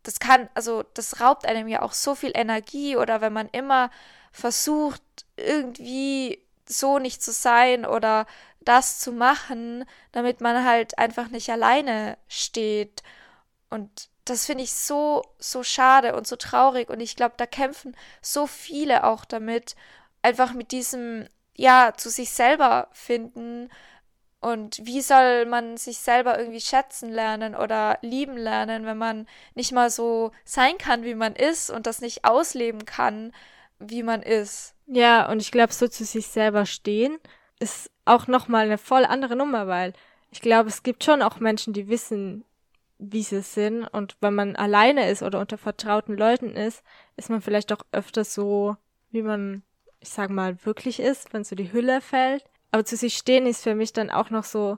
das 0.03 0.19
kann, 0.19 0.49
also 0.53 0.83
das 0.93 1.21
raubt 1.21 1.45
einem 1.45 1.67
ja 1.67 1.81
auch 1.81 1.93
so 1.93 2.15
viel 2.15 2.31
Energie 2.35 2.97
oder 2.97 3.21
wenn 3.21 3.33
man 3.33 3.49
immer 3.49 3.89
versucht, 4.31 5.01
irgendwie 5.37 6.39
so 6.67 6.99
nicht 6.99 7.23
zu 7.23 7.31
sein 7.31 7.85
oder 7.85 8.25
das 8.65 8.99
zu 8.99 9.11
machen, 9.11 9.85
damit 10.11 10.41
man 10.41 10.65
halt 10.65 10.97
einfach 10.97 11.29
nicht 11.29 11.49
alleine 11.49 12.17
steht. 12.27 13.03
Und 13.69 14.09
das 14.25 14.45
finde 14.45 14.63
ich 14.63 14.73
so, 14.73 15.23
so 15.39 15.63
schade 15.63 16.15
und 16.15 16.27
so 16.27 16.35
traurig. 16.35 16.89
Und 16.89 16.99
ich 16.99 17.15
glaube, 17.15 17.35
da 17.37 17.45
kämpfen 17.45 17.95
so 18.21 18.47
viele 18.47 19.03
auch 19.03 19.25
damit, 19.25 19.75
einfach 20.21 20.53
mit 20.53 20.71
diesem, 20.71 21.27
ja, 21.55 21.93
zu 21.95 22.09
sich 22.09 22.31
selber 22.31 22.89
finden 22.91 23.69
und 24.45 24.79
wie 24.83 25.01
soll 25.01 25.47
man 25.47 25.75
sich 25.75 25.97
selber 25.97 26.37
irgendwie 26.37 26.61
schätzen 26.61 27.09
lernen 27.09 27.55
oder 27.55 27.97
lieben 28.01 28.37
lernen, 28.37 28.85
wenn 28.85 28.97
man 28.97 29.27
nicht 29.55 29.71
mal 29.71 29.89
so 29.89 30.33
sein 30.43 30.77
kann, 30.77 31.03
wie 31.03 31.15
man 31.15 31.35
ist 31.35 31.71
und 31.71 31.87
das 31.87 31.99
nicht 31.99 32.25
ausleben 32.25 32.85
kann, 32.85 33.31
wie 33.79 34.03
man 34.03 34.21
ist? 34.21 34.75
Ja, 34.85 35.27
und 35.31 35.41
ich 35.41 35.51
glaube, 35.51 35.73
so 35.73 35.87
zu 35.87 36.05
sich 36.05 36.27
selber 36.27 36.67
stehen 36.67 37.17
ist 37.59 37.91
auch 38.05 38.27
nochmal 38.27 38.65
eine 38.65 38.77
voll 38.77 39.05
andere 39.05 39.35
Nummer, 39.35 39.67
weil 39.67 39.93
ich 40.31 40.41
glaube, 40.41 40.69
es 40.69 40.83
gibt 40.83 41.03
schon 41.03 41.21
auch 41.21 41.39
Menschen, 41.39 41.73
die 41.73 41.87
wissen, 41.87 42.43
wie 42.97 43.23
sie 43.23 43.41
sind. 43.41 43.85
Und 43.85 44.17
wenn 44.21 44.35
man 44.35 44.55
alleine 44.55 45.09
ist 45.09 45.23
oder 45.23 45.39
unter 45.39 45.57
vertrauten 45.57 46.17
Leuten 46.17 46.55
ist, 46.55 46.83
ist 47.17 47.29
man 47.29 47.41
vielleicht 47.41 47.71
auch 47.71 47.85
öfter 47.91 48.23
so, 48.23 48.75
wie 49.11 49.21
man, 49.21 49.63
ich 49.99 50.09
sag 50.09 50.29
mal, 50.29 50.57
wirklich 50.65 50.99
ist, 50.99 51.33
wenn 51.33 51.43
so 51.43 51.55
die 51.55 51.71
Hülle 51.71 52.01
fällt. 52.01 52.43
Aber 52.71 52.85
zu 52.85 52.97
sich 52.97 53.15
stehen 53.15 53.45
ist 53.45 53.63
für 53.63 53.75
mich 53.75 53.93
dann 53.93 54.09
auch 54.09 54.29
noch 54.29 54.43
so, 54.43 54.77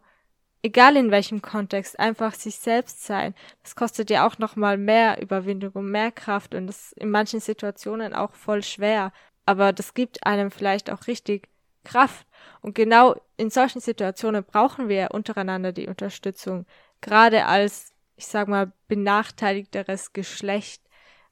egal 0.61 0.95
in 0.97 1.11
welchem 1.11 1.41
Kontext, 1.41 1.99
einfach 1.99 2.33
sich 2.33 2.57
selbst 2.57 3.03
sein. 3.03 3.33
Das 3.63 3.75
kostet 3.75 4.09
ja 4.09 4.27
auch 4.27 4.37
noch 4.37 4.55
mal 4.55 4.77
mehr 4.77 5.21
Überwindung 5.21 5.71
und 5.73 5.91
mehr 5.91 6.11
Kraft 6.11 6.53
und 6.53 6.67
das 6.67 6.91
ist 6.91 6.97
in 6.97 7.09
manchen 7.09 7.39
Situationen 7.39 8.13
auch 8.13 8.33
voll 8.33 8.63
schwer. 8.63 9.11
Aber 9.45 9.73
das 9.73 9.93
gibt 9.93 10.25
einem 10.25 10.51
vielleicht 10.51 10.91
auch 10.91 11.07
richtig 11.07 11.47
Kraft. 11.87 12.27
Und 12.61 12.75
genau 12.75 13.15
in 13.37 13.49
solchen 13.49 13.79
Situationen 13.79 14.43
brauchen 14.43 14.89
wir 14.89 15.09
untereinander 15.11 15.71
die 15.71 15.87
Unterstützung. 15.87 16.65
Gerade 17.01 17.45
als, 17.45 17.93
ich 18.15 18.27
sag 18.27 18.47
mal, 18.47 18.71
benachteiligteres 18.87 20.13
Geschlecht 20.13 20.81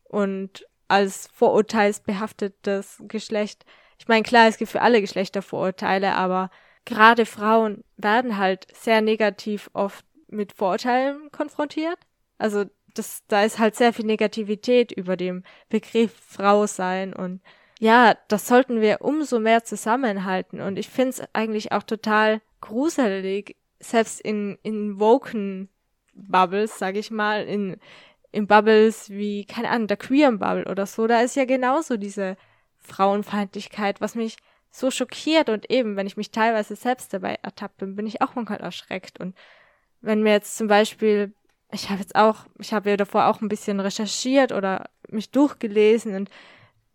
und 0.04 0.68
als 0.88 1.28
vorurteilsbehaftetes 1.34 3.04
Geschlecht 3.08 3.66
ich 3.98 4.08
meine, 4.08 4.24
klar, 4.24 4.48
es 4.48 4.58
gibt 4.58 4.72
für 4.72 4.82
alle 4.82 5.02
Geschlechter 5.02 5.42
Vorurteile, 5.42 6.16
aber 6.16 6.50
gerade 6.86 7.26
Frauen 7.26 7.84
werden 7.98 8.38
halt 8.38 8.68
sehr 8.76 9.02
negativ 9.02 9.70
oft 9.74 10.06
mit 10.28 10.54
Vorurteilen 10.54 11.32
konfrontiert. 11.32 11.98
Also 12.38 12.66
das, 12.94 13.24
da 13.28 13.44
ist 13.44 13.60
halt 13.60 13.76
sehr 13.76 13.94
viel 13.94 14.06
Negativität 14.06 14.92
über 14.92 15.18
dem 15.18 15.44
Begriff 15.70 16.14
Frau 16.28 16.68
sein 16.68 17.14
und 17.14 17.42
ja, 17.80 18.16
das 18.28 18.48
sollten 18.48 18.82
wir 18.82 19.02
umso 19.02 19.40
mehr 19.40 19.64
zusammenhalten. 19.64 20.62
Und 20.62 20.80
ich 20.80 20.90
finde 20.90 21.10
es 21.10 21.24
eigentlich 21.34 21.72
auch 21.72 21.84
total 21.84 22.42
gruselig, 22.62 23.58
selbst 23.80 24.22
in, 24.22 24.58
in 24.64 25.00
woken 25.00 25.70
Bubbles, 26.14 26.80
sag 26.80 26.96
ich 26.96 27.12
mal, 27.12 27.44
in, 27.44 27.78
in 28.32 28.48
Bubbles 28.48 29.10
wie, 29.10 29.46
keine 29.46 29.70
Ahnung, 29.70 29.88
der 29.88 29.98
Queer 29.98 30.32
Bubble 30.32 30.66
oder 30.66 30.86
so, 30.86 31.08
da 31.08 31.22
ist 31.22 31.36
ja 31.36 31.46
genauso 31.46 31.98
diese 31.98 32.38
Frauenfeindlichkeit, 32.78 34.00
was 34.02 34.16
mich 34.16 34.38
so 34.72 34.92
schockiert. 34.92 35.50
Und 35.50 35.70
eben, 35.70 35.98
wenn 35.98 36.08
ich 36.08 36.18
mich 36.18 36.32
teilweise 36.32 36.76
selbst 36.76 37.14
dabei 37.14 37.38
ertappt 37.42 37.78
bin, 37.78 37.96
bin 37.96 38.08
ich 38.08 38.22
auch 38.22 38.36
manchmal 38.36 38.62
erschreckt. 38.62 39.20
Und 39.20 39.36
wenn 40.02 40.24
mir 40.24 40.32
jetzt 40.32 40.58
zum 40.58 40.68
Beispiel, 40.68 41.34
ich 41.72 41.90
habe 41.90 42.00
jetzt 42.00 42.16
auch, 42.16 42.46
ich 42.60 42.74
habe 42.74 42.90
ja 42.90 42.98
davor 42.98 43.28
auch 43.28 43.42
ein 43.42 43.50
bisschen 43.50 43.80
recherchiert 43.80 44.52
oder 44.52 44.90
mich 45.10 45.32
durchgelesen 45.32 46.16
und 46.16 46.30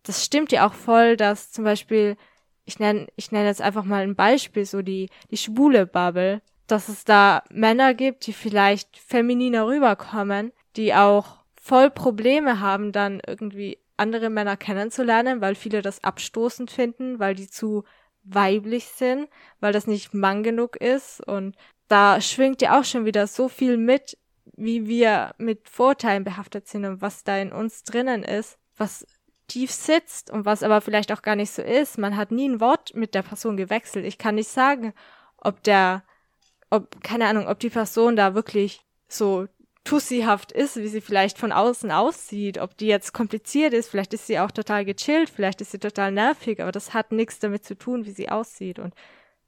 das 0.03 0.25
stimmt 0.25 0.51
ja 0.51 0.67
auch 0.67 0.73
voll, 0.73 1.17
dass 1.17 1.51
zum 1.51 1.63
Beispiel, 1.63 2.17
ich 2.65 2.79
nenne, 2.79 3.07
ich 3.15 3.31
nenne 3.31 3.47
jetzt 3.47 3.61
einfach 3.61 3.83
mal 3.83 4.03
ein 4.03 4.15
Beispiel, 4.15 4.65
so 4.65 4.81
die, 4.81 5.09
die 5.29 5.37
schwule 5.37 5.85
Bubble, 5.85 6.41
dass 6.67 6.89
es 6.89 7.03
da 7.03 7.43
Männer 7.51 7.93
gibt, 7.93 8.25
die 8.27 8.33
vielleicht 8.33 8.97
femininer 8.97 9.67
rüberkommen, 9.67 10.53
die 10.75 10.93
auch 10.93 11.39
voll 11.61 11.89
Probleme 11.89 12.59
haben, 12.59 12.91
dann 12.91 13.21
irgendwie 13.27 13.77
andere 13.97 14.29
Männer 14.29 14.57
kennenzulernen, 14.57 15.41
weil 15.41 15.55
viele 15.55 15.81
das 15.81 16.03
abstoßend 16.03 16.71
finden, 16.71 17.19
weil 17.19 17.35
die 17.35 17.47
zu 17.47 17.83
weiblich 18.23 18.85
sind, 18.85 19.29
weil 19.59 19.73
das 19.73 19.85
nicht 19.85 20.13
Mann 20.13 20.43
genug 20.43 20.75
ist. 20.75 21.25
Und 21.27 21.55
da 21.87 22.19
schwingt 22.21 22.61
ja 22.61 22.79
auch 22.79 22.83
schon 22.83 23.05
wieder 23.05 23.27
so 23.27 23.47
viel 23.47 23.77
mit, 23.77 24.17
wie 24.55 24.87
wir 24.87 25.35
mit 25.37 25.69
Vorteilen 25.69 26.23
behaftet 26.23 26.67
sind 26.67 26.85
und 26.85 27.01
was 27.01 27.23
da 27.23 27.37
in 27.37 27.51
uns 27.51 27.83
drinnen 27.83 28.23
ist, 28.23 28.57
was 28.77 29.05
tief 29.51 29.71
sitzt 29.71 30.31
und 30.31 30.45
was 30.45 30.63
aber 30.63 30.79
vielleicht 30.79 31.11
auch 31.11 31.21
gar 31.21 31.35
nicht 31.35 31.51
so 31.51 31.61
ist. 31.61 31.97
Man 31.97 32.15
hat 32.15 32.31
nie 32.31 32.47
ein 32.47 32.61
Wort 32.61 32.95
mit 32.95 33.13
der 33.13 33.21
Person 33.21 33.57
gewechselt. 33.57 34.05
Ich 34.05 34.17
kann 34.17 34.35
nicht 34.35 34.49
sagen, 34.49 34.93
ob 35.37 35.61
der, 35.63 36.03
ob, 36.69 37.03
keine 37.03 37.27
Ahnung, 37.27 37.47
ob 37.47 37.59
die 37.59 37.69
Person 37.69 38.15
da 38.15 38.33
wirklich 38.33 38.85
so 39.09 39.47
tussihaft 39.83 40.53
ist, 40.53 40.77
wie 40.77 40.87
sie 40.87 41.01
vielleicht 41.01 41.37
von 41.37 41.51
außen 41.51 41.91
aussieht, 41.91 42.59
ob 42.59 42.77
die 42.77 42.85
jetzt 42.85 43.13
kompliziert 43.13 43.73
ist, 43.73 43.89
vielleicht 43.89 44.13
ist 44.13 44.27
sie 44.27 44.39
auch 44.39 44.51
total 44.51 44.85
gechillt, 44.85 45.29
vielleicht 45.29 45.59
ist 45.59 45.71
sie 45.71 45.79
total 45.79 46.11
nervig, 46.11 46.61
aber 46.61 46.71
das 46.71 46.93
hat 46.93 47.11
nichts 47.11 47.39
damit 47.39 47.65
zu 47.65 47.75
tun, 47.75 48.05
wie 48.05 48.11
sie 48.11 48.29
aussieht 48.29 48.77
und 48.77 48.93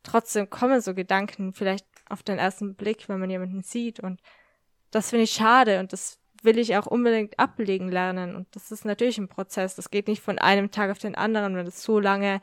trotzdem 0.02 0.50
kommen 0.50 0.82
so 0.82 0.96
Gedanken 0.96 1.54
vielleicht 1.54 1.86
auf 2.10 2.24
den 2.24 2.40
ersten 2.40 2.74
Blick, 2.74 3.08
wenn 3.10 3.20
man 3.20 3.30
jemanden 3.30 3.62
sieht 3.62 4.00
und 4.00 4.20
das 4.90 5.12
finde 5.12 5.26
ich 5.26 5.34
schade 5.34 5.80
und 5.80 5.94
das 5.94 6.18
will 6.44 6.58
ich 6.58 6.76
auch 6.78 6.86
unbedingt 6.86 7.40
ablegen 7.40 7.90
lernen. 7.90 8.36
Und 8.36 8.48
das 8.56 8.72
ist 8.72 8.86
natürlich 8.86 9.18
ein 9.18 9.30
Prozess, 9.30 9.76
das 9.76 9.90
geht 9.92 10.08
nicht 10.08 10.22
von 10.22 10.40
einem 10.40 10.72
Tag 10.72 10.92
auf 10.92 11.00
den 11.00 11.16
anderen, 11.16 11.56
wenn 11.56 11.68
es 11.68 11.84
so 11.84 12.00
lange 12.00 12.42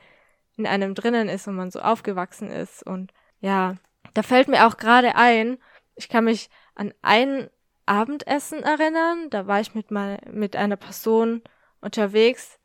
in 0.57 0.67
einem 0.67 0.95
drinnen 0.95 1.29
ist 1.29 1.47
und 1.49 1.57
man 1.57 1.71
so 1.71 1.81
aufgewachsen 1.81 2.51
ist. 2.51 2.83
Und 2.83 3.13
ja, 3.41 3.77
da 4.15 4.23
fällt 4.23 4.49
mir 4.49 4.67
auch 4.67 4.77
gerade 4.77 5.17
ein, 5.17 5.59
ich 5.95 6.09
kann 6.09 6.25
mich 6.25 6.51
an 6.75 6.93
ein 7.03 7.51
Abendessen 7.87 8.63
erinnern. 8.63 9.31
Da 9.31 9.47
war 9.47 9.61
ich 9.61 9.75
mit 9.75 9.91
mal 9.91 10.19
mit 10.31 10.57
einer 10.57 10.77
Person 10.77 11.43
unterwegs. 11.81 12.59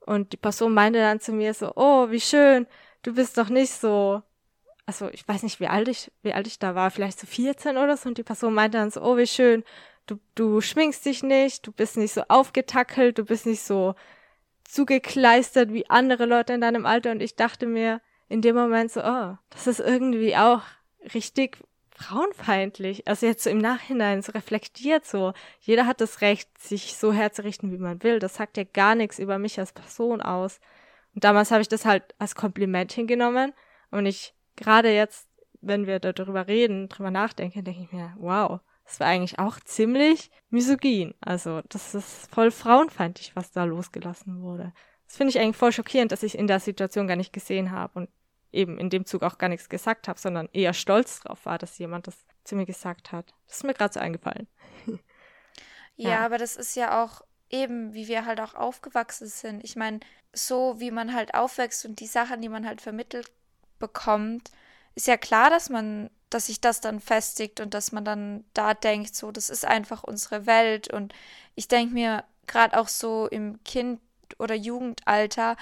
Und 0.00 0.32
die 0.32 0.36
Person 0.36 0.72
meinte 0.74 1.00
dann 1.00 1.20
zu 1.20 1.32
mir 1.32 1.52
so, 1.54 1.72
oh, 1.74 2.10
wie 2.10 2.20
schön, 2.20 2.66
du 3.02 3.14
bist 3.14 3.38
doch 3.38 3.48
nicht 3.48 3.72
so, 3.72 4.22
also 4.86 5.08
ich 5.08 5.26
weiß 5.26 5.42
nicht, 5.42 5.58
wie 5.58 5.66
alt 5.66 5.88
ich, 5.88 6.12
wie 6.22 6.32
alt 6.32 6.46
ich 6.46 6.60
da 6.60 6.74
war, 6.76 6.90
vielleicht 6.90 7.18
so 7.18 7.26
14 7.26 7.76
oder 7.76 7.96
so. 7.96 8.08
Und 8.08 8.18
die 8.18 8.22
Person 8.22 8.54
meinte 8.54 8.78
dann 8.78 8.90
so, 8.90 9.02
oh, 9.02 9.16
wie 9.16 9.26
schön, 9.26 9.64
du, 10.06 10.18
du 10.34 10.60
schminkst 10.60 11.04
dich 11.04 11.22
nicht, 11.22 11.66
du 11.66 11.72
bist 11.72 11.96
nicht 11.96 12.12
so 12.12 12.22
aufgetackelt, 12.28 13.18
du 13.18 13.24
bist 13.24 13.46
nicht 13.46 13.62
so 13.62 13.94
zugekleistert 14.64 15.72
wie 15.72 15.88
andere 15.88 16.26
Leute 16.26 16.52
in 16.52 16.60
deinem 16.60 16.86
Alter 16.86 17.12
und 17.12 17.20
ich 17.20 17.36
dachte 17.36 17.66
mir 17.66 18.00
in 18.28 18.42
dem 18.42 18.56
Moment 18.56 18.90
so, 18.90 19.00
oh, 19.02 19.36
das 19.50 19.66
ist 19.66 19.80
irgendwie 19.80 20.36
auch 20.36 20.62
richtig 21.14 21.58
frauenfeindlich. 21.96 23.06
Also 23.06 23.26
jetzt 23.26 23.44
so 23.44 23.50
im 23.50 23.58
Nachhinein 23.58 24.22
so 24.22 24.32
reflektiert 24.32 25.06
so. 25.06 25.32
Jeder 25.60 25.86
hat 25.86 26.00
das 26.00 26.20
Recht, 26.20 26.58
sich 26.58 26.96
so 26.96 27.12
herzurichten, 27.12 27.72
wie 27.72 27.78
man 27.78 28.02
will. 28.02 28.18
Das 28.18 28.34
sagt 28.34 28.56
ja 28.56 28.64
gar 28.64 28.94
nichts 28.94 29.18
über 29.18 29.38
mich 29.38 29.58
als 29.58 29.72
Person 29.72 30.20
aus. 30.20 30.60
Und 31.14 31.24
damals 31.24 31.50
habe 31.50 31.62
ich 31.62 31.68
das 31.68 31.86
halt 31.86 32.02
als 32.18 32.34
Kompliment 32.34 32.92
hingenommen. 32.92 33.54
Und 33.90 34.04
ich, 34.04 34.34
gerade 34.56 34.92
jetzt, 34.92 35.28
wenn 35.62 35.86
wir 35.86 35.98
darüber 36.00 36.48
reden, 36.48 36.88
drüber 36.88 37.10
nachdenken, 37.10 37.64
denke 37.64 37.82
ich 37.82 37.92
mir, 37.92 38.14
wow, 38.18 38.60
das 38.86 39.00
war 39.00 39.08
eigentlich 39.08 39.38
auch 39.38 39.58
ziemlich 39.60 40.30
misogyn. 40.50 41.12
Also, 41.20 41.60
das 41.68 41.94
ist 41.94 42.32
voll 42.32 42.50
frauenfeindlich, 42.50 43.34
was 43.34 43.50
da 43.50 43.64
losgelassen 43.64 44.40
wurde. 44.40 44.72
Das 45.06 45.16
finde 45.16 45.30
ich 45.30 45.40
eigentlich 45.40 45.56
voll 45.56 45.72
schockierend, 45.72 46.12
dass 46.12 46.22
ich 46.22 46.38
in 46.38 46.46
der 46.46 46.60
Situation 46.60 47.08
gar 47.08 47.16
nicht 47.16 47.32
gesehen 47.32 47.72
habe. 47.72 47.98
Und 47.98 48.08
eben 48.52 48.78
in 48.78 48.88
dem 48.88 49.04
Zug 49.04 49.22
auch 49.22 49.38
gar 49.38 49.48
nichts 49.48 49.68
gesagt 49.68 50.08
habe, 50.08 50.18
sondern 50.18 50.48
eher 50.52 50.72
stolz 50.72 51.20
drauf 51.20 51.44
war, 51.46 51.58
dass 51.58 51.78
jemand 51.78 52.06
das 52.06 52.16
zu 52.44 52.54
mir 52.54 52.64
gesagt 52.64 53.12
hat. 53.12 53.34
Das 53.48 53.58
ist 53.58 53.64
mir 53.64 53.74
gerade 53.74 53.92
so 53.92 54.00
eingefallen. 54.00 54.46
ja, 55.96 56.10
ja, 56.10 56.24
aber 56.24 56.38
das 56.38 56.56
ist 56.56 56.76
ja 56.76 57.02
auch 57.02 57.22
eben, 57.50 57.92
wie 57.92 58.08
wir 58.08 58.24
halt 58.24 58.40
auch 58.40 58.54
aufgewachsen 58.54 59.26
sind. 59.26 59.64
Ich 59.64 59.76
meine, 59.76 60.00
so 60.32 60.78
wie 60.78 60.90
man 60.90 61.12
halt 61.12 61.34
aufwächst 61.34 61.84
und 61.84 62.00
die 62.00 62.06
Sachen, 62.06 62.40
die 62.40 62.48
man 62.48 62.66
halt 62.66 62.80
vermittelt 62.80 63.30
bekommt, 63.78 64.50
ist 64.96 65.06
ja 65.06 65.16
klar, 65.16 65.50
dass 65.50 65.70
man, 65.70 66.10
dass 66.30 66.46
sich 66.46 66.60
das 66.60 66.80
dann 66.80 67.00
festigt 67.00 67.60
und 67.60 67.74
dass 67.74 67.92
man 67.92 68.04
dann 68.04 68.44
da 68.54 68.74
denkt, 68.74 69.14
so, 69.14 69.30
das 69.30 69.50
ist 69.50 69.64
einfach 69.64 70.02
unsere 70.02 70.46
Welt. 70.46 70.92
Und 70.92 71.14
ich 71.54 71.68
denke 71.68 71.94
mir, 71.94 72.24
gerade 72.46 72.78
auch 72.78 72.88
so 72.88 73.28
im 73.28 73.62
Kind- 73.62 74.00
oder 74.38 74.54
Jugendalter, 74.54 75.56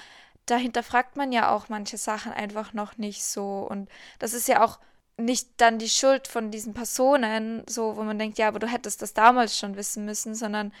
da 0.47 0.57
hinterfragt 0.57 1.17
man 1.17 1.31
ja 1.31 1.53
auch 1.53 1.69
manche 1.69 1.97
Sachen 1.97 2.31
einfach 2.31 2.73
noch 2.73 2.97
nicht 2.97 3.23
so. 3.23 3.67
Und 3.69 3.89
das 4.19 4.33
ist 4.33 4.47
ja 4.47 4.63
auch 4.63 4.79
nicht 5.17 5.49
dann 5.57 5.79
die 5.79 5.89
Schuld 5.89 6.27
von 6.27 6.51
diesen 6.51 6.73
Personen, 6.73 7.63
so 7.67 7.97
wo 7.97 8.03
man 8.03 8.19
denkt, 8.19 8.37
ja, 8.37 8.47
aber 8.47 8.59
du 8.59 8.67
hättest 8.67 9.01
das 9.01 9.13
damals 9.13 9.57
schon 9.57 9.75
wissen 9.75 10.05
müssen, 10.05 10.35
sondern 10.35 10.73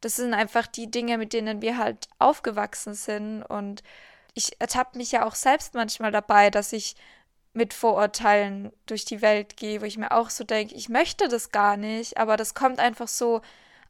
das 0.00 0.16
sind 0.16 0.34
einfach 0.34 0.66
die 0.66 0.90
Dinge, 0.90 1.18
mit 1.18 1.32
denen 1.32 1.62
wir 1.62 1.78
halt 1.78 2.08
aufgewachsen 2.18 2.94
sind. 2.94 3.42
Und 3.42 3.82
ich 4.34 4.60
ertappe 4.60 4.98
mich 4.98 5.12
ja 5.12 5.26
auch 5.26 5.34
selbst 5.34 5.74
manchmal 5.74 6.12
dabei, 6.12 6.50
dass 6.50 6.72
ich 6.72 6.96
mit 7.52 7.74
Vorurteilen 7.74 8.72
durch 8.86 9.04
die 9.04 9.22
Welt 9.22 9.56
gehe, 9.56 9.80
wo 9.80 9.84
ich 9.84 9.98
mir 9.98 10.12
auch 10.12 10.30
so 10.30 10.44
denke, 10.44 10.74
ich 10.74 10.88
möchte 10.88 11.28
das 11.28 11.50
gar 11.50 11.76
nicht, 11.76 12.16
aber 12.16 12.36
das 12.36 12.54
kommt 12.54 12.78
einfach 12.78 13.08
so 13.08 13.40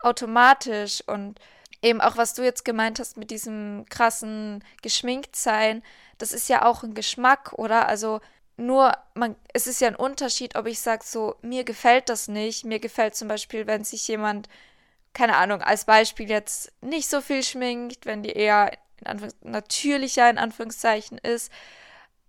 automatisch 0.01 1.03
und 1.07 1.39
eben 1.83 2.01
auch, 2.01 2.17
was 2.17 2.35
du 2.35 2.43
jetzt 2.43 2.65
gemeint 2.65 2.99
hast 2.99 3.17
mit 3.17 3.31
diesem 3.31 3.85
krassen 3.91 4.65
Geschminktsein, 4.83 5.83
das 6.19 6.33
ist 6.33 6.49
ja 6.49 6.65
auch 6.65 6.83
ein 6.83 6.95
Geschmack, 6.95 7.53
oder? 7.55 7.89
Also 7.89 8.21
nur, 8.57 8.93
man, 9.15 9.37
es 9.55 9.67
ist 9.67 9.81
ja 9.81 9.89
ein 9.89 9.97
Unterschied, 9.97 10.55
ob 10.55 10.67
ich 10.67 10.81
sage, 10.81 11.03
so, 11.05 11.37
mir 11.41 11.65
gefällt 11.65 12.09
das 12.11 12.29
nicht. 12.29 12.65
Mir 12.65 12.79
gefällt 12.79 13.15
zum 13.15 13.29
Beispiel, 13.29 13.67
wenn 13.67 13.85
sich 13.85 14.07
jemand, 14.07 14.49
keine 15.15 15.37
Ahnung, 15.37 15.63
als 15.63 15.87
Beispiel 15.87 16.29
jetzt 16.29 16.71
nicht 16.83 17.09
so 17.09 17.23
viel 17.23 17.43
schminkt, 17.43 18.05
wenn 18.05 18.23
die 18.23 18.33
eher 18.33 18.73
in 19.07 19.33
natürlicher 19.43 20.29
in 20.29 20.37
Anführungszeichen 20.37 21.17
ist. 21.19 21.51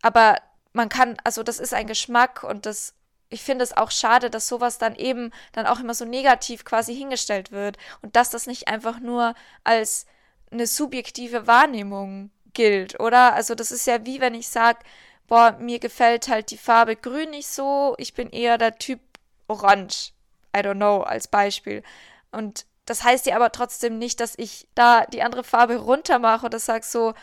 Aber 0.01 0.38
man 0.74 0.89
kann, 0.89 1.17
also 1.24 1.43
das 1.43 1.59
ist 1.59 1.74
ein 1.74 1.88
Geschmack 1.88 2.43
und 2.43 2.65
das 2.65 2.93
ich 3.34 3.43
finde 3.43 3.63
es 3.63 3.76
auch 3.76 3.91
schade, 3.91 4.30
dass 4.30 4.49
sowas 4.49 4.78
dann 4.78 4.93
eben 4.95 5.32
dann 5.53 5.65
auch 5.65 5.80
immer 5.80 5.93
so 5.93 6.03
negativ 6.03 6.65
quasi 6.65 6.93
hingestellt 6.93 7.51
wird 7.53 7.78
und 8.01 8.15
dass 8.17 8.30
das 8.30 8.45
nicht 8.45 8.67
einfach 8.67 8.99
nur 8.99 9.36
als 9.63 10.05
eine 10.51 10.67
subjektive 10.67 11.47
Wahrnehmung 11.47 12.30
gilt, 12.53 12.99
oder? 12.99 13.34
Also 13.34 13.55
das 13.55 13.72
ist 13.72 13.88
ja 13.88 14.05
wie 14.05 14.19
wenn 14.19 14.34
ich 14.34 14.49
sage, 14.49 14.80
boah, 15.28 15.53
mir 15.59 15.80
gefällt 15.80 16.28
halt 16.28 16.51
die 16.51 16.57
Farbe 16.57 16.97
grün 16.97 17.30
nicht 17.30 17.47
so, 17.47 17.95
ich 17.97 18.13
bin 18.13 18.30
eher 18.30 18.57
der 18.57 18.78
Typ 18.78 18.99
orange. 19.47 20.11
I 20.55 20.59
don't 20.59 20.76
know, 20.76 21.01
als 21.01 21.30
Beispiel. 21.30 21.84
Und 22.32 22.65
das 22.86 23.03
heißt 23.05 23.26
ja 23.26 23.38
aber 23.38 23.53
trotzdem 23.53 23.97
nicht, 23.97 24.19
dass 24.19 24.34
ich 24.38 24.67
da 24.76 25.05
die 25.05 25.22
andere 25.24 25.45
Farbe 25.45 25.78
runter 25.78 26.19
mache 26.19 26.45
oder 26.45 26.59
sage 26.59 26.86
so, 26.86 27.13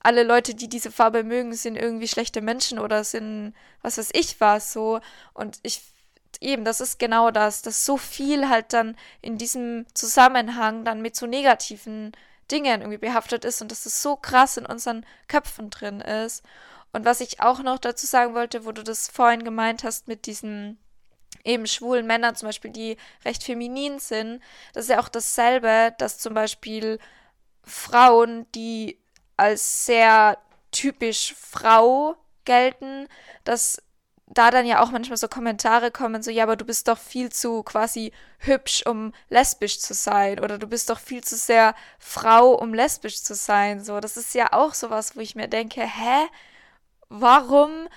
alle 0.00 0.22
Leute, 0.22 0.54
die 0.54 0.68
diese 0.68 0.90
Farbe 0.90 1.24
mögen, 1.24 1.54
sind 1.54 1.76
irgendwie 1.76 2.08
schlechte 2.08 2.40
Menschen 2.40 2.78
oder 2.78 3.04
sind, 3.04 3.54
was 3.82 3.98
weiß 3.98 4.10
ich 4.12 4.40
was, 4.40 4.72
so. 4.72 5.00
Und 5.34 5.58
ich, 5.62 5.82
eben, 6.40 6.64
das 6.64 6.80
ist 6.80 6.98
genau 6.98 7.30
das, 7.30 7.62
dass 7.62 7.84
so 7.84 7.96
viel 7.96 8.48
halt 8.48 8.72
dann 8.72 8.96
in 9.20 9.38
diesem 9.38 9.86
Zusammenhang 9.94 10.84
dann 10.84 11.02
mit 11.02 11.16
so 11.16 11.26
negativen 11.26 12.12
Dingen 12.50 12.80
irgendwie 12.80 12.98
behaftet 12.98 13.44
ist 13.44 13.60
und 13.60 13.70
dass 13.70 13.86
es 13.86 14.02
so 14.02 14.16
krass 14.16 14.56
in 14.56 14.66
unseren 14.66 15.04
Köpfen 15.26 15.70
drin 15.70 16.00
ist. 16.00 16.42
Und 16.92 17.04
was 17.04 17.20
ich 17.20 17.40
auch 17.40 17.62
noch 17.62 17.78
dazu 17.78 18.06
sagen 18.06 18.34
wollte, 18.34 18.64
wo 18.64 18.72
du 18.72 18.82
das 18.82 19.08
vorhin 19.08 19.44
gemeint 19.44 19.84
hast 19.84 20.08
mit 20.08 20.26
diesen 20.26 20.78
eben 21.44 21.66
schwulen 21.66 22.06
Männern 22.06 22.34
zum 22.34 22.48
Beispiel, 22.48 22.70
die 22.70 22.96
recht 23.24 23.44
feminin 23.44 23.98
sind, 23.98 24.42
das 24.72 24.84
ist 24.84 24.90
ja 24.90 25.00
auch 25.00 25.08
dasselbe, 25.08 25.94
dass 25.98 26.18
zum 26.18 26.34
Beispiel 26.34 26.98
Frauen, 27.62 28.46
die 28.54 28.98
als 29.38 29.86
sehr 29.86 30.38
typisch 30.70 31.34
Frau 31.38 32.16
gelten, 32.44 33.08
dass 33.44 33.82
da 34.26 34.50
dann 34.50 34.66
ja 34.66 34.82
auch 34.82 34.90
manchmal 34.90 35.16
so 35.16 35.28
Kommentare 35.28 35.90
kommen, 35.90 36.22
so, 36.22 36.30
ja, 36.30 36.42
aber 36.42 36.56
du 36.56 36.64
bist 36.64 36.88
doch 36.88 36.98
viel 36.98 37.30
zu 37.30 37.62
quasi 37.62 38.12
hübsch, 38.40 38.84
um 38.86 39.12
lesbisch 39.30 39.80
zu 39.80 39.94
sein. 39.94 40.40
Oder 40.40 40.58
du 40.58 40.66
bist 40.66 40.90
doch 40.90 40.98
viel 40.98 41.24
zu 41.24 41.36
sehr 41.36 41.74
Frau, 41.98 42.52
um 42.52 42.74
lesbisch 42.74 43.22
zu 43.22 43.34
sein. 43.34 43.82
So, 43.82 44.00
das 44.00 44.16
ist 44.16 44.34
ja 44.34 44.52
auch 44.52 44.74
sowas, 44.74 45.16
wo 45.16 45.20
ich 45.20 45.34
mir 45.34 45.48
denke, 45.48 45.80
hä? 45.82 46.28
Warum 47.08 47.88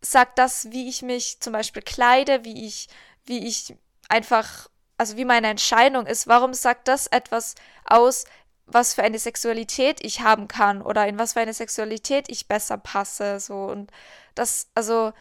sagt 0.00 0.38
das, 0.38 0.70
wie 0.70 0.88
ich 0.88 1.02
mich 1.02 1.40
zum 1.40 1.52
Beispiel 1.52 1.82
kleide, 1.82 2.44
wie 2.44 2.66
ich, 2.66 2.88
wie 3.24 3.46
ich 3.46 3.74
einfach, 4.08 4.68
also 4.98 5.16
wie 5.16 5.24
meine 5.24 5.48
Entscheidung 5.48 6.06
ist, 6.06 6.28
warum 6.28 6.54
sagt 6.54 6.86
das 6.88 7.08
etwas 7.08 7.54
aus, 7.84 8.24
was 8.72 8.94
für 8.94 9.02
eine 9.02 9.18
Sexualität 9.18 10.04
ich 10.04 10.20
haben 10.20 10.48
kann 10.48 10.82
oder 10.82 11.06
in 11.06 11.18
was 11.18 11.34
für 11.34 11.40
eine 11.40 11.54
Sexualität 11.54 12.26
ich 12.28 12.48
besser 12.48 12.78
passe. 12.78 13.40
So 13.40 13.64
und 13.64 13.90
das, 14.34 14.68
also, 14.74 15.12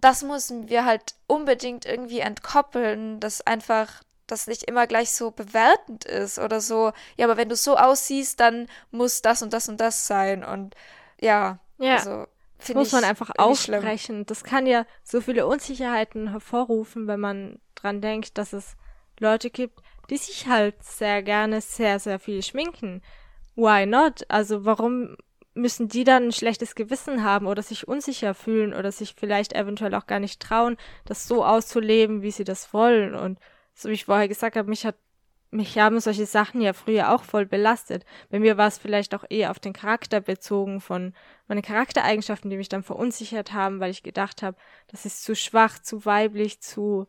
das 0.00 0.22
müssen 0.22 0.68
wir 0.68 0.84
halt 0.84 1.14
unbedingt 1.26 1.86
irgendwie 1.86 2.20
entkoppeln, 2.20 3.20
dass 3.20 3.46
einfach 3.46 4.02
das 4.26 4.46
nicht 4.46 4.64
immer 4.64 4.86
gleich 4.86 5.12
so 5.12 5.30
bewertend 5.30 6.04
ist 6.04 6.38
oder 6.38 6.60
so, 6.60 6.92
ja, 7.16 7.26
aber 7.26 7.36
wenn 7.36 7.48
du 7.48 7.56
so 7.56 7.76
aussiehst, 7.76 8.40
dann 8.40 8.68
muss 8.90 9.22
das 9.22 9.42
und 9.42 9.52
das 9.52 9.68
und 9.68 9.80
das 9.80 10.06
sein. 10.06 10.44
Und 10.44 10.74
ja, 11.20 11.58
ja. 11.78 11.96
also. 11.96 12.26
Das 12.58 12.74
muss 12.74 12.92
man 12.92 13.04
einfach 13.04 13.30
aussprechen. 13.36 13.98
Schlimm. 13.98 14.26
Das 14.26 14.42
kann 14.42 14.66
ja 14.66 14.86
so 15.04 15.20
viele 15.20 15.46
Unsicherheiten 15.46 16.30
hervorrufen, 16.30 17.06
wenn 17.06 17.20
man 17.20 17.60
dran 17.74 18.00
denkt, 18.00 18.38
dass 18.38 18.54
es 18.54 18.76
Leute 19.20 19.50
gibt, 19.50 19.80
die 20.10 20.16
sich 20.16 20.46
halt 20.46 20.82
sehr 20.82 21.22
gerne 21.22 21.60
sehr, 21.60 21.98
sehr 21.98 22.18
viel 22.18 22.42
schminken. 22.42 23.02
Why 23.54 23.86
not? 23.86 24.24
Also 24.28 24.64
warum 24.64 25.16
müssen 25.54 25.88
die 25.88 26.04
dann 26.04 26.24
ein 26.24 26.32
schlechtes 26.32 26.74
Gewissen 26.74 27.24
haben 27.24 27.46
oder 27.46 27.62
sich 27.62 27.88
unsicher 27.88 28.34
fühlen 28.34 28.74
oder 28.74 28.92
sich 28.92 29.14
vielleicht 29.16 29.54
eventuell 29.54 29.94
auch 29.94 30.06
gar 30.06 30.20
nicht 30.20 30.40
trauen, 30.40 30.76
das 31.06 31.26
so 31.26 31.44
auszuleben, 31.44 32.22
wie 32.22 32.30
sie 32.30 32.44
das 32.44 32.72
wollen. 32.74 33.14
Und 33.14 33.38
so 33.74 33.88
wie 33.88 33.94
ich 33.94 34.04
vorher 34.04 34.28
gesagt 34.28 34.56
habe, 34.56 34.68
mich 34.68 34.84
hat 34.84 34.96
mich 35.50 35.78
haben 35.78 36.00
solche 36.00 36.26
Sachen 36.26 36.60
ja 36.60 36.72
früher 36.72 37.14
auch 37.14 37.22
voll 37.22 37.46
belastet. 37.46 38.04
Bei 38.30 38.38
mir 38.38 38.56
war 38.56 38.66
es 38.66 38.78
vielleicht 38.78 39.14
auch 39.14 39.24
eher 39.28 39.50
auf 39.50 39.60
den 39.60 39.72
Charakter 39.72 40.20
bezogen 40.20 40.80
von 40.80 41.14
meinen 41.46 41.62
Charaktereigenschaften, 41.62 42.50
die 42.50 42.56
mich 42.56 42.68
dann 42.68 42.82
verunsichert 42.82 43.52
haben, 43.52 43.80
weil 43.80 43.90
ich 43.90 44.02
gedacht 44.02 44.42
habe, 44.42 44.56
das 44.88 45.06
ist 45.06 45.22
zu 45.22 45.34
schwach, 45.36 45.78
zu 45.78 46.04
weiblich, 46.04 46.60
zu, 46.60 47.06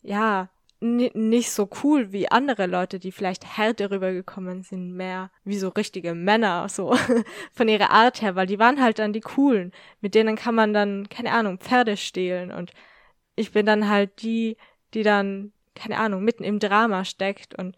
ja, 0.00 0.48
nicht 0.82 1.50
so 1.50 1.68
cool 1.82 2.12
wie 2.12 2.30
andere 2.30 2.66
Leute, 2.66 2.98
die 2.98 3.12
vielleicht 3.12 3.56
härter 3.56 3.90
rübergekommen 3.90 4.62
sind, 4.62 4.92
mehr 4.94 5.30
wie 5.44 5.58
so 5.58 5.68
richtige 5.68 6.14
Männer, 6.14 6.68
so 6.68 6.96
von 7.52 7.68
ihrer 7.68 7.90
Art 7.90 8.20
her, 8.22 8.34
weil 8.34 8.46
die 8.46 8.58
waren 8.58 8.82
halt 8.82 8.98
dann 8.98 9.12
die 9.12 9.20
coolen. 9.20 9.72
Mit 10.00 10.14
denen 10.14 10.36
kann 10.36 10.54
man 10.54 10.72
dann, 10.72 11.08
keine 11.08 11.32
Ahnung, 11.32 11.58
Pferde 11.58 11.96
stehlen 11.96 12.50
und 12.50 12.72
ich 13.36 13.52
bin 13.52 13.64
dann 13.64 13.88
halt 13.88 14.22
die, 14.22 14.56
die 14.94 15.02
dann 15.02 15.52
keine 15.74 15.98
Ahnung, 15.98 16.22
mitten 16.24 16.44
im 16.44 16.58
Drama 16.58 17.04
steckt. 17.04 17.54
Und 17.54 17.76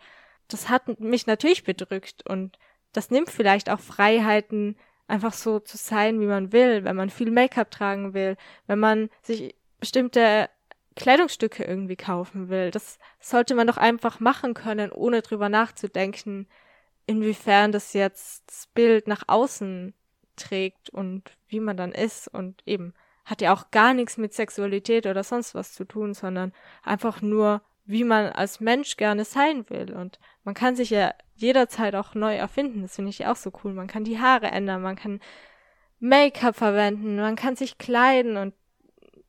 das 0.49 0.69
hat 0.69 1.01
mich 1.01 1.27
natürlich 1.27 1.65
bedrückt. 1.65 2.29
Und 2.29 2.59
das 2.93 3.11
nimmt 3.11 3.31
vielleicht 3.31 3.71
auch 3.71 3.81
Freiheiten, 3.81 4.77
einfach 5.07 5.33
so 5.33 5.61
zu 5.61 5.77
sein, 5.77 6.21
wie 6.21 6.27
man 6.27 6.53
will, 6.53 6.85
wenn 6.85 6.97
man 6.97 7.11
viel 7.11 7.31
Make-up 7.31 7.71
tragen 7.71 8.15
will, 8.15 8.37
wenn 8.67 8.79
man 8.79 9.11
sich 9.23 9.55
bestimmte 9.79 10.49
Kleidungsstücke 10.97 11.65
irgendwie 11.65 11.97
kaufen 11.97 12.49
will. 12.49 12.71
Das 12.71 12.99
sollte 13.21 13.55
man 13.55 13.67
doch 13.67 13.77
einfach 13.77 14.21
machen 14.21 14.55
können, 14.55 14.93
ohne 14.93 15.23
drüber 15.23 15.49
nachzudenken, 15.49 16.47
inwiefern 17.07 17.73
das 17.73 17.93
jetzt 17.93 18.45
das 18.47 18.69
Bild 18.69 19.09
nach 19.09 19.25
außen 19.27 19.95
trägt 20.37 20.91
und 20.91 21.37
wie 21.49 21.61
man 21.61 21.77
dann 21.77 21.93
ist 21.93 22.29
und 22.29 22.63
eben 22.67 22.95
hat 23.25 23.41
ja 23.41 23.55
auch 23.55 23.71
gar 23.71 23.95
nichts 23.95 24.19
mit 24.19 24.35
Sexualität 24.35 25.07
oder 25.07 25.25
sonst 25.25 25.55
was 25.55 25.73
zu 25.73 25.85
tun, 25.85 26.15
sondern 26.15 26.53
einfach 26.83 27.23
nur 27.23 27.63
wie 27.87 28.05
man 28.05 28.27
als 28.27 28.61
Mensch 28.61 28.97
gerne 28.97 29.25
sein 29.25 29.69
will. 29.69 29.93
Und 29.93 30.19
man 30.43 30.55
kann 30.55 30.77
sich 30.77 30.91
ja 30.91 31.13
jederzeit 31.35 31.95
auch 31.95 32.15
neu 32.15 32.35
erfinden. 32.35 32.83
Das 32.83 32.97
finde 32.97 33.11
ich 33.11 33.27
auch 33.27 33.37
so 33.37 33.53
cool. 33.63 33.73
Man 33.73 33.89
kann 33.89 34.05
die 34.05 34.19
Haare 34.19 34.47
ändern, 34.47 34.83
man 34.83 34.97
kann 34.97 35.21
Make-up 36.01 36.57
verwenden, 36.57 37.17
man 37.17 37.37
kann 37.37 37.57
sich 37.57 37.79
kleiden 37.79 38.37
und 38.37 38.55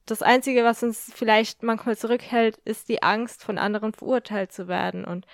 das 0.06 0.22
Einzige, 0.22 0.64
was 0.64 0.84
uns 0.84 1.12
vielleicht 1.14 1.64
manchmal 1.64 1.98
zurückhält, 1.98 2.58
ist 2.64 2.90
die 2.90 3.02
Angst, 3.02 3.44
von 3.44 3.58
anderen 3.58 3.94
verurteilt 3.94 4.52
zu 4.52 4.68
werden. 4.68 5.04
Und 5.04 5.26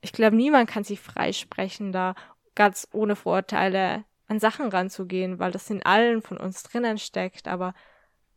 ich 0.00 0.12
glaube, 0.12 0.36
niemand 0.36 0.68
kann 0.68 0.84
sich 0.84 1.00
freisprechen, 1.00 1.92
da 1.92 2.14
ganz 2.54 2.88
ohne 2.92 3.16
Vorurteile 3.16 4.04
an 4.28 4.38
Sachen 4.38 4.68
ranzugehen, 4.68 5.38
weil 5.38 5.52
das 5.52 5.70
in 5.70 5.84
allen 5.84 6.22
von 6.22 6.36
uns 6.36 6.62
drinnen 6.62 6.98
steckt. 6.98 7.48
Aber 7.48 7.74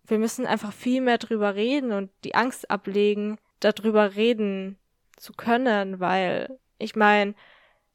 wir 0.06 0.18
müssen 0.18 0.46
einfach 0.46 0.72
viel 0.72 1.02
mehr 1.02 1.18
drüber 1.18 1.56
reden 1.56 1.92
und 1.92 2.12
die 2.24 2.36
Angst 2.36 2.70
ablegen, 2.72 3.38
darüber 3.60 4.16
reden 4.16 4.78
zu 5.18 5.34
können, 5.34 6.00
weil 6.00 6.60
ich 6.78 6.96
meine, 6.96 7.34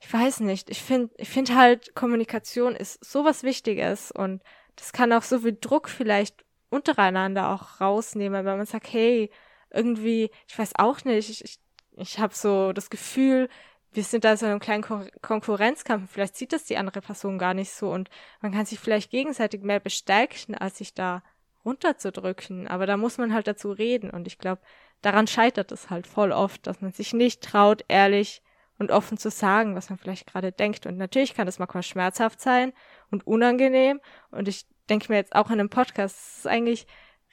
ich 0.01 0.13
weiß 0.13 0.41
nicht, 0.41 0.71
ich 0.71 0.83
finde 0.83 1.15
ich 1.19 1.29
finde 1.29 1.55
halt 1.55 1.95
Kommunikation 1.95 2.75
ist 2.75 3.05
sowas 3.05 3.43
Wichtiges 3.43 4.11
und 4.11 4.43
das 4.77 4.93
kann 4.93 5.13
auch 5.13 5.23
so 5.23 5.41
viel 5.41 5.57
Druck 5.61 5.89
vielleicht 5.89 6.45
untereinander 6.71 7.51
auch 7.51 7.81
rausnehmen, 7.81 8.45
wenn 8.45 8.57
man 8.57 8.67
sagt, 8.67 8.93
hey, 8.93 9.31
irgendwie, 9.71 10.31
ich 10.49 10.59
weiß 10.59 10.73
auch 10.77 11.05
nicht, 11.05 11.31
ich, 11.31 11.45
ich, 11.45 11.59
ich 11.97 12.19
habe 12.19 12.35
so 12.35 12.73
das 12.73 12.91
Gefühl, 12.91 13.49
wir 13.93 14.05
sind 14.05 14.25
da 14.25 14.37
so 14.37 14.47
in 14.47 14.53
einem 14.53 14.61
kleinen 14.61 14.83
Kon 14.83 15.11
Konkurrenzkampf, 15.21 16.11
vielleicht 16.13 16.37
sieht 16.37 16.53
das 16.53 16.65
die 16.65 16.77
andere 16.77 17.01
Person 17.01 17.39
gar 17.39 17.55
nicht 17.55 17.73
so 17.73 17.91
und 17.91 18.09
man 18.41 18.53
kann 18.53 18.67
sich 18.67 18.79
vielleicht 18.79 19.11
gegenseitig 19.11 19.63
mehr 19.63 19.81
bestärken, 19.81 20.55
als 20.55 20.79
sich 20.79 20.95
da 20.95 21.23
runterzudrücken, 21.65 22.69
aber 22.69 22.87
da 22.87 22.97
muss 22.97 23.19
man 23.19 23.35
halt 23.35 23.47
dazu 23.47 23.73
reden 23.73 24.11
und 24.11 24.27
ich 24.27 24.39
glaube, 24.39 24.63
daran 25.03 25.27
scheitert 25.27 25.73
es 25.73 25.91
halt 25.91 26.07
voll 26.07 26.33
oft, 26.33 26.67
dass 26.67 26.81
man 26.81 26.93
sich 26.93 27.13
nicht 27.13 27.43
traut, 27.43 27.85
ehrlich 27.89 28.43
und 28.81 28.91
offen 28.91 29.19
zu 29.19 29.31
sagen, 29.31 29.77
was 29.77 29.91
man 29.91 29.99
vielleicht 29.99 30.27
gerade 30.27 30.53
denkt. 30.53 30.87
Und 30.87 30.97
natürlich 30.97 31.35
kann 31.35 31.45
das 31.45 31.59
manchmal 31.59 31.83
schmerzhaft 31.83 32.41
sein 32.41 32.73
und 33.11 33.27
unangenehm. 33.27 34.01
Und 34.31 34.49
ich 34.49 34.67
denke 34.91 35.11
mir 35.11 35.17
jetzt 35.17 35.35
auch 35.35 35.47
in 35.47 35.61
einem 35.61 35.71
Podcast, 35.71 36.17
es 36.17 36.39
ist 36.39 36.47
eigentlich 36.47 36.87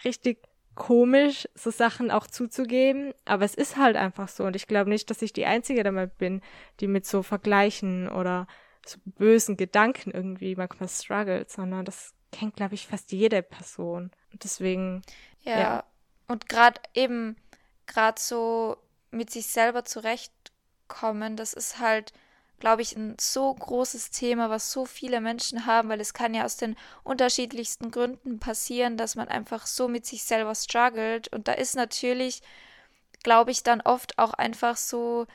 richtig 0.05 0.47
komisch, 0.75 1.49
so 1.55 1.71
Sachen 1.71 2.11
auch 2.11 2.27
zuzugeben, 2.27 3.13
aber 3.25 3.43
es 3.43 3.55
ist 3.55 3.77
halt 3.77 3.95
einfach 3.97 4.27
so. 4.27 4.45
Und 4.45 4.55
ich 4.55 4.67
glaube 4.67 4.89
nicht, 4.89 5.09
dass 5.09 5.21
ich 5.21 5.33
die 5.33 5.45
Einzige 5.45 5.83
damit 5.83 6.17
bin, 6.17 6.41
die 6.79 6.87
mit 6.87 7.05
so 7.05 7.23
Vergleichen 7.23 8.07
oder 8.09 8.47
so 8.85 8.99
bösen 9.03 9.57
Gedanken 9.57 10.11
irgendwie 10.11 10.55
manchmal 10.55 10.87
struggelt, 10.87 11.49
sondern 11.49 11.83
das 11.83 12.13
kennt, 12.31 12.55
glaube 12.55 12.75
ich, 12.75 12.87
fast 12.87 13.11
jede 13.11 13.41
Person. 13.41 14.11
Und 14.31 14.43
deswegen. 14.43 15.01
Ja, 15.41 15.59
ja. 15.59 15.83
und 16.27 16.47
gerade 16.47 16.79
eben 16.93 17.35
gerade 17.87 18.21
so 18.21 18.77
mit 19.11 19.31
sich 19.31 19.47
selber 19.47 19.83
zurechtkommen, 19.83 21.35
das 21.35 21.53
ist 21.53 21.79
halt, 21.79 22.13
glaube 22.59 22.81
ich, 22.81 22.95
ein 22.95 23.15
so 23.19 23.53
großes 23.53 24.11
Thema, 24.11 24.49
was 24.49 24.71
so 24.71 24.85
viele 24.85 25.21
Menschen 25.21 25.65
haben, 25.65 25.89
weil 25.89 26.01
es 26.01 26.13
kann 26.13 26.33
ja 26.33 26.45
aus 26.45 26.57
den 26.57 26.75
unterschiedlichsten 27.03 27.91
Gründen 27.91 28.39
passieren, 28.39 28.97
dass 28.97 29.15
man 29.15 29.27
einfach 29.27 29.67
so 29.67 29.87
mit 29.87 30.05
sich 30.05 30.23
selber 30.23 30.55
struggelt. 30.55 31.27
Und 31.33 31.47
da 31.47 31.53
ist 31.53 31.75
natürlich, 31.75 32.41
glaube 33.23 33.51
ich, 33.51 33.63
dann 33.63 33.81
oft 33.81 34.17
auch 34.17 34.33
einfach 34.33 34.77
so 34.77 35.27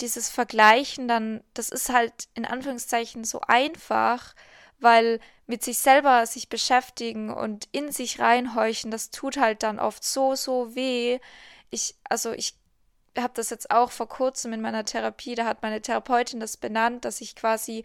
dieses 0.00 0.28
Vergleichen 0.28 1.08
dann, 1.08 1.42
das 1.54 1.70
ist 1.70 1.88
halt 1.90 2.28
in 2.34 2.44
Anführungszeichen 2.44 3.24
so 3.24 3.40
einfach, 3.46 4.34
weil 4.80 5.20
mit 5.46 5.64
sich 5.64 5.78
selber 5.78 6.26
sich 6.26 6.48
beschäftigen 6.48 7.32
und 7.32 7.68
in 7.72 7.90
sich 7.90 8.20
reinhorchen, 8.20 8.90
das 8.90 9.10
tut 9.10 9.38
halt 9.38 9.62
dann 9.62 9.78
oft 9.78 10.04
so, 10.04 10.34
so 10.34 10.74
weh, 10.74 11.18
ich, 11.70 11.96
also 12.08 12.32
ich 12.32 12.54
habe 13.16 13.32
das 13.34 13.50
jetzt 13.50 13.70
auch 13.70 13.90
vor 13.90 14.08
kurzem 14.08 14.52
in 14.52 14.60
meiner 14.60 14.84
Therapie, 14.84 15.34
da 15.34 15.44
hat 15.44 15.62
meine 15.62 15.80
Therapeutin 15.82 16.40
das 16.40 16.56
benannt, 16.56 17.04
dass 17.04 17.20
ich 17.20 17.36
quasi, 17.36 17.84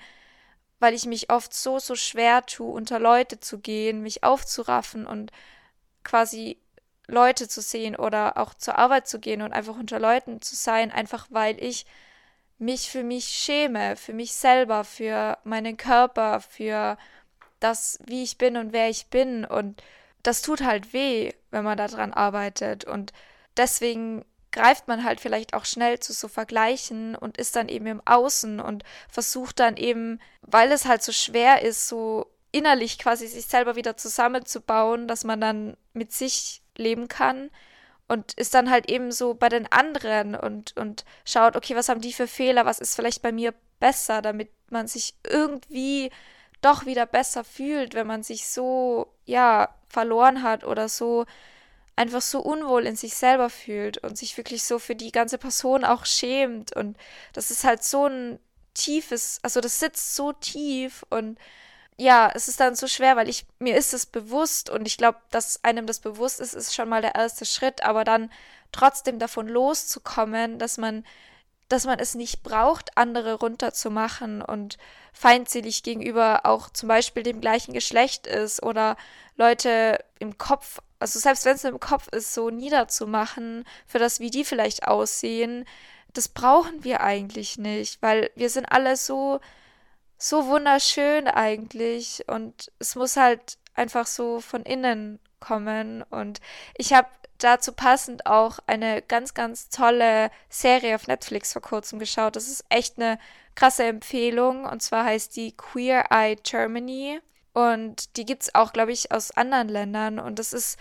weil 0.80 0.93
ich 0.93 1.05
mich 1.05 1.32
oft 1.32 1.53
so, 1.53 1.80
so 1.80 1.95
schwer 1.95 2.45
tue, 2.45 2.71
unter 2.71 2.99
Leute 2.99 3.39
zu 3.39 3.59
gehen, 3.59 4.01
mich 4.01 4.24
aufzuraffen 4.24 5.05
und 5.05 5.32
quasi 6.03 6.57
Leute 7.07 7.47
zu 7.47 7.61
sehen 7.61 7.95
oder 7.95 8.38
auch 8.38 8.53
zur 8.53 8.78
Arbeit 8.78 9.07
zu 9.07 9.19
gehen 9.19 9.41
und 9.41 9.53
einfach 9.53 9.76
unter 9.78 9.99
Leuten 9.99 10.41
zu 10.41 10.55
sein, 10.55 10.91
einfach 10.91 11.28
weil 11.30 11.61
ich 11.63 11.86
mich 12.59 12.89
für 12.89 13.03
mich 13.03 13.26
schäme, 13.26 13.95
für 13.95 14.13
mich 14.13 14.34
selber, 14.34 14.84
für 14.84 15.38
meinen 15.43 15.78
Körper, 15.78 16.39
für 16.39 16.97
das, 17.59 17.99
wie 18.05 18.24
ich 18.24 18.38
bin 18.38 18.57
und 18.57 18.74
wer 18.74 18.89
ich 18.89 19.07
bin. 19.07 19.45
Und 19.45 19.84
das 20.24 20.41
tut 20.41 20.63
halt 20.63 20.93
weh, 20.93 21.34
wenn 21.51 21.63
man 21.63 21.78
daran 21.78 22.13
arbeitet. 22.13 22.86
Und 22.86 23.11
deswegen 23.57 24.26
greift 24.54 24.88
man 24.88 25.04
halt 25.04 25.20
vielleicht 25.20 25.54
auch 25.54 25.66
schnell 25.66 25.99
zu 25.99 26.14
so 26.14 26.30
Vergleichen 26.30 27.16
und 27.16 27.38
ist 27.38 27.58
dann 27.58 27.68
eben 27.68 27.88
im 27.88 28.01
Außen 28.06 28.62
und 28.62 28.84
versucht 29.10 29.60
dann 29.60 29.76
eben, 29.76 30.22
weil 30.41 30.72
es 30.72 30.86
halt 30.86 31.04
so 31.04 31.12
schwer 31.12 31.62
ist, 31.62 31.89
so 31.89 32.28
innerlich 32.51 32.99
quasi 32.99 33.28
sich 33.28 33.45
selber 33.47 33.76
wieder 33.76 33.97
zusammenzubauen, 33.97 35.08
dass 35.08 35.26
man 35.26 35.41
dann 35.41 35.76
mit 35.93 36.14
sich 36.14 36.62
leben 36.78 37.08
kann 37.08 37.49
und 38.08 38.34
ist 38.34 38.54
dann 38.54 38.70
halt 38.70 38.89
eben 38.89 39.12
so 39.12 39.34
bei 39.34 39.49
den 39.49 39.70
anderen 39.72 40.36
und, 40.36 40.78
und 40.78 41.04
schaut, 41.26 41.56
okay, 41.56 41.76
was 41.76 41.89
haben 41.89 42.01
die 42.01 42.14
für 42.14 42.28
Fehler, 42.28 42.66
was 42.66 42.80
ist 42.80 42.95
vielleicht 42.95 43.22
bei 43.22 43.32
mir 43.32 43.54
besser, 43.80 44.22
damit 44.22 44.51
man 44.70 44.88
sich 44.88 45.16
irgendwie 45.28 46.12
doch 46.62 46.86
wieder 46.86 47.06
besser 47.06 47.43
fühlt, 47.43 47.93
wenn 47.95 48.08
man 48.08 48.24
sich 48.24 48.47
so, 48.47 49.14
ja, 49.26 49.70
verloren 49.89 50.43
hat 50.43 50.64
oder 50.64 50.89
so 50.89 51.26
einfach 51.95 52.21
so 52.21 52.39
unwohl 52.39 52.85
in 52.85 52.95
sich 52.95 53.15
selber 53.15 53.49
fühlt 53.49 53.97
und 53.99 54.17
sich 54.17 54.37
wirklich 54.37 54.63
so 54.63 54.79
für 54.79 54.95
die 54.95 55.11
ganze 55.11 55.37
Person 55.37 55.83
auch 55.83 56.05
schämt. 56.05 56.75
Und 56.75 56.97
das 57.33 57.51
ist 57.51 57.63
halt 57.63 57.83
so 57.83 58.07
ein 58.07 58.39
tiefes, 58.73 59.39
also 59.43 59.61
das 59.61 59.79
sitzt 59.79 60.15
so 60.15 60.33
tief 60.33 61.05
und 61.09 61.37
ja, 61.97 62.31
es 62.33 62.47
ist 62.47 62.59
dann 62.59 62.75
so 62.75 62.87
schwer, 62.87 63.15
weil 63.15 63.29
ich, 63.29 63.45
mir 63.59 63.77
ist 63.77 63.93
es 63.93 64.05
bewusst 64.07 64.69
und 64.69 64.87
ich 64.87 64.97
glaube, 64.97 65.19
dass 65.29 65.63
einem 65.63 65.85
das 65.85 65.99
bewusst 65.99 66.39
ist, 66.39 66.53
ist 66.53 66.73
schon 66.73 66.89
mal 66.89 67.01
der 67.01 67.15
erste 67.15 67.45
Schritt, 67.45 67.83
aber 67.83 68.03
dann 68.03 68.31
trotzdem 68.71 69.19
davon 69.19 69.47
loszukommen, 69.47 70.57
dass 70.57 70.77
man, 70.79 71.05
dass 71.69 71.85
man 71.85 71.99
es 71.99 72.15
nicht 72.15 72.41
braucht, 72.41 72.97
andere 72.97 73.35
runterzumachen 73.35 74.41
und 74.41 74.77
feindselig 75.13 75.83
gegenüber 75.83 76.45
auch 76.45 76.69
zum 76.71 76.89
Beispiel 76.89 77.21
dem 77.21 77.41
gleichen 77.41 77.73
Geschlecht 77.73 78.25
ist 78.25 78.63
oder 78.63 78.97
Leute 79.35 80.03
im 80.17 80.39
Kopf 80.39 80.79
also 81.04 81.20
selbst 81.20 81.43
wenn 81.43 81.56
es 81.56 81.66
im 81.66 81.82
Kopf 81.82 82.08
ist, 82.14 82.34
so 82.34 82.49
niederzumachen 82.49 83.66
für 83.86 83.99
das, 83.99 84.22
wie 84.22 84.30
die 84.30 84.45
vielleicht 84.45 84.88
aussehen, 84.88 85.66
das 86.14 86.30
brauchen 86.30 86.86
wir 86.86 87.01
eigentlich 87.01 87.58
nicht, 87.58 88.01
weil 88.01 88.32
wir 88.36 88.49
sind 88.49 88.68
alle 88.68 88.95
so, 88.95 89.41
so 90.18 90.47
wunderschön 90.47 91.28
eigentlich 91.28 92.24
und 92.30 92.72
es 92.80 92.95
muss 92.95 93.18
halt 93.18 93.58
einfach 93.74 94.08
so 94.08 94.39
von 94.39 94.64
innen 94.64 95.20
kommen 95.41 96.04
und 96.04 96.39
ich 96.78 96.93
habe 96.93 97.10
dazu 97.38 97.74
passend 97.74 98.26
auch 98.26 98.60
eine 98.66 99.01
ganz, 99.01 99.34
ganz 99.34 99.68
tolle 99.68 100.32
Serie 100.47 100.95
auf 100.95 101.08
Netflix 101.08 101.51
vor 101.51 101.62
kurzem 101.62 101.99
geschaut. 101.99 102.38
Das 102.38 102.47
ist 102.47 102.64
echt 102.70 102.97
eine 102.97 103.20
krasse 103.56 103.84
Empfehlung 103.84 104.64
und 104.64 104.82
zwar 104.82 105.04
heißt 105.04 105.36
die 105.36 105.51
Queer 105.51 106.06
Eye 106.12 106.38
Germany 106.41 107.20
Und 107.54 108.18
die 108.18 108.26
gibt 108.26 108.43
es 108.43 108.56
auch, 108.56 108.74
glaube 108.74 108.91
ich, 108.91 109.12
aus 109.12 109.32
anderen 109.32 109.70
Ländern. 109.70 110.20
Und 110.20 110.39
das 110.39 110.54
ist 110.54 110.78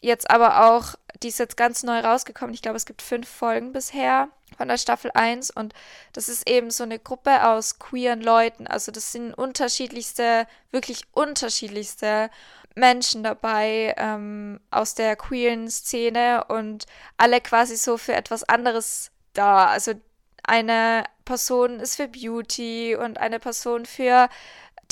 jetzt 0.00 0.30
aber 0.30 0.66
auch, 0.66 0.94
die 1.22 1.28
ist 1.28 1.38
jetzt 1.38 1.56
ganz 1.56 1.82
neu 1.82 2.00
rausgekommen. 2.00 2.54
Ich 2.54 2.62
glaube, 2.62 2.76
es 2.76 2.86
gibt 2.86 3.02
fünf 3.02 3.28
Folgen 3.28 3.72
bisher 3.72 4.28
von 4.56 4.68
der 4.68 4.78
Staffel 4.78 5.10
1 5.12 5.50
und 5.50 5.74
das 6.12 6.28
ist 6.28 6.48
eben 6.48 6.70
so 6.70 6.84
eine 6.84 6.98
Gruppe 6.98 7.46
aus 7.48 7.78
queeren 7.78 8.22
Leuten. 8.22 8.66
Also 8.66 8.92
das 8.92 9.12
sind 9.12 9.34
unterschiedlichste, 9.34 10.46
wirklich 10.70 11.02
unterschiedlichste 11.12 12.30
Menschen 12.74 13.22
dabei 13.22 13.94
ähm, 13.96 14.60
aus 14.70 14.94
der 14.94 15.16
queeren 15.16 15.68
Szene 15.70 16.44
und 16.44 16.86
alle 17.16 17.40
quasi 17.40 17.76
so 17.76 17.98
für 17.98 18.14
etwas 18.14 18.44
anderes 18.44 19.10
da. 19.32 19.66
Also 19.66 19.92
eine 20.44 21.04
Person 21.24 21.80
ist 21.80 21.96
für 21.96 22.08
Beauty 22.08 22.96
und 22.96 23.18
eine 23.18 23.40
Person 23.40 23.84
für 23.84 24.28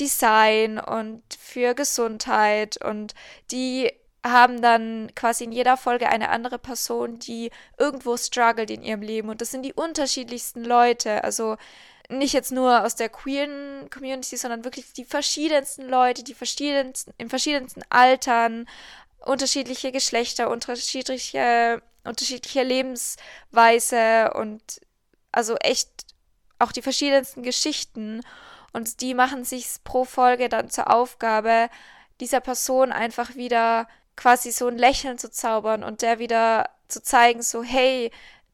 Design 0.00 0.78
und 0.78 1.22
für 1.38 1.74
Gesundheit 1.74 2.82
und 2.84 3.14
die 3.50 3.92
haben 4.24 4.62
dann 4.62 5.14
quasi 5.14 5.44
in 5.44 5.52
jeder 5.52 5.76
Folge 5.76 6.08
eine 6.08 6.30
andere 6.30 6.58
Person, 6.58 7.18
die 7.18 7.50
irgendwo 7.78 8.16
struggelt 8.16 8.70
in 8.70 8.82
ihrem 8.82 9.02
Leben. 9.02 9.28
Und 9.28 9.42
das 9.42 9.50
sind 9.50 9.62
die 9.62 9.74
unterschiedlichsten 9.74 10.64
Leute. 10.64 11.22
Also 11.22 11.56
nicht 12.08 12.32
jetzt 12.32 12.50
nur 12.50 12.84
aus 12.84 12.96
der 12.96 13.10
queeren 13.10 13.88
Community, 13.90 14.36
sondern 14.36 14.64
wirklich 14.64 14.92
die 14.94 15.04
verschiedensten 15.04 15.88
Leute, 15.88 16.22
die 16.24 16.34
verschiedensten, 16.34 17.12
in 17.18 17.28
verschiedensten 17.28 17.82
Altern, 17.90 18.66
unterschiedliche 19.20 19.92
Geschlechter, 19.92 20.50
unterschiedliche, 20.50 21.82
unterschiedliche 22.04 22.62
Lebensweise 22.62 24.32
und 24.34 24.80
also 25.32 25.56
echt 25.56 25.88
auch 26.58 26.72
die 26.72 26.82
verschiedensten 26.82 27.42
Geschichten. 27.42 28.22
Und 28.74 29.00
die 29.00 29.14
machen 29.14 29.44
sich 29.44 29.66
pro 29.84 30.04
Folge 30.04 30.48
dann 30.50 30.68
zur 30.68 30.90
Aufgabe, 30.92 31.70
dieser 32.20 32.40
Person 32.40 32.92
einfach 32.92 33.36
wieder 33.36 33.88
quasi 34.16 34.50
so 34.50 34.66
ein 34.66 34.76
Lächeln 34.76 35.16
zu 35.16 35.30
zaubern 35.30 35.82
und 35.82 36.02
der 36.02 36.18
wieder 36.18 36.68
zu 36.88 37.02
zeigen, 37.02 37.42
so, 37.42 37.62
hey, 37.62 38.10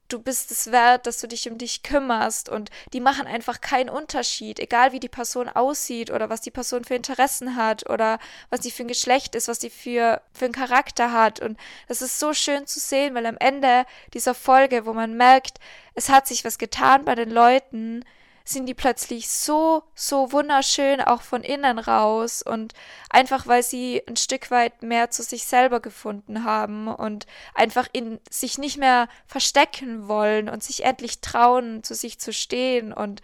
du 0.08 0.18
bist 0.20 0.50
es 0.50 0.72
wert, 0.72 1.06
dass 1.06 1.20
du 1.20 1.28
dich 1.28 1.48
um 1.48 1.56
dich 1.56 1.82
kümmerst. 1.82 2.48
Und 2.48 2.70
die 2.92 3.00
machen 3.00 3.26
einfach 3.26 3.60
keinen 3.60 3.88
Unterschied, 3.88 4.58
egal 4.58 4.92
wie 4.92 5.00
die 5.00 5.08
Person 5.08 5.48
aussieht 5.48 6.10
oder 6.10 6.28
was 6.28 6.40
die 6.40 6.50
Person 6.50 6.84
für 6.84 6.94
Interessen 6.94 7.56
hat 7.56 7.88
oder 7.88 8.18
was 8.50 8.62
sie 8.62 8.70
für 8.70 8.84
ein 8.84 8.88
Geschlecht 8.88 9.34
ist, 9.34 9.48
was 9.48 9.60
sie 9.60 9.70
für, 9.70 10.20
für 10.32 10.46
einen 10.46 10.54
Charakter 10.54 11.12
hat. 11.12 11.40
Und 11.40 11.58
das 11.88 12.02
ist 12.02 12.18
so 12.18 12.34
schön 12.34 12.66
zu 12.66 12.78
sehen, 12.78 13.14
weil 13.14 13.26
am 13.26 13.38
Ende 13.38 13.86
dieser 14.12 14.34
Folge, 14.34 14.84
wo 14.84 14.92
man 14.92 15.16
merkt, 15.16 15.58
es 15.94 16.08
hat 16.08 16.26
sich 16.26 16.44
was 16.44 16.58
getan 16.58 17.04
bei 17.04 17.14
den 17.14 17.30
Leuten, 17.30 18.04
sind 18.52 18.66
die 18.66 18.74
plötzlich 18.74 19.28
so, 19.28 19.82
so 19.94 20.32
wunderschön 20.32 21.00
auch 21.00 21.22
von 21.22 21.42
innen 21.42 21.78
raus 21.78 22.42
und 22.42 22.74
einfach 23.08 23.46
weil 23.46 23.62
sie 23.62 24.02
ein 24.06 24.16
Stück 24.16 24.50
weit 24.50 24.82
mehr 24.82 25.10
zu 25.10 25.22
sich 25.22 25.46
selber 25.46 25.80
gefunden 25.80 26.44
haben 26.44 26.88
und 26.88 27.26
einfach 27.54 27.88
in 27.92 28.20
sich 28.30 28.58
nicht 28.58 28.78
mehr 28.78 29.08
verstecken 29.26 30.08
wollen 30.08 30.48
und 30.48 30.62
sich 30.62 30.84
endlich 30.84 31.20
trauen, 31.20 31.82
zu 31.82 31.94
sich 31.94 32.18
zu 32.20 32.32
stehen. 32.32 32.92
Und 32.92 33.22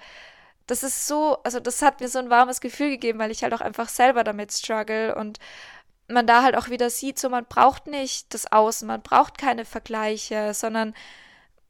das 0.66 0.82
ist 0.82 1.06
so, 1.06 1.38
also 1.44 1.60
das 1.60 1.82
hat 1.82 2.00
mir 2.00 2.08
so 2.08 2.18
ein 2.18 2.30
warmes 2.30 2.60
Gefühl 2.60 2.90
gegeben, 2.90 3.18
weil 3.18 3.30
ich 3.30 3.42
halt 3.42 3.54
auch 3.54 3.60
einfach 3.60 3.88
selber 3.88 4.24
damit 4.24 4.52
struggle 4.52 5.14
und 5.14 5.38
man 6.08 6.26
da 6.26 6.42
halt 6.42 6.56
auch 6.56 6.68
wieder 6.70 6.90
sieht, 6.90 7.18
so 7.18 7.28
man 7.28 7.46
braucht 7.46 7.86
nicht 7.86 8.32
das 8.34 8.50
Außen, 8.50 8.86
man 8.86 9.02
braucht 9.02 9.38
keine 9.38 9.64
Vergleiche, 9.64 10.54
sondern 10.54 10.94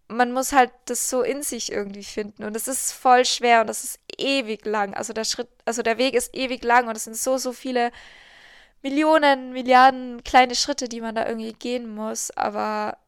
man 0.08 0.32
muss 0.32 0.52
halt 0.52 0.70
das 0.86 1.10
so 1.10 1.22
in 1.22 1.42
sich 1.42 1.72
irgendwie 1.72 2.04
finden. 2.04 2.44
Und 2.44 2.56
es 2.56 2.68
ist 2.68 2.92
voll 2.92 3.24
schwer 3.24 3.60
und 3.60 3.66
das 3.66 3.84
ist 3.84 4.00
ewig 4.18 4.64
lang. 4.64 4.94
Also 4.94 5.12
der 5.12 5.24
Schritt, 5.24 5.48
also 5.64 5.82
der 5.82 5.98
Weg 5.98 6.14
ist 6.14 6.34
ewig 6.34 6.62
lang 6.64 6.88
und 6.88 6.96
es 6.96 7.04
sind 7.04 7.16
so, 7.16 7.38
so 7.38 7.52
viele 7.52 7.90
Millionen, 8.82 9.52
Milliarden 9.52 10.22
kleine 10.22 10.54
Schritte, 10.54 10.88
die 10.88 11.00
man 11.00 11.14
da 11.14 11.26
irgendwie 11.26 11.52
gehen 11.52 11.92
muss. 11.92 12.30
Aber 12.30 12.98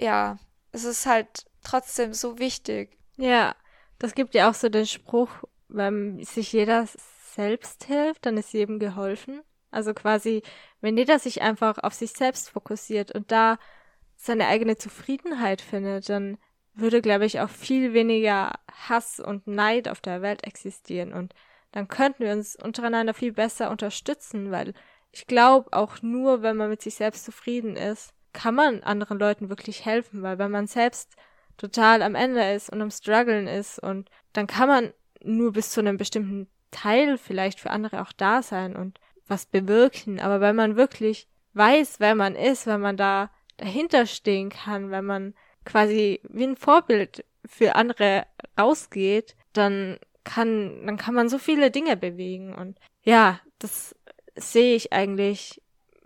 ja, 0.00 0.38
es 0.72 0.84
ist 0.84 1.06
halt 1.06 1.46
trotzdem 1.62 2.12
so 2.12 2.38
wichtig. 2.38 2.96
Ja, 3.16 3.54
das 3.98 4.14
gibt 4.14 4.34
ja 4.34 4.50
auch 4.50 4.54
so 4.54 4.68
den 4.68 4.86
Spruch, 4.86 5.30
wenn 5.68 6.24
sich 6.24 6.52
jeder 6.52 6.86
selbst 7.34 7.84
hilft, 7.84 8.26
dann 8.26 8.36
ist 8.36 8.52
jedem 8.52 8.78
geholfen. 8.78 9.42
Also 9.70 9.92
quasi, 9.94 10.42
wenn 10.80 10.96
jeder 10.96 11.18
sich 11.18 11.42
einfach 11.42 11.78
auf 11.78 11.94
sich 11.94 12.12
selbst 12.12 12.50
fokussiert 12.50 13.14
und 13.14 13.30
da 13.30 13.58
seine 14.16 14.46
eigene 14.46 14.76
Zufriedenheit 14.76 15.60
findet, 15.60 16.08
dann 16.08 16.38
würde, 16.78 17.02
glaube 17.02 17.26
ich, 17.26 17.40
auch 17.40 17.50
viel 17.50 17.92
weniger 17.92 18.52
Hass 18.88 19.20
und 19.20 19.46
Neid 19.46 19.88
auf 19.88 20.00
der 20.00 20.22
Welt 20.22 20.44
existieren. 20.44 21.12
Und 21.12 21.34
dann 21.72 21.88
könnten 21.88 22.24
wir 22.24 22.32
uns 22.32 22.56
untereinander 22.56 23.14
viel 23.14 23.32
besser 23.32 23.70
unterstützen, 23.70 24.50
weil 24.50 24.74
ich 25.10 25.26
glaube, 25.26 25.72
auch 25.72 26.02
nur 26.02 26.42
wenn 26.42 26.56
man 26.56 26.70
mit 26.70 26.82
sich 26.82 26.94
selbst 26.94 27.24
zufrieden 27.24 27.76
ist, 27.76 28.12
kann 28.32 28.54
man 28.54 28.82
anderen 28.82 29.18
Leuten 29.18 29.48
wirklich 29.48 29.84
helfen, 29.84 30.22
weil 30.22 30.38
wenn 30.38 30.50
man 30.50 30.66
selbst 30.66 31.16
total 31.56 32.02
am 32.02 32.14
Ende 32.14 32.52
ist 32.52 32.70
und 32.70 32.80
am 32.80 32.90
struggeln 32.90 33.46
ist 33.46 33.78
und 33.78 34.10
dann 34.32 34.46
kann 34.46 34.68
man 34.68 34.92
nur 35.22 35.52
bis 35.52 35.70
zu 35.70 35.80
einem 35.80 35.96
bestimmten 35.96 36.48
Teil 36.70 37.18
vielleicht 37.18 37.58
für 37.58 37.70
andere 37.70 38.02
auch 38.02 38.12
da 38.12 38.42
sein 38.42 38.76
und 38.76 39.00
was 39.26 39.46
bewirken, 39.46 40.20
aber 40.20 40.40
wenn 40.40 40.56
man 40.56 40.76
wirklich 40.76 41.26
weiß, 41.54 42.00
wer 42.00 42.14
man 42.14 42.36
ist, 42.36 42.66
wenn 42.66 42.80
man 42.80 42.96
da 42.96 43.30
dahinter 43.56 44.06
stehen 44.06 44.50
kann, 44.50 44.90
wenn 44.90 45.04
man 45.04 45.34
quasi 45.68 46.20
wie 46.28 46.44
ein 46.44 46.56
Vorbild 46.56 47.24
für 47.44 47.76
andere 47.76 48.26
rausgeht, 48.58 49.36
dann 49.52 49.98
kann, 50.24 50.86
dann 50.86 50.96
kann 50.96 51.14
man 51.14 51.28
so 51.28 51.38
viele 51.38 51.70
Dinge 51.70 51.96
bewegen. 51.96 52.54
Und 52.54 52.78
ja, 53.02 53.40
das 53.58 53.94
sehe 54.34 54.74
ich 54.74 54.92
eigentlich, 54.92 55.62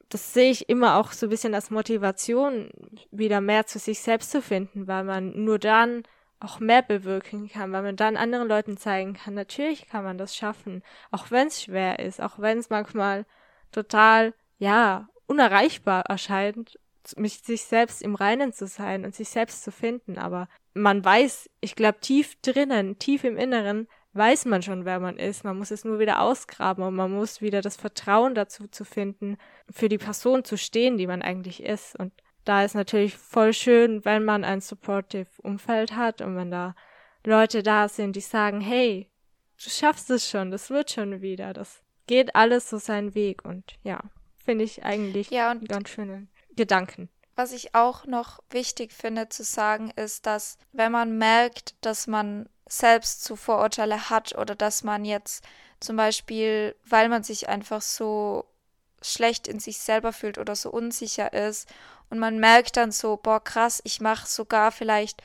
das 0.08 0.34
sehe 0.34 0.50
ich 0.50 0.68
immer 0.68 0.96
auch 0.96 1.12
so 1.12 1.26
ein 1.26 1.30
bisschen 1.30 1.54
als 1.54 1.70
Motivation, 1.70 2.70
wieder 3.10 3.40
mehr 3.40 3.64
zu 3.66 3.78
sich 3.78 4.00
selbst 4.00 4.32
zu 4.32 4.42
finden, 4.42 4.88
weil 4.88 5.04
man 5.04 5.44
nur 5.44 5.58
dann 5.58 6.02
auch 6.40 6.58
mehr 6.58 6.82
bewirken 6.82 7.48
kann, 7.48 7.70
weil 7.70 7.82
man 7.82 7.94
dann 7.94 8.16
anderen 8.16 8.48
Leuten 8.48 8.76
zeigen 8.76 9.14
kann, 9.14 9.34
natürlich 9.34 9.86
kann 9.86 10.02
man 10.02 10.18
das 10.18 10.34
schaffen, 10.34 10.82
auch 11.12 11.30
wenn 11.30 11.46
es 11.46 11.62
schwer 11.62 12.00
ist, 12.00 12.20
auch 12.20 12.40
wenn 12.40 12.58
es 12.58 12.68
manchmal 12.68 13.26
total, 13.70 14.34
ja, 14.58 15.08
unerreichbar 15.26 16.02
erscheint 16.06 16.80
mit 17.16 17.32
sich 17.32 17.64
selbst 17.64 18.02
im 18.02 18.14
Reinen 18.14 18.52
zu 18.52 18.66
sein 18.66 19.04
und 19.04 19.14
sich 19.14 19.28
selbst 19.28 19.64
zu 19.64 19.72
finden. 19.72 20.18
Aber 20.18 20.48
man 20.74 21.04
weiß, 21.04 21.50
ich 21.60 21.74
glaube, 21.74 22.00
tief 22.00 22.36
drinnen, 22.42 22.98
tief 22.98 23.24
im 23.24 23.36
Inneren, 23.36 23.88
weiß 24.14 24.44
man 24.44 24.62
schon, 24.62 24.84
wer 24.84 25.00
man 25.00 25.18
ist. 25.18 25.44
Man 25.44 25.58
muss 25.58 25.70
es 25.70 25.84
nur 25.84 25.98
wieder 25.98 26.20
ausgraben 26.20 26.84
und 26.84 26.94
man 26.94 27.10
muss 27.10 27.40
wieder 27.40 27.60
das 27.60 27.76
Vertrauen 27.76 28.34
dazu 28.34 28.68
zu 28.68 28.84
finden, 28.84 29.38
für 29.70 29.88
die 29.88 29.98
Person 29.98 30.44
zu 30.44 30.56
stehen, 30.56 30.98
die 30.98 31.06
man 31.06 31.22
eigentlich 31.22 31.62
ist. 31.62 31.98
Und 31.98 32.12
da 32.44 32.64
ist 32.64 32.74
natürlich 32.74 33.16
voll 33.16 33.52
schön, 33.52 34.04
wenn 34.04 34.24
man 34.24 34.44
ein 34.44 34.60
supportive 34.60 35.28
Umfeld 35.42 35.96
hat 35.96 36.20
und 36.20 36.36
wenn 36.36 36.50
da 36.50 36.74
Leute 37.24 37.62
da 37.62 37.88
sind, 37.88 38.16
die 38.16 38.20
sagen, 38.20 38.60
hey, 38.60 39.08
du 39.62 39.70
schaffst 39.70 40.10
es 40.10 40.28
schon, 40.28 40.50
das 40.50 40.70
wird 40.70 40.90
schon 40.90 41.20
wieder, 41.20 41.52
das 41.52 41.82
geht 42.06 42.34
alles 42.34 42.68
so 42.68 42.78
seinen 42.78 43.14
Weg 43.14 43.44
und 43.44 43.78
ja, 43.84 44.00
finde 44.36 44.64
ich 44.64 44.82
eigentlich 44.82 45.30
ja, 45.30 45.54
ganz 45.54 45.90
schön. 45.90 46.28
Gedanken. 46.56 47.08
Was 47.34 47.52
ich 47.52 47.74
auch 47.74 48.06
noch 48.06 48.40
wichtig 48.50 48.92
finde 48.92 49.28
zu 49.28 49.42
sagen, 49.42 49.90
ist, 49.96 50.26
dass 50.26 50.58
wenn 50.72 50.92
man 50.92 51.16
merkt, 51.16 51.74
dass 51.80 52.06
man 52.06 52.48
selbst 52.68 53.24
zu 53.24 53.36
Vorurteile 53.36 54.10
hat 54.10 54.36
oder 54.36 54.54
dass 54.54 54.84
man 54.84 55.04
jetzt 55.04 55.44
zum 55.80 55.96
Beispiel, 55.96 56.76
weil 56.84 57.08
man 57.08 57.22
sich 57.22 57.48
einfach 57.48 57.82
so 57.82 58.46
schlecht 59.00 59.48
in 59.48 59.58
sich 59.58 59.78
selber 59.78 60.12
fühlt 60.12 60.38
oder 60.38 60.54
so 60.54 60.70
unsicher 60.70 61.32
ist 61.32 61.68
und 62.10 62.18
man 62.18 62.38
merkt 62.38 62.76
dann 62.76 62.92
so, 62.92 63.16
boah, 63.16 63.42
krass, 63.42 63.80
ich 63.84 64.00
mache 64.00 64.28
sogar 64.28 64.70
vielleicht 64.70 65.22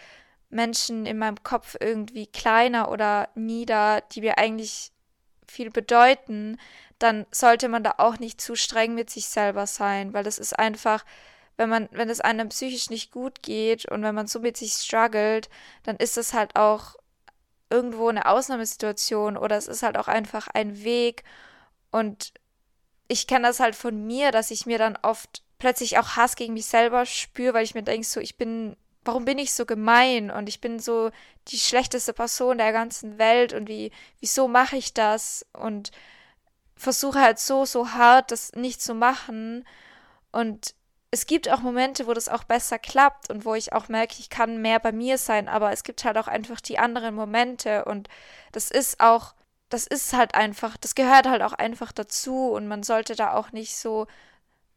Menschen 0.50 1.06
in 1.06 1.18
meinem 1.18 1.44
Kopf 1.44 1.76
irgendwie 1.80 2.28
kleiner 2.28 2.90
oder 2.90 3.30
nieder, 3.36 4.02
die 4.14 4.22
mir 4.22 4.38
eigentlich 4.38 4.92
viel 5.46 5.70
bedeuten, 5.70 6.58
dann 7.00 7.26
sollte 7.32 7.70
man 7.70 7.84
da 7.84 7.96
auch 7.98 8.20
nicht 8.20 8.42
zu 8.42 8.56
streng 8.56 8.96
mit 8.96 9.10
sich 9.10 9.28
selber 9.28 9.68
sein, 9.68 10.14
weil 10.14 10.24
das 10.24 10.40
ist 10.40 10.58
einfach, 10.58 11.06
wenn 11.58 11.70
man, 11.70 11.90
wenn 11.92 12.10
es 12.10 12.22
einem 12.22 12.50
psychisch 12.50 12.90
nicht 12.90 13.12
gut 13.12 13.42
geht 13.42 13.86
und 13.86 14.04
wenn 14.04 14.16
man 14.16 14.28
so 14.28 14.40
mit 14.40 14.58
sich 14.58 14.74
struggelt, 14.74 15.50
dann 15.84 15.98
ist 15.98 16.18
das 16.18 16.34
halt 16.34 16.56
auch 16.56 16.96
irgendwo 17.70 18.08
eine 18.08 18.26
Ausnahmesituation 18.26 19.38
oder 19.38 19.58
es 19.58 19.68
ist 19.68 19.84
halt 19.84 19.98
auch 19.98 20.08
einfach 20.08 20.48
ein 20.48 20.84
Weg. 20.84 21.24
Und 21.92 22.34
ich 23.08 23.28
kenne 23.28 23.48
das 23.48 23.60
halt 23.60 23.76
von 23.76 24.06
mir, 24.06 24.32
dass 24.32 24.52
ich 24.52 24.66
mir 24.66 24.78
dann 24.78 24.98
oft 25.02 25.44
plötzlich 25.60 25.98
auch 25.98 26.16
Hass 26.16 26.36
gegen 26.36 26.54
mich 26.54 26.68
selber 26.68 27.06
spüre, 27.06 27.54
weil 27.54 27.64
ich 27.64 27.76
mir 27.76 27.84
denke, 27.84 28.06
so, 28.06 28.20
ich 28.20 28.38
bin, 28.38 28.76
warum 29.04 29.26
bin 29.26 29.38
ich 29.38 29.54
so 29.54 29.66
gemein? 29.66 30.32
Und 30.32 30.50
ich 30.50 30.62
bin 30.62 30.80
so 30.80 31.12
die 31.50 31.58
schlechteste 31.58 32.14
Person 32.14 32.58
der 32.58 32.72
ganzen 32.72 33.18
Welt 33.18 33.54
und 33.54 33.68
wie, 33.68 33.92
wieso 34.20 34.48
mache 34.48 34.78
ich 34.78 34.94
das? 34.94 35.46
Und 35.54 35.92
versuche 36.78 37.22
halt 37.22 37.40
so, 37.40 37.66
so 37.66 37.92
hart, 37.92 38.32
das 38.32 38.54
nicht 38.54 38.82
zu 38.82 38.94
machen. 38.94 39.68
Und 40.32 40.76
es 41.12 41.26
gibt 41.26 41.50
auch 41.50 41.62
Momente, 41.62 42.08
wo 42.08 42.14
das 42.14 42.30
auch 42.30 42.44
besser 42.44 42.80
klappt 42.80 43.30
und 43.30 43.46
wo 43.46 43.56
ich 43.56 43.74
auch 43.74 43.88
merke, 43.88 44.16
ich 44.20 44.30
kann 44.30 44.62
mehr 44.62 44.80
bei 44.80 44.92
mir 44.92 45.18
sein, 45.18 45.48
aber 45.48 45.72
es 45.72 45.84
gibt 45.84 46.04
halt 46.04 46.18
auch 46.18 46.28
einfach 46.28 46.62
die 46.62 46.80
anderen 46.80 47.16
Momente 47.16 47.86
und 47.86 48.10
das 48.52 48.72
ist 48.72 49.00
auch 49.00 49.34
das 49.70 49.86
ist 49.86 50.14
halt 50.14 50.36
einfach, 50.36 50.78
das 50.78 50.96
gehört 50.96 51.28
halt 51.28 51.42
auch 51.42 51.54
einfach 51.54 51.92
dazu 51.92 52.52
und 52.52 52.68
man 52.68 52.84
sollte 52.84 53.16
da 53.16 53.34
auch 53.34 53.52
nicht 53.52 53.76
so 53.76 54.08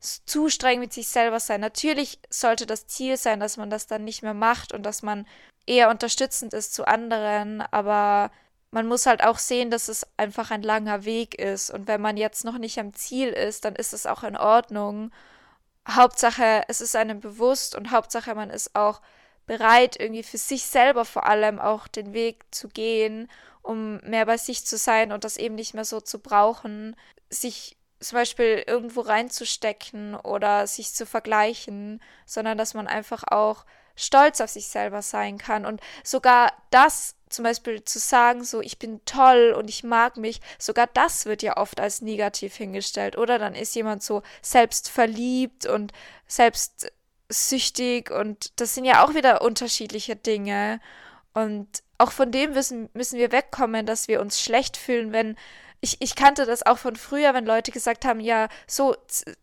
zu 0.01 0.49
streng 0.49 0.81
mit 0.81 0.93
sich 0.93 1.09
selber 1.09 1.41
sein. 1.41 1.61
Natürlich 1.61 2.19
sollte 2.31 2.67
das 2.67 2.87
Ziel 2.87 3.17
sein, 3.17 3.39
dass 3.39 3.57
man 3.57 3.71
das 3.71 3.87
dann 3.87 4.05
nicht 4.05 4.23
mehr 4.23 4.35
macht 4.35 4.73
und 4.73 4.83
dass 4.83 5.03
man 5.03 5.27
eher 5.67 5.91
unterstützend 5.91 6.55
ist 6.55 6.75
zu 6.75 6.87
anderen, 6.87 7.61
aber 7.61 8.31
man 8.71 8.87
muss 8.87 9.07
halt 9.07 9.23
auch 9.25 9.39
sehen, 9.39 9.71
dass 9.71 9.89
es 9.89 10.07
einfach 10.17 10.51
ein 10.51 10.63
langer 10.63 11.05
Weg 11.05 11.35
ist 11.35 11.71
und 11.71 11.89
wenn 11.89 12.01
man 12.01 12.17
jetzt 12.17 12.45
noch 12.45 12.59
nicht 12.59 12.79
am 12.79 12.95
Ziel 12.95 13.29
ist, 13.29 13.65
dann 13.65 13.75
ist 13.75 13.93
es 13.93 14.07
auch 14.07 14.23
in 14.23 14.37
Ordnung. 14.37 15.11
Hauptsache, 15.89 16.63
es 16.69 16.81
ist 16.81 16.95
einem 16.95 17.21
bewusst 17.21 17.75
und 17.75 17.91
Hauptsache, 17.91 18.35
man 18.35 18.51
ist 18.51 18.77
auch 18.77 19.01
bereit, 19.47 19.99
irgendwie 19.99 20.23
für 20.23 20.39
sich 20.39 20.65
selber 20.67 21.05
vor 21.05 21.27
allem 21.27 21.59
auch 21.59 21.89
den 21.89 22.13
Weg 22.13 22.45
zu 22.53 22.69
gehen, 22.69 23.29
um 23.63 23.99
mehr 24.03 24.27
bei 24.27 24.37
sich 24.37 24.65
zu 24.65 24.79
sein 24.79 25.11
und 25.11 25.25
das 25.25 25.37
eben 25.37 25.57
nicht 25.57 25.75
mehr 25.75 25.85
so 25.85 26.01
zu 26.01 26.21
brauchen, 26.21 26.95
sich 27.31 27.77
zum 27.99 28.17
Beispiel 28.17 28.65
irgendwo 28.67 29.01
reinzustecken 29.01 30.15
oder 30.15 30.67
sich 30.67 30.95
zu 30.95 31.05
vergleichen, 31.07 32.01
sondern 32.25 32.57
dass 32.57 32.75
man 32.75 32.87
einfach 32.87 33.25
auch 33.25 33.67
stolz 33.97 34.41
auf 34.41 34.51
sich 34.51 34.69
selber 34.69 35.03
sein 35.03 35.37
kann 35.37 35.67
und 35.67 35.81
sogar 36.05 36.53
das 36.71 37.17
zum 37.31 37.45
Beispiel 37.45 37.85
zu 37.85 37.99
sagen, 37.99 38.45
so 38.45 38.61
ich 38.61 38.79
bin 38.79 39.01
toll 39.05 39.55
und 39.57 39.69
ich 39.71 39.85
mag 39.85 40.17
mich, 40.17 40.41
sogar 40.59 40.89
das 40.89 41.27
wird 41.27 41.43
ja 41.43 41.57
oft 41.57 41.81
als 41.81 42.03
negativ 42.03 42.55
hingestellt, 42.57 43.17
oder? 43.17 43.39
Dann 43.39 43.55
ist 43.55 43.75
jemand 43.75 44.03
so 44.03 44.23
selbstverliebt 44.43 45.67
und 45.67 45.93
selbstsüchtig 46.27 48.11
und 48.11 48.61
das 48.61 48.75
sind 48.75 48.85
ja 48.85 49.05
auch 49.05 49.15
wieder 49.15 49.43
unterschiedliche 49.43 50.17
Dinge. 50.17 50.81
Und 51.33 51.69
auch 51.99 52.13
von 52.13 52.33
dem 52.33 52.53
müssen, 52.53 52.91
müssen 52.93 53.19
wir 53.19 53.33
wegkommen, 53.33 53.87
dass 53.87 54.09
wir 54.09 54.21
uns 54.21 54.41
schlecht 54.41 54.77
fühlen, 54.77 55.13
wenn 55.13 55.37
ich, 55.81 55.97
ich 56.01 56.15
kannte 56.15 56.45
das 56.45 56.65
auch 56.67 56.79
von 56.79 56.97
früher, 56.97 57.33
wenn 57.33 57.47
Leute 57.47 57.73
gesagt 57.73 58.05
haben, 58.05 58.21
ja, 58.21 58.49
so, 58.67 58.95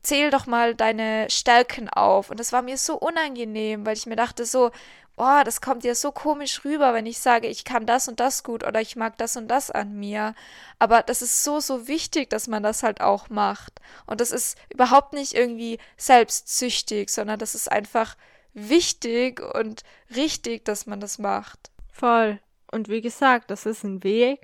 zähl 0.04 0.30
doch 0.30 0.46
mal 0.46 0.76
deine 0.76 1.28
Stärken 1.30 1.90
auf. 1.90 2.30
Und 2.30 2.40
das 2.40 2.54
war 2.54 2.62
mir 2.62 2.78
so 2.78 2.96
unangenehm, 2.96 3.86
weil 3.86 3.98
ich 3.98 4.06
mir 4.06 4.16
dachte 4.16 4.46
so, 4.46 4.72
oh, 5.18 5.42
das 5.44 5.62
kommt 5.62 5.84
ja 5.84 5.96
so 5.96 6.12
komisch 6.12 6.64
rüber, 6.64 6.94
wenn 6.94 7.08
ich 7.08 7.20
sage, 7.20 7.48
ich 7.48 7.66
kann 7.66 7.86
das 7.86 8.08
und 8.08 8.20
das 8.20 8.44
gut 8.44 8.64
oder 8.64 8.80
ich 8.82 8.96
mag 8.96 9.18
das 9.18 9.36
und 9.36 9.48
das 9.48 9.72
an 9.72 9.96
mir. 9.96 10.36
Aber 10.80 11.02
das 11.02 11.22
ist 11.22 11.44
so, 11.44 11.60
so 11.60 11.88
wichtig, 11.88 12.30
dass 12.30 12.48
man 12.48 12.64
das 12.64 12.84
halt 12.84 13.02
auch 13.02 13.30
macht. 13.30 13.82
Und 14.06 14.22
das 14.22 14.32
ist 14.32 14.58
überhaupt 14.72 15.14
nicht 15.14 15.34
irgendwie 15.34 15.80
selbstsüchtig, 15.98 17.10
sondern 17.10 17.40
das 17.40 17.56
ist 17.56 17.72
einfach 17.72 18.16
wichtig 18.54 19.42
und 19.42 19.84
richtig, 20.16 20.66
dass 20.66 20.86
man 20.86 21.00
das 21.00 21.18
macht. 21.18 21.72
Voll. 21.92 22.40
Und 22.72 22.90
wie 22.90 23.02
gesagt, 23.02 23.50
das 23.50 23.66
ist 23.66 23.84
ein 23.84 24.04
Weg, 24.04 24.42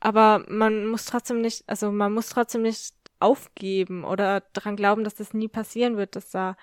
aber 0.00 0.44
man 0.48 0.86
muss 0.86 1.04
trotzdem 1.04 1.40
nicht, 1.40 1.64
also 1.68 1.92
man 1.92 2.12
muss 2.12 2.28
trotzdem 2.28 2.62
nicht 2.62 2.94
aufgeben 3.20 4.04
oder 4.04 4.40
daran 4.52 4.76
glauben, 4.76 5.04
dass 5.04 5.16
das 5.16 5.34
nie 5.34 5.48
passieren 5.48 5.96
wird, 5.96 6.16
dass 6.16 6.30
da 6.30 6.56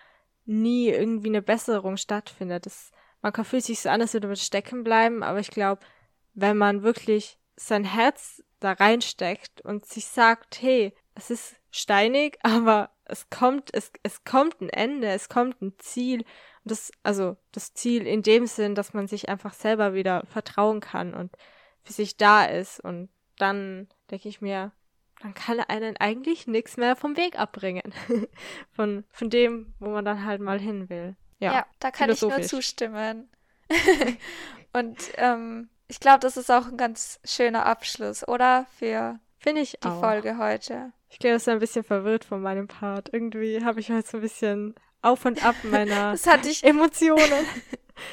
nie 0.45 0.89
irgendwie 0.89 1.27
eine 1.27 1.41
Besserung 1.41 1.97
stattfindet. 1.97 2.65
Das, 2.65 2.91
man 3.26 3.34
kann 3.34 3.43
fühlt 3.43 3.63
sich 3.63 3.80
so 3.80 3.89
an, 3.89 4.01
als 4.01 4.13
würde 4.13 4.28
man 4.28 4.36
stecken 4.36 4.84
bleiben, 4.84 5.23
aber 5.23 5.39
ich 5.39 5.49
glaube, 5.49 5.82
wenn 6.36 6.57
man 6.57 6.84
wirklich 6.84 7.39
sein 7.55 7.84
Herz 7.84 8.43
da 8.59 8.73
reinsteckt 8.73 9.61
und 9.61 9.84
sich 9.84 10.05
sagt, 10.05 10.61
hey, 10.61 10.93
es 11.15 11.32
ist 11.32 11.55
steinig, 11.71 12.38
aber 12.43 12.91
es 13.03 13.32
kommt, 13.32 13.73
es, 13.73 13.91
es 14.03 14.26
kommt 14.26 14.61
ein 14.61 14.69
Ende, 14.69 15.07
es 15.07 15.28
kommt 15.28 15.59
ein 15.63 15.73
Ziel. 15.80 16.19
Und 16.19 16.69
das, 16.69 16.91
also 17.01 17.36
das 17.51 17.73
Ziel 17.73 18.05
in 18.05 18.21
dem 18.21 18.45
Sinn, 18.45 18.76
dass 18.76 18.93
man 18.93 19.07
sich 19.07 19.28
einfach 19.28 19.55
selber 19.55 19.95
wieder 19.95 20.23
vertrauen 20.28 20.80
kann 20.80 21.15
und 21.15 21.36
für 21.82 21.93
sich 21.93 22.17
da 22.17 22.45
ist 22.45 22.80
und 22.80 23.09
dann 23.39 23.88
denke 24.11 24.30
ich 24.30 24.39
mir, 24.39 24.71
dann 25.23 25.34
kann 25.34 25.59
einen 25.61 25.97
eigentlich 25.97 26.45
nichts 26.45 26.78
mehr 26.78 26.95
vom 26.95 27.17
Weg 27.17 27.39
abbringen. 27.39 27.91
von, 28.71 29.03
von 29.09 29.32
dem, 29.32 29.73
wo 29.80 29.89
man 29.89 30.05
dann 30.05 30.26
halt 30.26 30.41
mal 30.41 30.59
hin 30.59 30.89
will. 30.89 31.15
Ja, 31.45 31.53
ja 31.53 31.65
da 31.79 31.91
kann 31.91 32.09
ich 32.09 32.21
nur 32.21 32.41
zustimmen. 32.41 33.29
Und 34.73 34.97
ähm, 35.15 35.69
ich 35.87 35.99
glaube, 35.99 36.19
das 36.19 36.37
ist 36.37 36.51
auch 36.51 36.67
ein 36.67 36.77
ganz 36.77 37.19
schöner 37.23 37.65
Abschluss, 37.65 38.27
oder? 38.27 38.65
Für 38.77 39.19
Finde 39.37 39.61
ich 39.61 39.77
die 39.81 39.87
auch. 39.87 39.99
Folge 39.99 40.37
heute. 40.37 40.91
Ich 41.09 41.19
glaube, 41.19 41.35
es 41.35 41.43
ist 41.43 41.49
ein 41.49 41.59
bisschen 41.59 41.83
verwirrt 41.83 42.25
von 42.25 42.41
meinem 42.41 42.67
Part. 42.67 43.09
Irgendwie 43.13 43.63
habe 43.63 43.79
ich 43.79 43.89
heute 43.89 44.07
so 44.07 44.17
ein 44.17 44.21
bisschen 44.21 44.75
auf 45.01 45.23
und 45.23 45.45
ab 45.45 45.55
meiner 45.63 46.11
das 46.13 46.27
hatte 46.27 46.49
ich 46.49 46.63
Emotionen. 46.63 47.45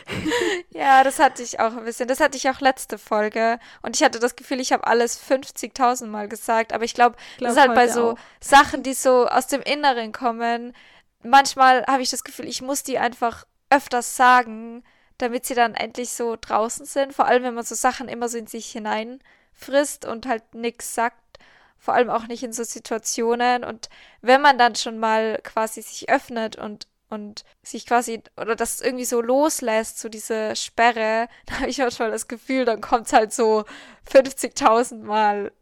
ja, 0.70 1.02
das 1.02 1.18
hatte 1.18 1.42
ich 1.42 1.58
auch 1.58 1.76
ein 1.76 1.84
bisschen. 1.84 2.06
Das 2.06 2.20
hatte 2.20 2.36
ich 2.36 2.48
auch 2.48 2.60
letzte 2.60 2.98
Folge. 2.98 3.58
Und 3.80 3.96
ich 3.96 4.04
hatte 4.04 4.18
das 4.18 4.36
Gefühl, 4.36 4.60
ich 4.60 4.72
habe 4.72 4.86
alles 4.86 5.20
50.000 5.20 6.06
Mal 6.06 6.28
gesagt. 6.28 6.72
Aber 6.72 6.84
ich 6.84 6.94
glaube, 6.94 7.16
glaub, 7.38 7.48
das 7.48 7.56
ist 7.56 7.60
halt 7.60 7.74
bei 7.74 7.88
so 7.88 8.12
auch. 8.12 8.18
Sachen, 8.40 8.82
die 8.82 8.94
so 8.94 9.26
aus 9.26 9.46
dem 9.46 9.62
Inneren 9.62 10.12
kommen. 10.12 10.74
Manchmal 11.24 11.84
habe 11.86 12.02
ich 12.02 12.10
das 12.10 12.24
Gefühl, 12.24 12.46
ich 12.46 12.62
muss 12.62 12.82
die 12.82 12.98
einfach 12.98 13.46
öfters 13.70 14.16
sagen, 14.16 14.84
damit 15.18 15.46
sie 15.46 15.54
dann 15.54 15.74
endlich 15.74 16.10
so 16.10 16.36
draußen 16.40 16.86
sind. 16.86 17.12
Vor 17.14 17.26
allem, 17.26 17.44
wenn 17.44 17.54
man 17.54 17.64
so 17.64 17.74
Sachen 17.74 18.08
immer 18.08 18.28
so 18.28 18.38
in 18.38 18.46
sich 18.46 18.70
hineinfrisst 18.72 20.04
und 20.04 20.26
halt 20.26 20.54
nichts 20.54 20.94
sagt. 20.94 21.16
Vor 21.78 21.94
allem 21.94 22.10
auch 22.10 22.26
nicht 22.28 22.42
in 22.42 22.52
so 22.52 22.64
Situationen. 22.64 23.64
Und 23.64 23.88
wenn 24.20 24.40
man 24.40 24.58
dann 24.58 24.76
schon 24.76 24.98
mal 24.98 25.40
quasi 25.42 25.82
sich 25.82 26.08
öffnet 26.10 26.56
und 26.56 26.86
und 27.12 27.44
sich 27.62 27.84
quasi 27.84 28.22
oder 28.40 28.56
das 28.56 28.80
irgendwie 28.80 29.04
so 29.04 29.20
loslässt, 29.20 29.98
so 29.98 30.08
diese 30.08 30.56
Sperre, 30.56 31.28
da 31.46 31.60
habe 31.60 31.68
ich 31.68 31.78
manchmal 31.78 32.10
das 32.10 32.26
Gefühl, 32.26 32.64
dann 32.64 32.80
kommt 32.80 33.06
es 33.06 33.12
halt 33.12 33.32
so 33.32 33.64
50.000 34.10 35.02
Mal 35.02 35.52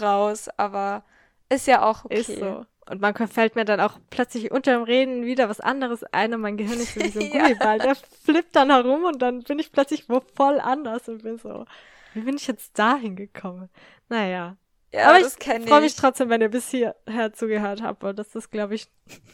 raus, 0.00 0.48
aber 0.56 1.04
ist 1.48 1.66
ja 1.66 1.82
auch 1.82 2.04
okay. 2.04 2.20
Ist 2.20 2.38
so. 2.38 2.64
Und 2.90 3.00
manchmal 3.00 3.28
fällt 3.28 3.54
mir 3.54 3.64
dann 3.64 3.78
auch 3.78 4.00
plötzlich 4.10 4.50
unter 4.50 4.72
dem 4.72 4.82
Reden 4.82 5.24
wieder 5.24 5.48
was 5.48 5.60
anderes 5.60 6.02
ein 6.10 6.34
und 6.34 6.40
mein 6.40 6.56
Gehirn 6.56 6.80
ist 6.80 6.94
so 6.94 7.00
wie 7.00 7.08
so 7.08 7.20
ein 7.20 7.30
Gummiball. 7.30 7.78
Der 7.78 7.94
flippt 7.94 8.56
dann 8.56 8.68
herum 8.68 9.04
und 9.04 9.22
dann 9.22 9.44
bin 9.44 9.60
ich 9.60 9.70
plötzlich 9.70 10.08
wo 10.08 10.20
voll 10.34 10.58
anders 10.58 11.08
und 11.08 11.22
bin 11.22 11.38
so, 11.38 11.66
wie 12.14 12.22
bin 12.22 12.34
ich 12.34 12.48
jetzt 12.48 12.76
dahin 12.76 13.14
gekommen? 13.14 13.70
Naja. 14.08 14.56
Ja, 14.92 15.10
aber 15.10 15.20
ich 15.20 15.68
freue 15.68 15.82
mich 15.82 15.94
trotzdem, 15.94 16.30
wenn 16.30 16.40
ihr 16.40 16.48
bis 16.48 16.68
hierher 16.68 17.32
zugehört 17.32 17.80
habt, 17.80 18.02
weil 18.02 18.12
das 18.12 18.34
ist, 18.34 18.50
glaube 18.50 18.74
ich, 18.74 18.88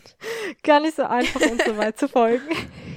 gar 0.62 0.80
nicht 0.80 0.96
so 0.96 1.04
einfach, 1.04 1.40
uns 1.40 1.64
so 1.64 1.78
weit 1.78 1.98
zu 1.98 2.08
folgen. 2.08 2.44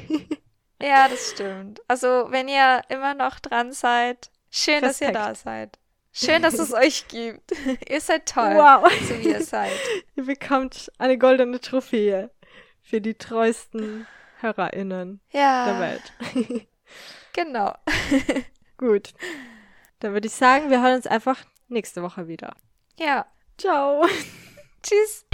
ja, 0.81 1.07
das 1.07 1.31
stimmt. 1.31 1.81
Also, 1.87 2.27
wenn 2.31 2.49
ihr 2.49 2.81
immer 2.89 3.13
noch 3.13 3.39
dran 3.39 3.71
seid, 3.71 4.29
schön, 4.51 4.83
Respekt. 4.83 4.83
dass 4.83 5.01
ihr 5.01 5.11
da 5.13 5.35
seid. 5.35 5.78
Schön, 6.11 6.41
dass 6.41 6.59
es 6.59 6.73
euch 6.73 7.07
gibt. 7.07 7.51
ihr 7.89 8.01
seid 8.01 8.25
toll, 8.27 8.55
wow. 8.55 8.91
so 9.07 9.19
wie 9.19 9.29
ihr 9.29 9.43
seid. 9.43 9.71
ihr 10.15 10.25
bekommt 10.25 10.91
eine 10.97 11.17
goldene 11.17 11.59
Trophäe 11.59 12.31
für 12.81 13.01
die 13.01 13.13
treuesten 13.13 14.07
HörerInnen 14.39 15.21
ja. 15.31 15.65
der 15.65 15.79
Welt. 15.79 16.73
genau. 17.33 17.73
Gut. 18.77 19.13
Dann 19.99 20.13
würde 20.13 20.27
ich 20.27 20.33
sagen, 20.33 20.69
wir 20.69 20.81
hören 20.81 20.95
uns 20.95 21.07
einfach 21.07 21.43
nächste 21.67 22.01
Woche 22.01 22.27
wieder. 22.27 22.55
Ja. 22.97 23.25
Ciao. 23.57 24.05
Tschüss. 24.81 25.25